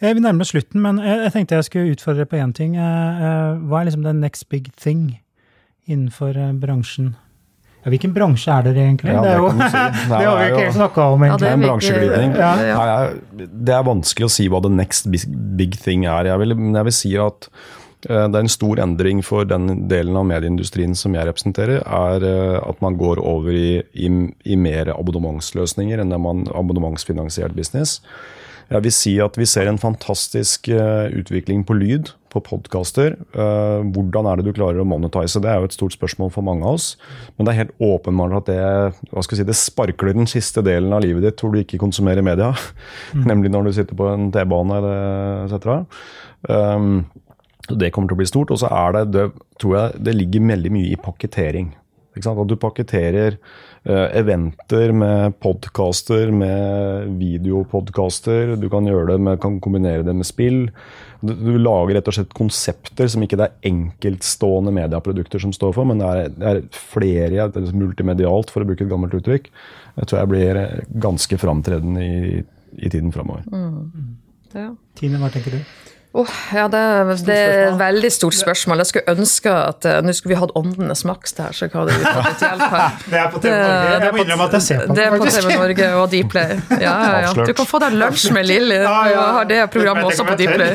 Jeg 0.00 0.16
vil 0.16 0.24
nærme 0.24 0.46
slutten, 0.46 0.82
men 0.84 1.00
jeg 1.04 1.32
tenkte 1.34 1.58
jeg 1.58 1.68
skulle 1.68 1.96
utfordre 1.96 2.26
på 2.28 2.38
én 2.40 2.54
ting. 2.56 2.76
Eh, 2.76 3.24
eh, 3.24 3.58
hva 3.68 3.80
er 3.80 3.90
liksom 3.90 4.06
the 4.06 4.14
next 4.16 4.48
big 4.48 4.70
thing 4.76 5.18
innenfor 5.86 6.38
bransjen? 6.60 7.14
Ja, 7.80 7.88
hvilken 7.88 8.12
bransje 8.12 8.52
er 8.52 8.66
dere 8.66 8.84
egentlig? 8.84 9.12
Ja, 9.16 9.22
det, 9.24 9.36
det, 9.56 9.70
si. 9.72 9.84
det, 10.12 10.24
har 10.26 10.40
vi 10.40 10.48
ikke 10.52 10.72
snakka 10.76 11.10
om. 11.14 11.22
egentlig. 11.24 11.32
Ja, 11.32 11.36
det 11.40 11.50
er 11.50 11.58
en 11.58 11.68
bransjeglidning. 11.68 12.32
Ja. 12.36 13.44
Det 13.70 13.76
er 13.76 13.86
vanskelig 13.88 14.28
å 14.28 14.32
si 14.32 14.48
hva 14.52 14.60
the 14.60 14.72
next 14.72 15.08
big 15.08 15.78
thing 15.80 16.04
er. 16.04 16.28
Jeg 16.28 16.42
vil, 16.44 16.56
jeg 16.76 16.90
vil 16.90 16.98
si 17.02 17.14
at 17.20 17.48
Eh, 18.08 18.26
det 18.32 18.38
er 18.38 18.46
en 18.46 18.52
stor 18.52 18.80
endring 18.80 19.20
for 19.24 19.44
den 19.48 19.86
delen 19.90 20.16
av 20.16 20.26
medieindustrien 20.28 20.96
som 20.96 21.14
jeg 21.16 21.28
representerer, 21.28 21.82
er 21.84 22.24
eh, 22.24 22.58
at 22.64 22.80
man 22.84 22.96
går 23.00 23.20
over 23.20 23.52
i, 23.52 23.82
i, 23.92 24.10
i 24.44 24.56
mer 24.56 24.92
abonnementsløsninger 24.94 26.00
enn 26.00 26.14
det 26.14 26.20
man 26.22 26.46
abonnementsfinansiert 26.48 27.56
business. 27.56 27.98
Jeg 28.70 28.84
vil 28.84 28.92
si 28.94 29.12
at 29.18 29.34
vi 29.34 29.46
ser 29.50 29.66
en 29.66 29.80
fantastisk 29.82 30.68
uh, 30.70 31.10
utvikling 31.10 31.64
på 31.66 31.74
lyd, 31.74 32.12
på 32.30 32.38
podkaster. 32.46 33.16
Uh, 33.34 33.82
hvordan 33.90 34.28
er 34.30 34.38
det 34.38 34.46
du 34.46 34.54
klarer 34.54 34.78
å 34.78 34.86
monetize? 34.86 35.42
Det 35.42 35.50
er 35.50 35.58
jo 35.58 35.66
et 35.66 35.74
stort 35.74 35.96
spørsmål 35.96 36.30
for 36.30 36.46
mange 36.46 36.62
av 36.62 36.78
oss. 36.78 36.92
Men 37.34 37.48
det 37.48 37.52
er 37.52 37.60
helt 37.64 37.82
åpenbart 37.82 38.36
at 38.38 38.52
det, 38.52 39.24
si, 39.26 39.46
det 39.48 39.58
sparkler 39.58 40.14
den 40.14 40.30
siste 40.30 40.62
delen 40.62 40.94
av 40.94 41.02
livet 41.02 41.26
ditt 41.26 41.42
hvor 41.42 41.50
du 41.50 41.58
ikke 41.64 41.80
konsumerer 41.82 42.22
media. 42.22 42.52
Mm. 43.10 43.26
Nemlig 43.32 43.50
når 43.56 43.66
du 43.66 43.72
sitter 43.80 43.98
på 43.98 44.06
en 44.12 44.30
T-bane 44.34 44.78
etc. 45.48 45.98
Um, 46.46 47.02
det 47.74 47.90
kommer 47.90 48.12
til 48.12 48.20
å 48.20 48.22
bli 48.22 48.30
stort. 48.30 48.54
Og 48.54 48.62
så 48.62 48.70
er 48.70 49.00
det, 49.00 49.04
det 49.18 49.26
tror 49.58 49.78
jeg 49.80 50.04
det 50.06 50.14
ligger 50.14 50.46
veldig 50.54 50.76
mye 50.78 50.94
i 50.94 51.00
pakketering. 51.10 51.74
At 52.20 52.46
du 52.46 52.54
pakketerer 52.58 53.34
uh, 53.34 53.69
eventer 53.84 54.92
med 54.92 55.38
podkaster, 55.40 56.28
med 56.30 57.14
videopodkaster. 57.20 58.56
Du 58.60 58.68
kan 58.72 58.84
gjøre 58.84 59.14
det 59.14 59.20
med, 59.24 59.40
kan 59.40 59.56
kombinere 59.62 60.04
det 60.04 60.14
med 60.16 60.28
spill. 60.28 60.66
Du, 61.20 61.32
du, 61.32 61.54
lager 61.60 61.96
rett 61.96 62.08
og 62.08 62.16
slett 62.16 62.36
konsepter 62.36 63.08
som 63.12 63.24
ikke 63.24 63.38
det 63.40 63.48
er 63.48 63.68
enkeltstående 63.72 64.72
medieprodukter 64.72 65.42
som 65.42 65.52
står 65.52 65.74
for, 65.76 65.88
men 65.88 66.00
det 66.00 66.08
er, 66.08 66.30
det 66.32 66.50
er 66.50 66.62
flere, 66.76 67.48
det 67.52 67.60
er 67.60 67.76
multimedialt, 67.76 68.52
for 68.52 68.64
å 68.64 68.68
bruke 68.68 68.84
et 68.84 68.92
gammelt 68.92 69.16
uttrykk. 69.16 69.50
Jeg 69.96 70.08
tror 70.08 70.22
jeg 70.22 70.32
blir 70.32 70.62
ganske 71.02 71.40
framtredende 71.40 72.04
i, 72.04 72.40
i 72.80 72.92
tiden 72.92 73.12
framover. 73.16 73.44
Mm. 73.52 74.16
Ja. 74.56 74.72
Tine, 74.98 75.20
hva 75.22 75.30
tenker 75.32 75.56
du? 75.56 75.79
Oh, 76.12 76.30
ja, 76.54 76.64
det, 76.66 76.78
det, 77.22 77.34
er 77.38 77.60
et 77.68 77.76
veldig 77.78 78.08
stort 78.10 78.34
spørsmål. 78.34 78.80
Jeg 78.82 78.88
skulle 78.90 79.12
ønske 79.14 79.50
at 79.54 79.86
uh, 79.86 80.00
Nå 80.02 80.10
skulle 80.16 80.32
vi 80.34 80.38
hatt 80.40 80.50
Åndenes 80.58 81.04
maks 81.06 81.36
der, 81.36 81.54
så 81.54 81.68
hva 81.70 81.84
hadde 81.84 81.98
vi 82.00 82.14
fått 82.16 82.42
hjelp 82.42 82.64
her. 82.72 82.96
Det 83.12 83.20
er 83.20 83.28
på 83.30 83.42
TV 83.44 83.54
Norge. 83.54 83.84
Det, 83.84 84.00
det, 84.00 84.10
på, 84.10 84.48
at 84.48 84.56
jeg 84.58 84.88
det 84.90 85.04
er 85.04 85.14
på 85.14 85.28
TV 85.28 85.52
Norge 85.54 85.90
og 86.00 86.16
Dplay. 86.16 86.56
Ja, 86.82 86.94
ja, 87.04 87.20
ja. 87.28 87.46
Du 87.46 87.54
kan 87.54 87.68
få 87.70 87.82
deg 87.84 87.94
lunsj 88.00 88.26
med 88.34 88.48
Lilly. 88.50 88.80
Du 88.82 88.90
har 88.90 89.46
det 89.52 89.60
programmet 89.70 90.10
også 90.10 90.26
på 90.26 90.34
Dplay. 90.40 90.74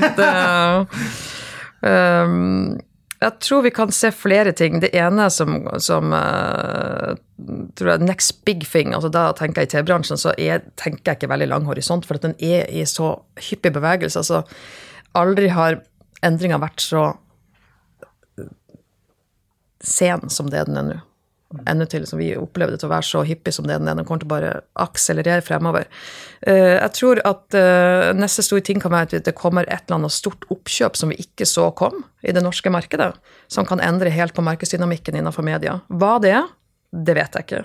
Um, 1.85 2.77
jeg 3.19 3.37
tror 3.43 3.61
vi 3.67 3.73
kan 3.75 3.91
se 3.93 4.13
flere 4.15 4.55
ting. 4.55 4.79
Det 4.79 4.93
ene 4.95 5.27
som, 5.33 5.59
som 5.83 6.15
uh, 6.15 7.11
tror 7.75 7.91
jeg 7.91 8.07
next 8.07 8.39
big 8.47 8.63
thing, 8.63 8.95
altså 8.95 9.11
da 9.11 9.27
tenker 9.35 9.65
jeg 9.65 9.73
i 9.73 9.75
TV-bransjen, 9.75 10.19
så 10.21 10.31
er, 10.39 10.63
tenker 10.79 11.11
jeg 11.11 11.19
ikke 11.19 11.33
veldig 11.35 11.51
lang 11.51 11.67
horisont, 11.67 12.07
for 12.07 12.15
at 12.15 12.23
den 12.29 12.39
er 12.39 12.71
i 12.71 12.87
så 12.87 13.17
hyppig 13.49 13.75
bevegelse. 13.75 14.23
altså 14.23 14.43
aldri 15.17 15.49
har 15.53 15.81
endringa 16.25 16.59
vært 16.61 16.83
så 16.83 17.09
sen 19.85 20.29
som 20.29 20.49
det 20.49 20.65
den 20.69 20.79
er 20.81 20.87
nå. 20.93 21.01
Ennå 21.69 21.85
til 21.87 22.03
som 22.09 22.19
vi 22.19 22.31
opplever 22.35 22.73
det 22.73 22.81
til 22.81 22.89
å 22.89 22.91
være 22.91 23.05
så 23.05 23.21
hyppig 23.23 23.53
som 23.53 23.67
det 23.69 23.77
den 23.77 23.87
er. 23.87 23.95
Den 23.95 24.07
kommer 24.07 24.23
til 24.23 24.27
å 24.27 24.33
bare 24.33 24.49
akselerere 24.81 25.43
fremover. 25.45 25.85
Eh, 26.41 26.73
jeg 26.73 26.91
tror 26.97 27.21
at 27.23 27.55
eh, 27.55 28.09
neste 28.17 28.43
store 28.43 28.65
ting 28.65 28.81
kan 28.83 28.91
være 28.91 29.21
at 29.21 29.29
det 29.29 29.35
kommer 29.37 29.63
et 29.69 29.85
eller 29.85 30.01
annet 30.01 30.15
stort 30.15 30.43
oppkjøp 30.51 30.97
som 30.99 31.13
vi 31.13 31.19
ikke 31.21 31.47
så 31.47 31.69
kom 31.77 32.01
i 32.25 32.33
det 32.35 32.43
norske 32.43 32.73
markedet, 32.73 33.13
som 33.47 33.67
kan 33.69 33.79
endre 33.79 34.11
helt 34.11 34.35
på 34.35 34.43
markedsdynamikken 34.43 35.15
innenfor 35.21 35.47
media. 35.47 35.77
Hva 35.87 36.17
det 36.25 36.33
er, 36.41 36.51
det 36.91 37.15
vet 37.21 37.37
jeg 37.37 37.47
ikke. 37.47 37.63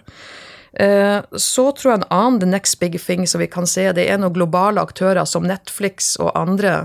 Eh, 0.84 1.18
så 1.34 1.66
tror 1.74 1.94
jeg 1.94 2.02
en 2.02 2.10
annen 2.14 2.40
the 2.44 2.52
next 2.52 2.78
big 2.84 3.00
thing 3.00 3.26
som 3.26 3.42
vi 3.42 3.50
kan 3.50 3.66
se, 3.66 3.88
det 3.96 4.06
er 4.06 4.20
noen 4.20 4.36
globale 4.36 4.84
aktører 4.84 5.24
som 5.26 5.48
Netflix 5.48 6.14
og 6.20 6.30
andre 6.38 6.84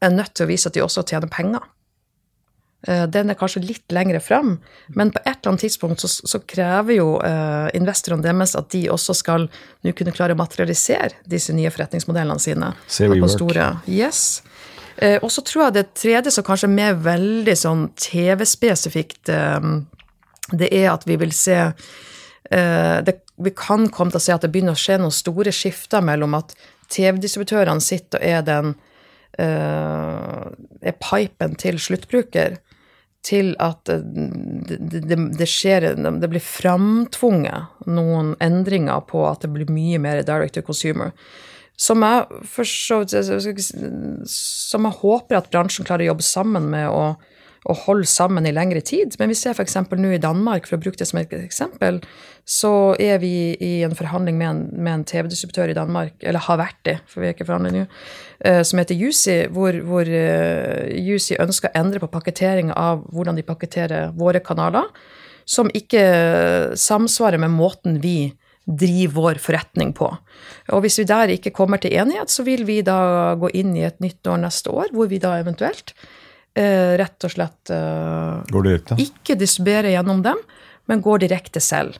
er 0.00 0.12
nødt 0.14 0.34
til 0.36 0.46
å 0.46 0.50
vise 0.50 0.68
at 0.70 0.76
de 0.76 0.84
også 0.84 1.04
tjener 1.08 1.30
penger. 1.32 1.64
Eh, 2.86 3.06
den 3.10 3.32
er 3.32 3.38
kanskje 3.38 3.64
litt 3.64 3.92
lengre 3.94 4.20
fram, 4.20 4.56
men 4.94 5.12
på 5.14 5.22
et 5.24 5.32
eller 5.32 5.54
annet 5.54 5.64
tidspunkt 5.66 6.04
så, 6.04 6.10
så 6.10 6.40
krever 6.44 6.98
jo 6.98 7.08
eh, 7.24 7.68
investorene 7.78 8.24
deres 8.24 8.54
at 8.58 8.70
de 8.74 8.84
også 8.92 9.16
skal 9.16 9.48
nå 9.48 9.94
kunne 9.96 10.14
klare 10.14 10.36
å 10.36 10.40
materialisere 10.40 11.16
disse 11.26 11.54
nye 11.56 11.72
forretningsmodellene 11.72 12.42
sine. 12.42 12.74
Ser 12.86 13.16
store. 13.32 13.72
Yes. 13.90 14.42
Eh, 14.96 15.18
og 15.20 15.32
så 15.32 15.44
tror 15.44 15.66
jeg 15.66 15.76
det 15.76 15.86
tredje 15.98 16.32
som 16.32 16.46
kanskje 16.46 16.70
er 16.70 16.76
mer 16.76 16.96
veldig 17.04 17.56
sånn 17.58 17.86
TV-spesifikt, 18.00 19.28
eh, 19.28 19.70
det 20.56 20.70
er 20.72 20.92
at 20.92 21.04
vi 21.08 21.18
vil 21.20 21.34
se 21.34 21.58
eh, 21.58 22.98
det, 23.04 23.20
Vi 23.36 23.52
kan 23.52 23.90
komme 23.92 24.14
til 24.14 24.20
å 24.20 24.24
se 24.24 24.32
at 24.32 24.46
det 24.46 24.52
begynner 24.54 24.72
å 24.72 24.80
skje 24.80 24.96
noen 25.00 25.12
store 25.12 25.52
skifter 25.52 26.00
mellom 26.00 26.38
at 26.38 26.54
TV-distributørene 26.88 27.84
sitter 27.84 28.22
og 28.22 28.24
er 28.24 28.46
den 28.46 28.76
er 29.42 30.96
pipen 31.02 31.56
til 31.60 31.80
sluttbruker, 31.82 32.56
til 33.26 33.52
at 33.62 33.90
eh, 33.90 34.04
det, 34.06 35.02
det, 35.08 35.18
det 35.38 35.48
skjer 35.50 35.88
Det 35.96 36.30
blir 36.30 36.42
framtvunget 36.42 37.86
noen 37.90 38.34
endringer 38.42 39.02
på 39.08 39.24
at 39.28 39.44
det 39.44 39.52
blir 39.54 39.72
mye 39.72 40.00
mer 40.02 40.22
direct 40.26 40.54
to 40.58 40.64
consumer. 40.66 41.12
Som 41.76 42.04
jeg, 42.06 42.42
for 42.48 42.64
så, 42.64 43.02
som 44.32 44.86
jeg 44.88 44.98
håper 45.02 45.36
at 45.36 45.50
bransjen 45.52 45.84
klarer 45.84 46.06
å 46.06 46.14
jobbe 46.14 46.24
sammen 46.24 46.70
med 46.72 46.88
å, 46.88 47.16
å 47.66 47.74
holde 47.86 48.06
sammen 48.08 48.46
i 48.46 48.54
lengre 48.54 48.80
tid. 48.84 49.16
Men 49.18 49.32
vi 49.32 49.36
ser 49.38 49.56
f.eks. 49.56 49.76
nå 49.90 50.12
i 50.14 50.22
Danmark, 50.22 50.68
for 50.68 50.78
å 50.78 50.82
bruke 50.82 51.00
det 51.00 51.08
som 51.08 51.18
et 51.20 51.32
eksempel, 51.38 51.98
så 52.46 52.94
er 53.02 53.18
vi 53.22 53.56
i 53.62 53.72
en 53.86 53.96
forhandling 53.98 54.38
med 54.38 54.48
en, 54.48 54.88
en 54.92 55.04
TV-distributør 55.06 55.72
i 55.72 55.76
Danmark, 55.78 56.14
eller 56.22 56.44
har 56.46 56.60
vært 56.62 56.80
det, 56.86 56.96
for 57.10 57.22
vi 57.22 57.30
er 57.30 57.34
ikke 57.34 57.48
forhandling 57.48 57.80
nå, 57.80 57.84
eh, 58.46 58.62
som 58.66 58.80
heter 58.80 58.98
Juicy, 58.98 59.36
hvor, 59.54 59.80
hvor 59.88 60.06
uh, 60.06 60.86
Juicy 60.94 61.40
ønsker 61.42 61.72
å 61.72 61.82
endre 61.82 62.02
på 62.02 62.12
pakketering 62.12 62.70
av 62.70 63.02
hvordan 63.10 63.38
de 63.38 63.46
pakketterer 63.46 64.14
våre 64.18 64.42
kanaler, 64.46 64.86
som 65.46 65.70
ikke 65.74 66.02
samsvarer 66.78 67.42
med 67.42 67.54
måten 67.54 68.00
vi 68.02 68.18
driver 68.66 69.14
vår 69.14 69.38
forretning 69.38 69.92
på. 69.94 70.08
Og 70.74 70.80
hvis 70.82 70.98
vi 70.98 71.06
der 71.06 71.30
ikke 71.36 71.54
kommer 71.54 71.78
til 71.82 71.94
enighet, 71.94 72.30
så 72.30 72.42
vil 72.46 72.64
vi 72.66 72.80
da 72.86 73.34
gå 73.38 73.50
inn 73.54 73.76
i 73.78 73.84
et 73.86 74.00
nytt 74.02 74.26
år 74.26 74.40
neste 74.42 74.74
år, 74.74 74.90
hvor 74.94 75.10
vi 75.10 75.22
da 75.22 75.36
eventuelt 75.38 75.94
eh, 76.56 76.96
rett 77.00 77.26
og 77.26 77.32
slett 77.32 77.72
eh, 77.74 78.98
ikke 79.04 79.36
distribuerer 79.38 79.92
gjennom 79.94 80.22
dem, 80.24 80.40
men 80.90 81.04
går 81.04 81.26
direkte 81.26 81.62
selv. 81.62 81.98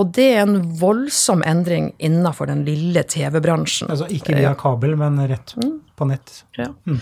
Og 0.00 0.08
det 0.16 0.28
er 0.38 0.46
en 0.46 0.56
voldsom 0.80 1.42
endring 1.44 1.90
innenfor 2.00 2.48
den 2.48 2.64
lille 2.64 3.02
TV-bransjen. 3.04 3.90
Altså 3.92 4.08
ikke 4.08 4.38
via 4.38 4.54
kabel, 4.56 4.96
men 4.96 5.20
rett 5.28 5.52
mm. 5.60 5.74
på 5.98 6.08
nett. 6.08 6.38
Ja. 6.56 6.70
Mm. 6.88 7.00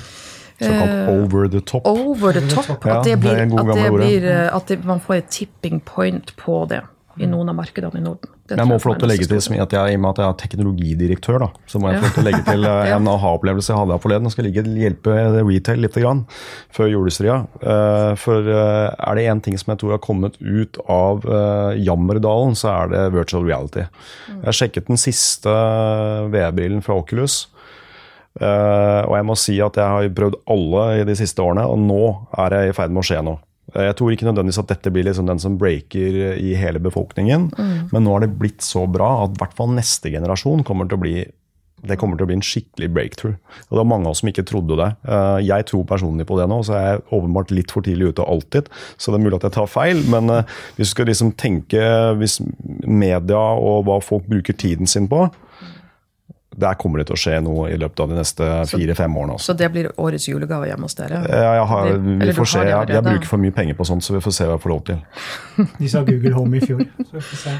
Såkalt 0.60 0.90
eh, 0.90 1.12
over 1.14 1.48
the 1.48 1.60
top. 1.60 1.86
Over 1.86 2.32
the 2.32 2.42
top. 2.50 2.86
At, 2.86 3.04
det 3.04 3.16
blir, 3.22 3.38
at, 3.46 3.70
det 3.76 3.90
blir, 3.94 4.26
eh, 4.26 4.56
at 4.56 4.66
det, 4.68 4.80
man 4.84 5.00
får 5.00 5.20
et 5.20 5.30
tipping 5.30 5.80
point 5.80 6.34
på 6.36 6.64
det 6.68 6.82
i 7.20 7.28
noen 7.30 7.52
av 7.52 7.56
markedene 7.56 8.00
i 8.00 8.04
Norden. 8.04 8.34
Jeg 8.50 8.66
må 8.66 8.78
få 8.82 8.90
lov 8.90 8.98
til 8.98 9.06
å 9.06 9.10
legge 9.10 9.26
til, 9.28 9.38
at 9.62 9.74
jeg, 9.74 9.92
I 9.94 9.96
og 9.98 10.02
med 10.02 10.10
at 10.10 10.20
jeg 10.20 10.26
er 10.26 10.38
teknologidirektør, 10.40 11.38
da, 11.44 11.48
så 11.70 11.80
må 11.80 11.90
jeg 11.90 12.00
få 12.00 12.06
lov 12.06 12.14
til 12.14 12.22
å 12.22 12.26
legge 12.26 12.40
til 12.48 12.66
eh, 12.70 12.92
en 12.96 13.10
aha-opplevelse 13.12 13.72
jeg 13.72 13.78
hadde 13.78 13.94
her 13.94 14.02
forleden. 14.02 14.28
Jeg 14.28 14.34
skal 14.34 14.48
ligge, 14.48 14.64
hjelpe 14.82 15.18
retail 15.38 15.84
litt 15.84 15.98
grann, 16.00 16.24
før 16.74 16.90
julestria. 16.90 17.36
Uh, 17.62 18.12
for 18.20 18.48
uh, 18.48 18.90
er 18.96 19.18
det 19.18 19.26
én 19.32 19.42
ting 19.44 19.58
som 19.60 19.74
jeg 19.74 19.82
tror 19.82 19.94
har 19.96 20.02
kommet 20.04 20.38
ut 20.40 20.80
av 20.90 21.26
jammerdalen, 21.78 22.56
så 22.58 22.72
er 22.72 22.90
det 22.92 23.04
virtual 23.14 23.46
reality. 23.46 23.84
Mm. 24.30 24.40
Jeg 24.48 24.58
sjekket 24.60 24.90
den 24.90 25.00
siste 25.00 25.54
VR-brillen 26.32 26.82
fra 26.84 26.98
Oculus. 27.00 27.42
og 28.40 29.14
jeg 29.16 29.26
må 29.26 29.34
si 29.36 29.56
at 29.60 29.76
jeg 29.76 29.94
har 29.94 30.14
prøvd 30.16 30.38
alle 30.50 30.84
i 31.00 31.06
de 31.06 31.16
siste 31.18 31.42
årene, 31.42 31.66
og 31.66 31.78
nå 31.82 32.02
er 32.38 32.56
jeg 32.56 32.72
i 32.72 32.76
ferd 32.76 32.94
med 32.94 33.02
å 33.02 33.08
skje 33.10 33.22
noe. 33.26 33.42
Eh, 33.74 33.88
jeg 33.88 33.98
tror 33.98 34.14
ikke 34.14 34.28
nødvendigvis 34.28 34.62
at 34.62 34.72
dette 34.72 34.92
blir 34.94 35.06
liksom 35.08 35.28
den 35.30 35.42
som 35.42 35.58
breaker 35.60 36.22
i 36.36 36.54
hele 36.58 36.82
befolkningen, 36.82 37.50
mm. 37.56 37.76
men 37.92 38.06
nå 38.06 38.16
har 38.16 38.24
det 38.24 38.34
blitt 38.40 38.64
så 38.66 38.86
bra 38.90 39.24
at 39.24 39.36
i 39.36 39.42
hvert 39.42 39.58
fall 39.58 39.74
neste 39.76 40.12
generasjon 40.12 40.64
kommer 40.66 40.90
til 40.90 41.00
å 41.00 41.04
bli 41.04 41.18
det 41.86 41.96
kommer 41.96 42.18
til 42.18 42.26
å 42.26 42.28
bli 42.28 42.36
en 42.36 42.44
skikkelig 42.44 42.90
breakthrough. 42.92 43.36
Og 43.68 43.70
Det 43.72 43.78
var 43.80 43.88
mange 43.88 44.04
av 44.04 44.12
oss 44.12 44.20
som 44.20 44.28
ikke 44.28 44.44
trodde 44.48 44.76
det. 44.76 44.88
Eh, 45.08 45.38
jeg 45.48 45.66
tror 45.70 45.86
personlig 45.88 46.26
på 46.28 46.36
det 46.36 46.48
nå, 46.50 46.60
så 46.66 46.76
jeg 46.76 46.96
er 46.96 47.04
åpenbart 47.16 47.54
litt 47.56 47.72
for 47.72 47.86
tidlig 47.86 48.12
ute 48.12 48.26
alltid. 48.26 48.68
Så 49.00 49.10
det 49.10 49.20
er 49.20 49.24
mulig 49.24 49.38
at 49.40 49.48
jeg 49.48 49.56
tar 49.56 49.70
feil, 49.70 50.02
men 50.12 50.28
eh, 50.34 50.56
hvis 50.76 50.90
du 50.90 50.94
skal 50.94 51.08
liksom 51.08 51.32
tenke 51.40 51.80
hvis 52.20 52.40
media 52.84 53.40
og 53.56 53.86
hva 53.88 54.00
folk 54.04 54.28
bruker 54.28 54.56
tiden 54.56 54.90
sin 54.90 55.08
på, 55.08 55.28
der 56.60 56.76
kommer 56.80 57.00
det 57.00 57.08
til 57.10 57.16
å 57.16 57.20
skje 57.20 57.38
noe 57.44 57.68
i 57.72 57.78
løpet 57.80 58.02
av 58.04 58.12
de 58.12 58.18
neste 58.18 58.48
fire-fem 58.70 59.16
årene. 59.22 59.36
Også. 59.38 59.50
Så 59.50 59.56
det 59.58 59.70
blir 59.74 59.90
årets 60.00 60.28
julegave 60.30 60.68
hjemme 60.70 60.88
hos 60.88 60.96
dere? 60.98 61.22
Ja, 61.26 61.54
jeg, 61.58 61.66
har, 61.72 61.90
vi 62.22 62.34
får 62.36 62.50
se. 62.52 62.64
Jeg, 62.68 62.90
jeg, 62.94 63.04
bruker 63.06 63.30
for 63.32 63.42
mye 63.42 63.54
penger 63.56 63.78
på 63.78 63.86
sånt, 63.88 64.04
så 64.06 64.16
vi 64.16 64.22
får 64.24 64.36
se 64.36 64.48
hva 64.48 64.56
jeg 64.56 64.64
får 64.64 64.74
lov 64.74 64.82
til. 64.88 65.00
De 65.80 65.90
sa 65.92 66.04
Google 66.06 66.34
Home 66.36 66.60
i 66.60 66.64
fjor. 66.64 66.84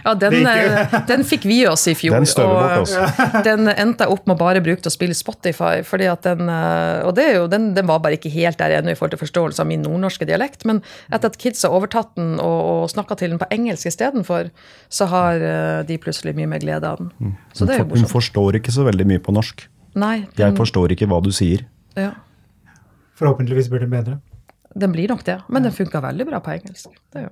Ja, 0.05 0.15
den, 0.19 0.39
eh, 0.47 0.97
den, 1.09 1.25
fikk 1.27 1.47
vi 1.49 1.61
oss 1.69 1.87
i 1.91 1.97
fjor. 1.99 2.17
Den 2.17 2.29
støver 2.29 2.57
bort 2.57 2.85
oss. 2.85 2.95
Altså. 2.97 3.43
Den 3.47 3.73
endte 3.73 4.07
jeg 4.07 4.17
opp 4.17 4.29
med 4.29 4.37
å 4.37 4.41
bare 4.41 4.63
bruke 4.65 4.85
til 4.85 4.93
å 4.93 4.95
spille 4.95 5.17
Spotify. 5.17 5.85
fordi 5.87 6.09
at 6.11 6.27
den, 6.27 6.49
og 6.49 7.15
det 7.17 7.27
er 7.31 7.39
jo, 7.41 7.47
den, 7.51 7.71
den, 7.77 7.89
var 7.91 8.03
bare 8.05 8.19
ikke 8.19 8.33
helt 8.33 8.61
der 8.61 8.79
ennå 8.79 8.93
i 8.93 8.99
forhold 8.99 9.17
til 9.17 9.23
forståelse 9.25 9.63
av 9.63 9.69
min 9.71 9.85
nordnorske 9.85 10.29
dialekt. 10.29 10.67
Men 10.69 10.83
etter 11.11 11.33
at 11.33 11.39
kids 11.41 11.65
har 11.67 11.75
overtatt 11.77 12.13
den 12.19 12.39
og, 12.39 12.61
og 12.71 12.91
snakka 12.93 13.19
til 13.21 13.35
den 13.35 13.41
på 13.41 13.49
engelsk 13.55 13.91
istedenfor, 13.91 14.51
så 14.89 15.09
har 15.11 15.45
eh, 15.45 15.81
de 15.89 15.99
plutselig 16.03 16.35
mye 16.39 16.49
mer 16.51 16.63
glede 16.63 16.89
av 16.89 17.01
den. 17.01 17.11
Mm. 17.19 17.35
Så 17.53 17.67
det 17.67 17.77
er 17.77 17.83
jo 17.85 17.89
morsomt. 17.91 18.09
Hun 18.09 18.15
forstår 18.15 18.59
ikke 18.59 18.73
så 18.75 18.83
veldig 18.87 18.90
mye 19.09 19.23
på 19.23 19.35
norsk. 19.35 19.67
Nei. 19.99 20.17
Den, 20.35 20.43
jeg 20.45 20.57
forstår 20.59 20.95
ikke 20.95 21.09
hva 21.11 21.21
du 21.25 21.31
sier. 21.35 21.67
Ja. 21.99 22.13
Forhåpentligvis 23.19 23.71
blir 23.71 23.85
den 23.85 23.93
bedre. 23.93 24.19
Den 24.79 24.93
blir 24.95 25.11
nok 25.11 25.25
det, 25.27 25.41
men 25.51 25.67
den 25.67 25.75
funka 25.75 26.01
veldig 26.03 26.27
bra 26.29 26.41
på 26.45 26.55
engelsk. 26.55 26.93
Det. 27.13 27.27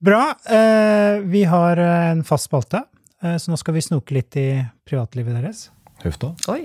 Bra. 0.00 0.22
Eh, 0.48 1.20
vi 1.30 1.44
har 1.44 1.78
eh, 1.78 2.10
en 2.10 2.24
fast 2.24 2.48
spalte, 2.48 2.82
eh, 3.22 3.36
så 3.36 3.52
nå 3.52 3.58
skal 3.60 3.76
vi 3.76 3.84
snoke 3.84 4.16
litt 4.16 4.36
i 4.40 4.48
privatlivet 4.88 5.36
deres. 5.38 5.68
Høfta. 6.00 6.32
Oi. 6.48 6.62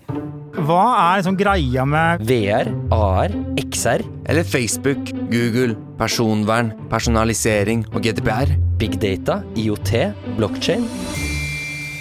Hva 0.64 0.84
er 0.96 1.20
liksom 1.20 1.36
greia 1.36 1.84
med 1.84 2.24
VR, 2.24 2.72
AR, 2.96 3.36
XR? 3.60 4.06
Eller 4.32 4.48
Facebook, 4.48 5.12
Google, 5.28 5.76
personvern, 6.00 6.72
personalisering 6.92 7.84
og 7.92 8.00
GDPR? 8.08 8.56
Big 8.80 8.96
data, 9.04 9.42
IOT, 9.60 9.92
blockchain? 10.40 10.88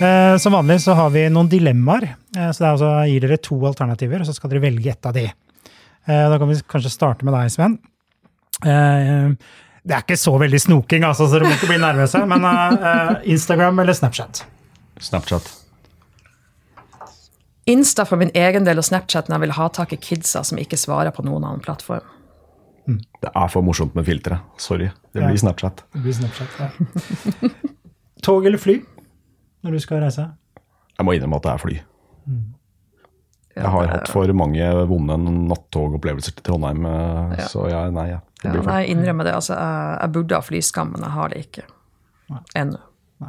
Eh, 0.01 0.36
som 0.36 0.53
vanlig 0.53 0.80
så 0.80 0.92
har 0.99 1.11
vi 1.14 1.26
noen 1.30 1.49
dilemmaer. 1.49 2.14
Eh, 2.36 2.51
så 2.51 2.62
det 2.62 2.66
er 2.66 2.70
altså, 2.72 2.92
gir 3.11 3.26
dere 3.26 3.40
to 3.42 3.59
alternativer, 3.68 4.22
og 4.22 4.28
så 4.28 4.34
skal 4.36 4.53
dere 4.53 4.64
velge 4.64 4.90
ett 4.90 5.07
av 5.07 5.14
de. 5.16 5.26
Eh, 5.28 6.24
da 6.30 6.38
kan 6.40 6.51
vi 6.51 6.57
kanskje 6.68 6.92
starte 6.92 7.26
med 7.26 7.36
deg, 7.36 7.53
Sven. 7.55 7.76
Det 9.84 9.92
er 9.92 10.01
ikke 10.01 10.16
så 10.16 10.32
veldig 10.40 10.61
snoking, 10.62 11.05
altså, 11.05 11.28
så 11.28 11.36
dere 11.36 11.51
må 11.51 11.59
ikke 11.59 11.68
bli 11.72 11.82
nervøse. 11.82 12.22
Men 12.30 12.47
Instagram 13.34 13.82
eller 13.82 13.97
Snapchat? 13.97 14.45
Snapchat. 15.03 15.51
Insta 17.68 18.05
for 18.09 18.20
min 18.20 18.32
egen 18.36 18.66
del 18.66 18.80
og 18.80 18.84
Snapchat 18.84 19.28
når 19.28 19.38
jeg 19.38 19.45
vil 19.45 19.55
ha 19.57 19.68
tak 19.72 19.92
i 19.97 20.01
kidsa 20.01 20.42
som 20.45 20.61
ikke 20.61 20.78
svarer 20.80 21.14
på 21.16 21.24
noen 21.24 21.45
annen 21.45 21.62
plattform. 21.64 22.05
Mm. 22.88 22.99
Det 23.24 23.30
er 23.30 23.53
for 23.53 23.64
morsomt 23.64 23.95
med 23.97 24.05
filtre. 24.09 24.40
Sorry. 24.61 24.90
Det 25.12 25.22
blir 25.22 25.32
ja. 25.32 25.45
Snapchat. 25.45 25.84
Det 25.92 26.03
blir 26.05 26.16
Snapchat, 26.16 26.59
ja. 26.61 27.53
Tog 28.24 28.47
eller 28.47 28.61
fly? 28.61 28.78
Når 29.65 29.77
du 29.77 29.83
skal 29.83 30.03
reise? 30.05 30.29
Jeg 30.95 31.07
må 31.07 31.15
innrømme 31.17 31.41
at 31.41 31.47
det 31.47 31.53
er 31.53 31.62
fly. 31.62 31.79
Mm. 32.29 32.45
Jeg 33.55 33.71
har 33.71 33.91
hatt 33.93 34.11
for 34.11 34.31
mange 34.35 34.71
vonde 34.91 35.17
nattogopplevelser 35.23 36.35
til 36.35 36.47
Trondheim, 36.49 36.87
eh, 36.91 37.37
ja. 37.39 37.47
så 37.51 37.69
jeg, 37.71 37.93
nei. 37.95 38.09
Ja, 38.11 38.19
nei, 38.43 38.81
jeg 38.83 38.97
innrømmer 38.97 39.29
det. 39.29 39.37
Altså, 39.39 39.55
jeg, 39.55 39.93
jeg, 40.01 40.12
burde 40.17 40.41
ha 40.41 40.45
flyskam, 40.45 40.91
men 40.95 41.07
jeg 41.07 41.15
har 41.15 41.31
det 41.33 41.45
ikke. 41.47 41.67
Ennå. 42.59 42.81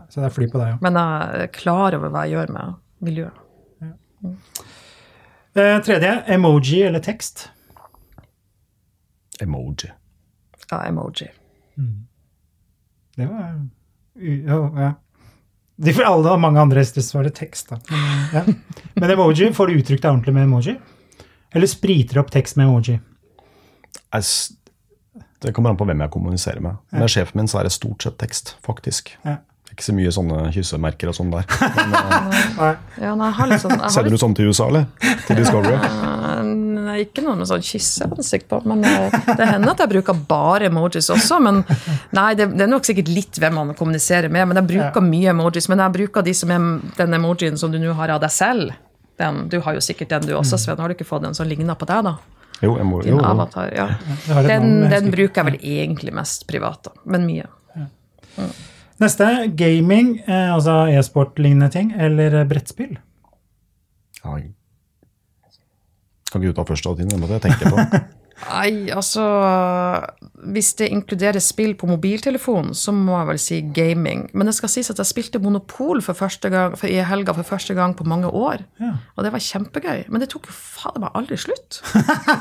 Så 0.10 0.20
det 0.20 0.28
er 0.28 0.34
fly 0.34 0.48
på 0.52 0.60
deg, 0.60 0.74
ja. 0.74 0.80
Men 0.84 0.98
jeg 1.00 1.44
er 1.46 1.52
klar 1.56 1.96
over 1.96 2.12
hva 2.12 2.26
jeg 2.26 2.36
gjør 2.36 2.56
med 2.56 2.80
miljøet. 3.06 3.44
Ja. 3.86 3.92
Mm. 4.26 4.34
Eh, 5.56 5.78
tredje, 5.88 6.12
emoji 6.36 6.82
eller 6.84 7.06
tekst? 7.06 7.46
Emoji. 9.46 9.94
Ja, 10.72 10.82
emoji. 10.90 11.30
Mm. 11.78 12.08
Det 13.16 13.30
var 13.30 13.54
ja, 14.16 14.60
ja. 14.82 14.92
De 15.76 15.94
får 15.94 16.08
alle 16.08 16.30
har 16.30 16.40
mange 16.40 16.60
andre 16.62 16.84
svarer 16.86 17.34
tekst. 17.36 17.70
da. 17.70 17.80
Men, 17.90 18.28
ja. 18.34 18.44
Men 18.94 19.12
emoji, 19.12 19.50
får 19.54 19.68
du 19.68 19.80
uttrykt 19.80 20.04
deg 20.04 20.12
ordentlig 20.12 20.34
med 20.34 20.48
emoji? 20.48 20.78
Eller 21.56 21.68
spriter 21.68 22.16
du 22.16 22.22
opp 22.24 22.32
tekst 22.32 22.56
med 22.56 22.68
emoji? 22.68 23.00
Det 25.44 25.52
kommer 25.54 25.70
an 25.74 25.78
på 25.78 25.86
hvem 25.88 26.02
jeg 26.02 26.14
kommuniserer 26.14 26.64
med. 26.64 26.80
Med 26.96 27.12
sjefen 27.12 27.42
min 27.42 27.50
så 27.52 27.60
er 27.60 27.68
det 27.68 27.76
stort 27.76 28.06
sett 28.06 28.18
tekst, 28.22 28.56
faktisk. 28.66 29.12
Ja. 29.28 29.38
Ikke 29.76 29.90
så 29.90 29.92
mye 29.92 30.12
sånne 30.16 30.38
kyssemerker 30.56 31.10
og 31.12 31.16
sånn 31.18 31.34
der. 31.34 31.44
Men, 31.92 31.96
uh, 32.56 32.78
ja, 32.96 33.10
nei, 33.20 33.58
sånn, 33.60 33.74
Sender 33.92 34.14
du 34.14 34.16
sånn 34.22 34.36
til 34.38 34.48
USA, 34.48 34.70
eller? 34.72 34.86
Til 35.28 35.42
Discovery? 35.42 35.76
Nei, 36.86 37.02
ikke 37.02 37.24
noe 37.26 37.34
med 37.36 37.50
sånn 37.50 37.64
kysseansikt 37.66 38.46
på. 38.48 38.62
Men 38.70 38.86
uh, 38.88 39.18
det 39.36 39.50
hender 39.50 39.74
at 39.74 39.82
jeg 39.84 39.92
bruker 39.92 40.22
bare 40.30 40.70
emojis 40.70 41.10
også. 41.12 41.42
Men 41.44 41.60
nei, 42.16 42.30
det, 42.40 42.46
det, 42.54 42.62
er 42.64 42.70
nok 42.72 42.88
sikkert 42.88 43.10
litt 43.12 43.40
hvem 43.42 43.58
man 43.58 43.74
kommuniserer 43.76 44.32
med. 44.32 44.48
Men 44.48 44.62
jeg 44.62 44.70
bruker 44.70 45.02
ja. 45.02 45.08
mye 45.10 45.34
emojis. 45.34 45.68
Men 45.72 45.84
jeg 45.84 45.96
bruker 45.98 46.24
de 46.24 46.36
som 46.40 46.54
er 46.56 46.70
den 47.02 47.18
emojien 47.18 47.60
som 47.60 47.74
du 47.74 47.76
nå 47.82 47.98
har 48.00 48.14
av 48.16 48.22
deg 48.24 48.32
selv. 48.32 48.78
Den, 49.20 49.42
du 49.52 49.58
har 49.66 49.76
jo 49.76 49.84
sikkert 49.84 50.14
den 50.14 50.30
du 50.30 50.38
også, 50.38 50.62
Sven. 50.62 50.80
Har 50.80 50.88
du 50.88 50.96
ikke 50.96 51.10
fått 51.10 51.28
en 51.28 51.36
som 51.36 51.50
ligner 51.50 51.76
på 51.76 51.90
deg, 51.90 52.06
da? 52.08 52.16
Jo, 52.62 52.78
jeg 52.80 52.88
må, 52.88 53.02
jo, 53.04 53.18
jo. 53.18 53.26
Avatar, 53.28 53.74
ja. 53.76 53.90
Den, 54.48 54.86
den 54.88 55.12
bruker 55.12 55.42
jeg 55.42 55.50
vel 55.50 55.60
egentlig 55.82 56.16
mest 56.16 56.48
privat, 56.48 56.88
da. 56.88 56.96
Men 57.12 57.28
mye. 57.28 57.50
Mm. 57.76 58.56
Neste 59.04 59.26
gaming, 59.58 60.20
eh, 60.24 60.54
altså 60.54 60.86
e-sport-lignende 60.88 61.68
ting, 61.74 61.91
eller 62.00 62.46
brettspill? 62.48 62.98
Ai. 64.24 64.52
kan 66.32 66.41
ikke 66.41 66.52
du 66.52 66.58
ta 66.58 66.64
først 66.68 66.88
av 66.89 66.96
tiden? 66.98 67.12
Det 67.12 67.20
måtte 67.20 67.38
jeg 67.38 67.41
tenke 67.48 67.72
på. 67.72 68.06
Nei, 68.44 68.92
altså 68.92 69.24
Hvis 70.52 70.74
det 70.80 70.90
inkluderer 70.92 71.40
spill 71.44 71.74
på 71.80 71.88
mobiltelefon, 71.88 72.74
så 72.76 72.92
må 72.96 73.16
jeg 73.16 73.28
vel 73.30 73.40
si 73.42 73.60
gaming. 73.76 74.26
Men 74.36 74.50
det 74.50 74.56
skal 74.58 74.72
sies 74.72 74.92
at 74.92 75.00
jeg 75.02 75.10
spilte 75.10 75.42
Monopol 75.42 76.02
for 76.06 76.18
første 76.18 76.52
gang, 76.54 76.76
for 76.78 76.92
i 76.92 77.00
helga 77.08 77.34
for 77.38 77.48
første 77.48 77.74
gang 77.78 77.96
på 77.98 78.06
mange 78.08 78.28
år. 78.28 78.66
Ja. 78.82 78.92
Og 79.16 79.26
det 79.26 79.32
var 79.34 79.44
kjempegøy. 79.44 80.04
Men 80.12 80.22
det 80.22 80.30
tok 80.34 80.50
jo 80.52 80.56
fader 80.56 81.02
meg 81.06 81.16
aldri 81.18 81.40
slutt. 81.40 81.80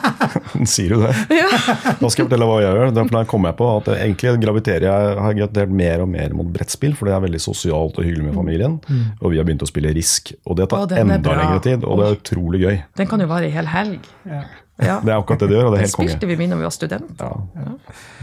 Sier 0.75 0.97
du 0.97 1.05
det? 1.07 1.15
Nå 2.03 2.11
skal 2.11 2.25
jeg 2.25 2.29
fortelle 2.29 2.51
hva 2.51 2.59
jeg 2.65 2.75
gjør. 2.75 2.93
Da 3.15 3.23
kom 3.31 3.49
jeg 3.49 3.59
på 3.61 3.71
at 3.79 3.93
egentlig 3.95 4.35
graviterer 4.43 4.89
jeg 4.91 5.23
har 5.25 5.39
gravitert 5.39 5.79
mer 5.85 6.05
og 6.05 6.11
mer 6.13 6.37
mot 6.37 6.51
brettspill, 6.59 6.99
for 6.99 7.09
det 7.09 7.17
er 7.17 7.25
veldig 7.25 7.43
sosialt 7.47 8.03
og 8.03 8.05
hyggelig 8.05 8.29
med 8.29 8.37
familien. 8.37 8.77
Og 9.23 9.33
vi 9.33 9.41
har 9.41 9.47
begynt 9.47 9.65
å 9.65 9.71
spille 9.71 9.95
Risk, 9.95 10.35
og 10.45 10.59
det 10.59 10.69
tar 10.73 10.85
Å, 10.85 11.01
enda 11.01 11.39
lengre 11.39 11.63
tid. 11.65 11.87
Og 11.87 12.03
det 12.03 12.11
er 12.11 12.19
utrolig 12.19 12.63
gøy. 12.67 12.77
Den 12.99 13.11
kan 13.11 13.23
jo 13.23 13.31
vare 13.31 13.49
i 13.49 13.55
hel 13.55 13.71
helg. 13.71 14.13
Ja. 14.29 14.43
Ja. 14.83 14.99
Det 15.05 15.13
er 15.13 15.17
akkurat 15.21 15.45
det 15.45 15.49
du 15.53 15.55
gjør, 15.55 15.69
og 15.69 15.75
det 15.75 15.79
er 15.81 15.85
helt 15.87 15.97
konge. 15.97 16.11
spilte 16.11 16.29
vi 16.33 16.37
mye 16.41 16.51
når 16.51 16.61
vi 16.61 16.67
var 16.67 16.75
student. 16.75 17.21
Ja. 17.23 17.75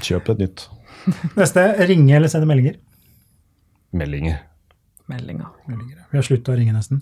Kjøp 0.03 0.31
et 0.33 0.41
nytt. 0.43 0.63
Neste 1.39 1.63
ringe 1.89 2.15
eller 2.17 2.31
sende 2.31 2.49
meldinger. 2.49 2.75
Meldinger. 3.95 4.41
Meldinger. 5.11 5.51
Vi 6.11 6.19
har 6.19 6.25
slutta 6.27 6.53
å 6.53 6.57
ringe, 6.59 6.75
nesten. 6.75 7.01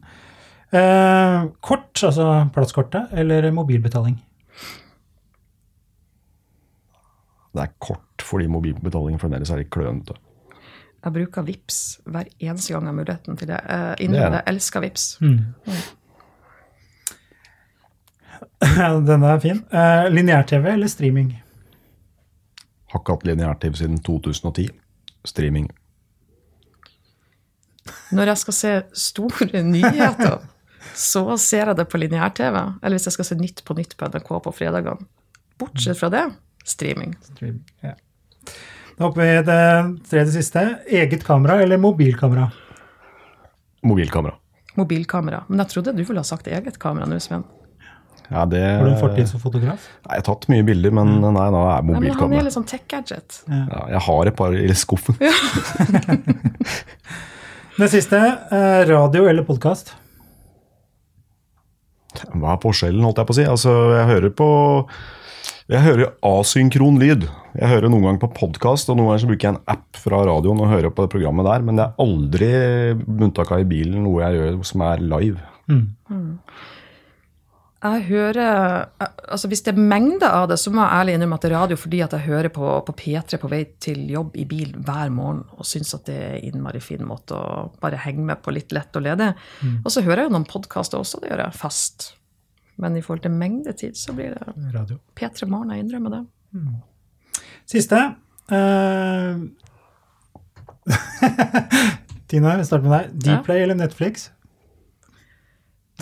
Eh, 0.70 1.48
kort, 1.66 1.98
altså 2.06 2.28
plasskortet, 2.54 3.10
eller 3.18 3.50
mobilbetaling? 3.54 4.20
Det 7.50 7.66
er 7.66 7.72
kort 7.82 8.06
fordi 8.22 8.46
mobilbetalingen 8.52 9.22
fremdeles 9.22 9.50
er 9.50 9.64
litt 9.64 9.72
klønete. 9.74 10.14
Jeg 11.00 11.16
bruker 11.16 11.46
VIPS 11.48 11.78
hver 12.12 12.28
eneste 12.44 12.74
gang 12.76 12.84
jeg 12.84 12.92
har 12.92 12.98
muligheten 12.98 13.38
til 13.40 13.48
det. 13.50 13.60
Jeg 13.64 14.06
innrømmer 14.06 14.34
det. 14.36 14.42
Jeg 14.44 14.54
elsker 14.54 14.84
VIPS. 14.84 15.06
Denne 19.10 19.34
er 19.34 19.40
fin. 19.44 19.62
Uh, 19.72 20.08
Lineær-TV 20.12 20.74
eller 20.74 20.92
streaming? 20.92 21.32
Har 22.90 23.02
ikke 23.04 23.16
hatt 23.16 23.28
lineær-TV 23.30 23.78
siden 23.78 24.00
2010. 24.04 24.70
Streaming. 25.28 25.70
Når 28.16 28.32
jeg 28.32 28.42
skal 28.44 28.58
se 28.58 28.72
store 28.98 29.64
nyheter, 29.74 30.42
så 30.98 31.24
ser 31.38 31.72
jeg 31.72 31.80
det 31.80 31.88
på 31.92 32.02
lineær-TV. 32.02 32.58
Eller 32.82 32.98
hvis 32.98 33.08
jeg 33.10 33.18
skal 33.20 33.30
se 33.30 33.38
Nytt 33.40 33.64
på 33.68 33.78
Nytt 33.78 33.96
på 34.00 34.10
NRK 34.10 34.32
på 34.48 34.56
fredagene. 34.56 35.08
Bortsett 35.60 36.00
fra 36.00 36.08
det, 36.14 36.24
streaming. 36.64 37.18
streaming. 37.34 37.64
Ja. 37.84 37.94
Da 38.96 39.06
hopper 39.08 39.22
vi 39.22 39.32
det 39.48 39.64
tredje 40.10 40.34
siste. 40.38 40.64
Eget 40.88 41.24
kamera 41.28 41.58
eller 41.64 41.80
mobilkamera? 41.80 42.50
Mobilkamera. 43.84 44.36
Mobilkamera. 44.80 45.44
Men 45.48 45.64
jeg 45.64 45.74
trodde 45.74 45.94
du 45.96 46.04
ville 46.04 46.20
ha 46.20 46.28
sagt 46.28 46.48
eget 46.48 46.80
kamera 46.80 47.08
nå, 47.08 47.20
Sven. 47.24 47.44
Ja, 48.30 48.44
det, 48.46 48.62
Har 48.62 48.86
du 48.86 48.92
en 48.92 49.00
fortid 49.02 49.26
som 49.30 49.42
fotograf? 49.42 49.88
Nei, 50.06 50.18
Jeg 50.18 50.22
har 50.22 50.28
tatt 50.28 50.46
mye 50.52 50.66
bilder, 50.68 50.94
men 50.94 51.16
nei, 51.24 51.32
nå 51.50 51.64
er 51.66 51.88
Nei, 51.88 52.00
men 52.04 52.20
han 52.20 52.36
er 52.38 52.46
litt 52.46 52.54
sånn 52.54 52.68
tech-gadget. 52.70 53.42
Ja, 53.50 53.86
jeg 53.96 54.04
har 54.06 54.30
et 54.30 54.38
par 54.38 54.54
i 54.54 54.76
skuffen. 54.78 55.18
Det 57.80 57.88
siste, 57.94 58.18
eh, 58.52 58.82
radio 58.90 59.24
eller 59.32 59.46
podkast? 59.48 59.94
Hva 62.34 62.58
er 62.58 62.60
forskjellen, 62.60 63.06
holdt 63.06 63.22
jeg 63.22 63.30
på 63.30 63.36
å 63.36 63.38
si? 63.38 63.46
Altså, 63.48 63.76
jeg 63.96 64.10
hører 64.10 64.34
på 64.36 64.48
jeg 65.70 65.86
hører 65.86 66.16
asynkron 66.26 66.98
lyd. 66.98 67.28
Jeg 67.54 67.70
hører 67.70 67.92
noen 67.94 68.08
ganger 68.08 68.22
på 68.24 68.32
podkast, 68.40 68.90
og 68.90 68.98
noen 68.98 69.12
ganger 69.12 69.22
så 69.22 69.30
bruker 69.30 69.48
jeg 69.48 69.54
en 69.54 69.62
app 69.70 70.00
fra 70.02 70.24
radioen 70.26 70.64
og 70.64 70.72
hører 70.72 70.90
på 70.90 71.06
det 71.06 71.12
programmet 71.14 71.46
der, 71.46 71.62
men 71.66 71.78
det 71.78 71.86
er 71.86 72.02
aldri 72.02 72.50
med 73.06 73.22
unntak 73.28 73.54
av 73.54 73.62
i 73.62 73.68
bilen 73.70 74.02
noe 74.02 74.24
jeg 74.24 74.40
gjør 74.40 74.58
som 74.66 74.84
er 74.88 75.04
live. 75.06 75.44
Jeg 77.80 78.02
hører 78.10 78.38
altså 79.00 79.48
Hvis 79.48 79.62
det 79.64 79.72
er 79.72 79.80
mengde 79.80 80.28
av 80.28 80.50
det, 80.52 80.58
så 80.60 80.72
må 80.74 80.82
jeg 80.84 81.00
ærlig 81.00 81.14
innrømme 81.16 81.38
at 81.40 81.46
det 81.46 81.50
er 81.50 81.56
radio 81.56 81.78
fordi 81.80 82.02
at 82.04 82.16
jeg 82.18 82.26
hører 82.26 82.52
på, 82.52 82.72
på 82.88 82.96
P3 83.00 83.40
på 83.40 83.52
vei 83.52 83.62
til 83.80 84.02
jobb 84.12 84.36
i 84.36 84.44
bil 84.50 84.74
hver 84.76 85.14
morgen 85.16 85.46
og 85.56 85.68
syns 85.68 85.96
at 85.96 86.04
det 86.10 86.18
er 86.20 86.48
innmari 86.50 86.82
fin 86.84 87.06
måte 87.08 87.38
å 87.38 87.70
bare 87.80 88.02
henge 88.04 88.26
med 88.28 88.42
på 88.44 88.52
litt 88.56 88.76
lett 88.76 89.00
og 89.00 89.06
ledig. 89.06 89.30
Og 89.86 89.92
så 89.94 90.04
hører 90.04 90.24
jeg 90.26 90.30
jo 90.30 90.36
noen 90.36 90.48
podkaster 90.50 91.00
også, 91.00 91.22
det 91.24 91.32
gjør 91.32 91.46
jeg 91.46 91.60
fast. 91.62 92.10
Men 92.80 92.98
i 92.98 93.04
forhold 93.06 93.24
til 93.24 93.36
mengdetid 93.36 93.96
så 94.00 94.16
blir 94.18 94.36
det 94.36 94.74
Radio. 94.76 95.00
P3 95.16 95.48
Morgen, 95.48 95.72
jeg 95.72 95.86
innrømmer 95.86 96.18
det. 96.18 96.24
Siste. 97.70 98.02
Uh... 98.52 99.48
Tina, 102.30 102.58
vi 102.60 102.68
starter 102.68 102.86
med 102.86 102.96
deg. 103.24 103.40
Dplay 103.40 103.64
eller 103.64 103.80
Netflix? 103.80 104.30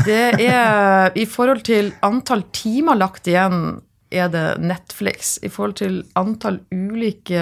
Det 0.05 0.45
er 0.45 1.15
I 1.17 1.25
forhold 1.29 1.63
til 1.67 1.91
antall 2.05 2.43
timer 2.55 2.99
lagt 2.99 3.27
igjen, 3.27 3.79
er 4.13 4.29
det 4.31 4.45
Netflix. 4.63 5.37
I 5.43 5.49
forhold 5.51 5.77
til 5.81 6.01
antall 6.19 6.61
ulike 6.71 7.41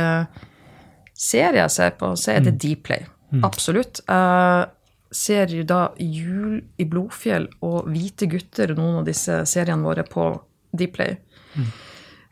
serier 1.16 1.62
jeg 1.64 1.74
ser 1.76 1.94
på, 2.00 2.14
så 2.20 2.36
er 2.36 2.48
det 2.48 2.58
Dplay. 2.64 3.06
Absolutt. 3.44 4.02
Jeg 4.08 4.68
ser 5.16 5.52
jo 5.54 5.66
da 5.68 5.82
Jul 6.00 6.58
i 6.78 6.88
Blodfjell 6.90 7.48
og 7.66 7.92
Hvite 7.92 8.28
gutter, 8.32 8.76
noen 8.76 9.02
av 9.02 9.08
disse 9.08 9.44
seriene 9.50 9.86
våre, 9.86 10.04
på 10.08 10.28
Dplay. 10.76 11.16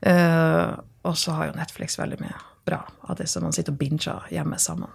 Uh, 0.04 0.76
og 1.08 1.16
så 1.20 1.36
har 1.38 1.50
jo 1.50 1.60
Netflix 1.60 1.96
veldig 2.00 2.20
mye 2.20 2.42
bra 2.68 2.82
av 3.08 3.16
det 3.20 3.28
som 3.32 3.44
man 3.44 3.56
sitter 3.56 3.76
og 3.76 3.80
binger 3.80 4.28
hjemme 4.32 4.60
sammen. 4.60 4.92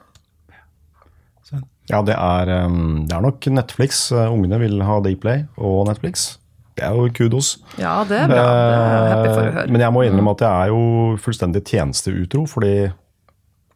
Ja, 1.89 2.03
det 2.05 2.15
er, 2.15 2.53
um, 2.67 3.07
det 3.09 3.17
er 3.17 3.25
nok 3.25 3.49
Netflix. 3.53 4.07
Uh, 4.13 4.29
Ungene 4.33 4.61
vil 4.61 4.79
ha 4.85 5.01
Dayplay 5.05 5.47
og 5.57 5.87
Netflix. 5.89 6.37
Det 6.79 6.87
er 6.87 6.95
jo 6.95 7.09
kudos. 7.11 7.57
Ja, 7.81 8.05
det 8.07 8.21
er 8.23 8.31
bra. 8.31 8.39
Det 8.39 8.79
er 8.79 9.13
happy 9.13 9.29
for 9.33 9.43
å 9.43 9.47
høre. 9.49 9.67
Men 9.73 9.83
jeg 9.83 9.95
må 9.97 10.05
innrømme 10.07 10.35
at 10.37 10.45
jeg 10.45 10.67
er 10.67 10.73
jo 10.73 10.83
fullstendig 11.25 11.65
tjenesteutro, 11.67 12.45
fordi 12.47 12.73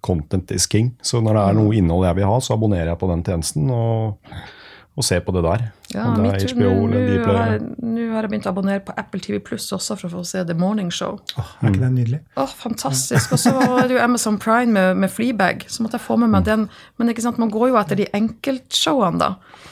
content 0.02 0.52
is 0.54 0.68
king. 0.70 0.92
Så 1.02 1.22
når 1.22 1.38
det 1.38 1.44
er 1.46 1.58
noe 1.58 1.74
innhold 1.78 2.06
jeg 2.06 2.20
vil 2.20 2.28
ha, 2.30 2.36
så 2.42 2.54
abonnerer 2.54 2.92
jeg 2.92 3.00
på 3.00 3.10
den 3.10 3.24
tjenesten 3.26 3.72
og, 3.74 4.34
og 4.92 5.04
se 5.06 5.16
på 5.24 5.32
det 5.32 5.40
der. 5.44 5.62
Ja, 5.94 6.10
det. 6.12 6.20
Nå 6.20 6.28
har, 6.28 6.34
har 8.12 8.26
jeg 8.26 8.30
begynt 8.32 8.48
å 8.48 8.50
abonnere 8.52 8.82
på 8.84 8.92
Apple 9.00 9.20
TV 9.24 9.38
Pluss 9.44 9.70
også 9.72 9.96
for 9.96 10.08
å 10.10 10.18
få 10.18 10.24
se 10.28 10.42
The 10.48 10.56
Morning 10.58 10.90
Show. 10.92 11.16
Åh, 11.40 11.54
er 11.62 11.72
ikke 11.72 11.80
det 11.80 11.90
nydelig? 11.94 12.20
Åh, 12.36 12.52
fantastisk. 12.60 13.32
Og 13.32 13.40
så 13.40 13.54
var 13.56 13.88
det 13.88 13.96
jo 13.96 14.02
Amazon 14.04 14.36
Prime 14.40 14.68
med, 14.76 15.00
med 15.00 15.12
Fleabag, 15.12 15.64
så 15.72 15.84
måtte 15.84 15.96
jeg 15.96 16.04
få 16.04 16.18
med 16.20 16.32
meg 16.34 16.44
den. 16.48 16.66
Men 17.00 17.12
ikke 17.12 17.24
sant, 17.24 17.40
man 17.40 17.52
går 17.52 17.70
jo 17.72 17.80
etter 17.80 18.02
de 18.02 18.08
enkeltshowene, 18.20 19.20
da. 19.22 19.30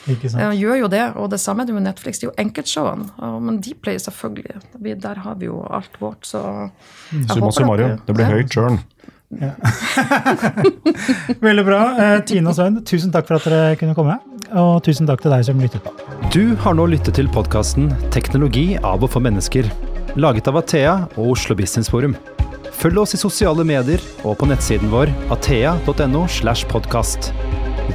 Ikke 0.09 0.31
sant? 0.33 0.41
Jeg 0.41 0.61
gjør 0.63 0.81
jo 0.81 0.91
det, 0.95 1.03
og 1.21 1.29
det 1.35 1.41
samme 1.43 1.65
er 1.65 1.69
det 1.69 1.77
med 1.77 1.85
Netflix. 1.85 2.21
Det 2.21 2.27
er 2.27 2.31
jo 2.31 2.37
enkeltshowene. 2.41 3.11
Men 3.21 3.51
Men 3.51 3.61
Dplay, 3.61 3.99
selvfølgelig. 3.99 4.61
Der 5.03 5.21
har 5.25 5.35
vi 5.35 5.45
jo 5.45 5.61
alt 5.69 6.01
vårt, 6.01 6.25
så 6.25 6.41
jeg 7.11 7.27
Summa 7.27 7.45
håper 7.45 7.51
summarum, 7.51 7.91
at 7.91 8.07
det 8.07 8.15
blir 8.15 8.25
ja. 8.25 8.31
høy 8.31 8.47
churn. 8.47 8.79
Veldig 11.47 11.65
bra. 11.65 11.79
Eh, 11.95 12.17
Tine 12.27 12.51
og 12.51 12.57
Svein, 12.57 12.81
tusen 12.87 13.13
takk 13.13 13.29
for 13.29 13.39
at 13.39 13.47
dere 13.47 13.79
kunne 13.79 13.95
komme. 13.97 14.17
Og 14.51 14.81
tusen 14.85 15.07
takk 15.07 15.23
til 15.23 15.33
deg 15.33 15.45
som 15.47 15.61
lyttet 15.63 15.85
på. 15.85 15.93
Du 16.33 16.55
har 16.59 16.75
nå 16.75 16.89
lyttet 16.91 17.15
til 17.19 17.31
podkasten 17.31 17.89
'Teknologi 18.11 18.75
av 18.83 19.03
og 19.03 19.13
for 19.13 19.23
mennesker', 19.23 19.71
laget 20.15 20.51
av 20.51 20.59
Athea 20.59 20.95
og 21.15 21.37
Oslo 21.37 21.55
Business 21.55 21.89
Forum. 21.89 22.15
Følg 22.81 22.97
oss 22.97 23.13
i 23.13 23.21
sosiale 23.21 23.63
medier 23.63 24.01
og 24.25 24.39
på 24.41 24.49
nettsiden 24.49 24.91
vår 24.91 25.11
athea.no. 25.31 26.27
slash 26.27 26.65
podcast. 26.67 27.31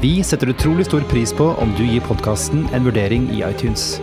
Vi 0.03 0.23
setter 0.23 0.53
utrolig 0.53 0.87
stor 0.87 1.03
pris 1.11 1.33
på 1.33 1.55
om 1.59 1.75
du 1.77 1.85
gir 1.85 2.05
podkasten 2.07 2.69
en 2.73 2.85
vurdering 2.85 3.29
i 3.35 3.43
iTunes. 3.49 3.99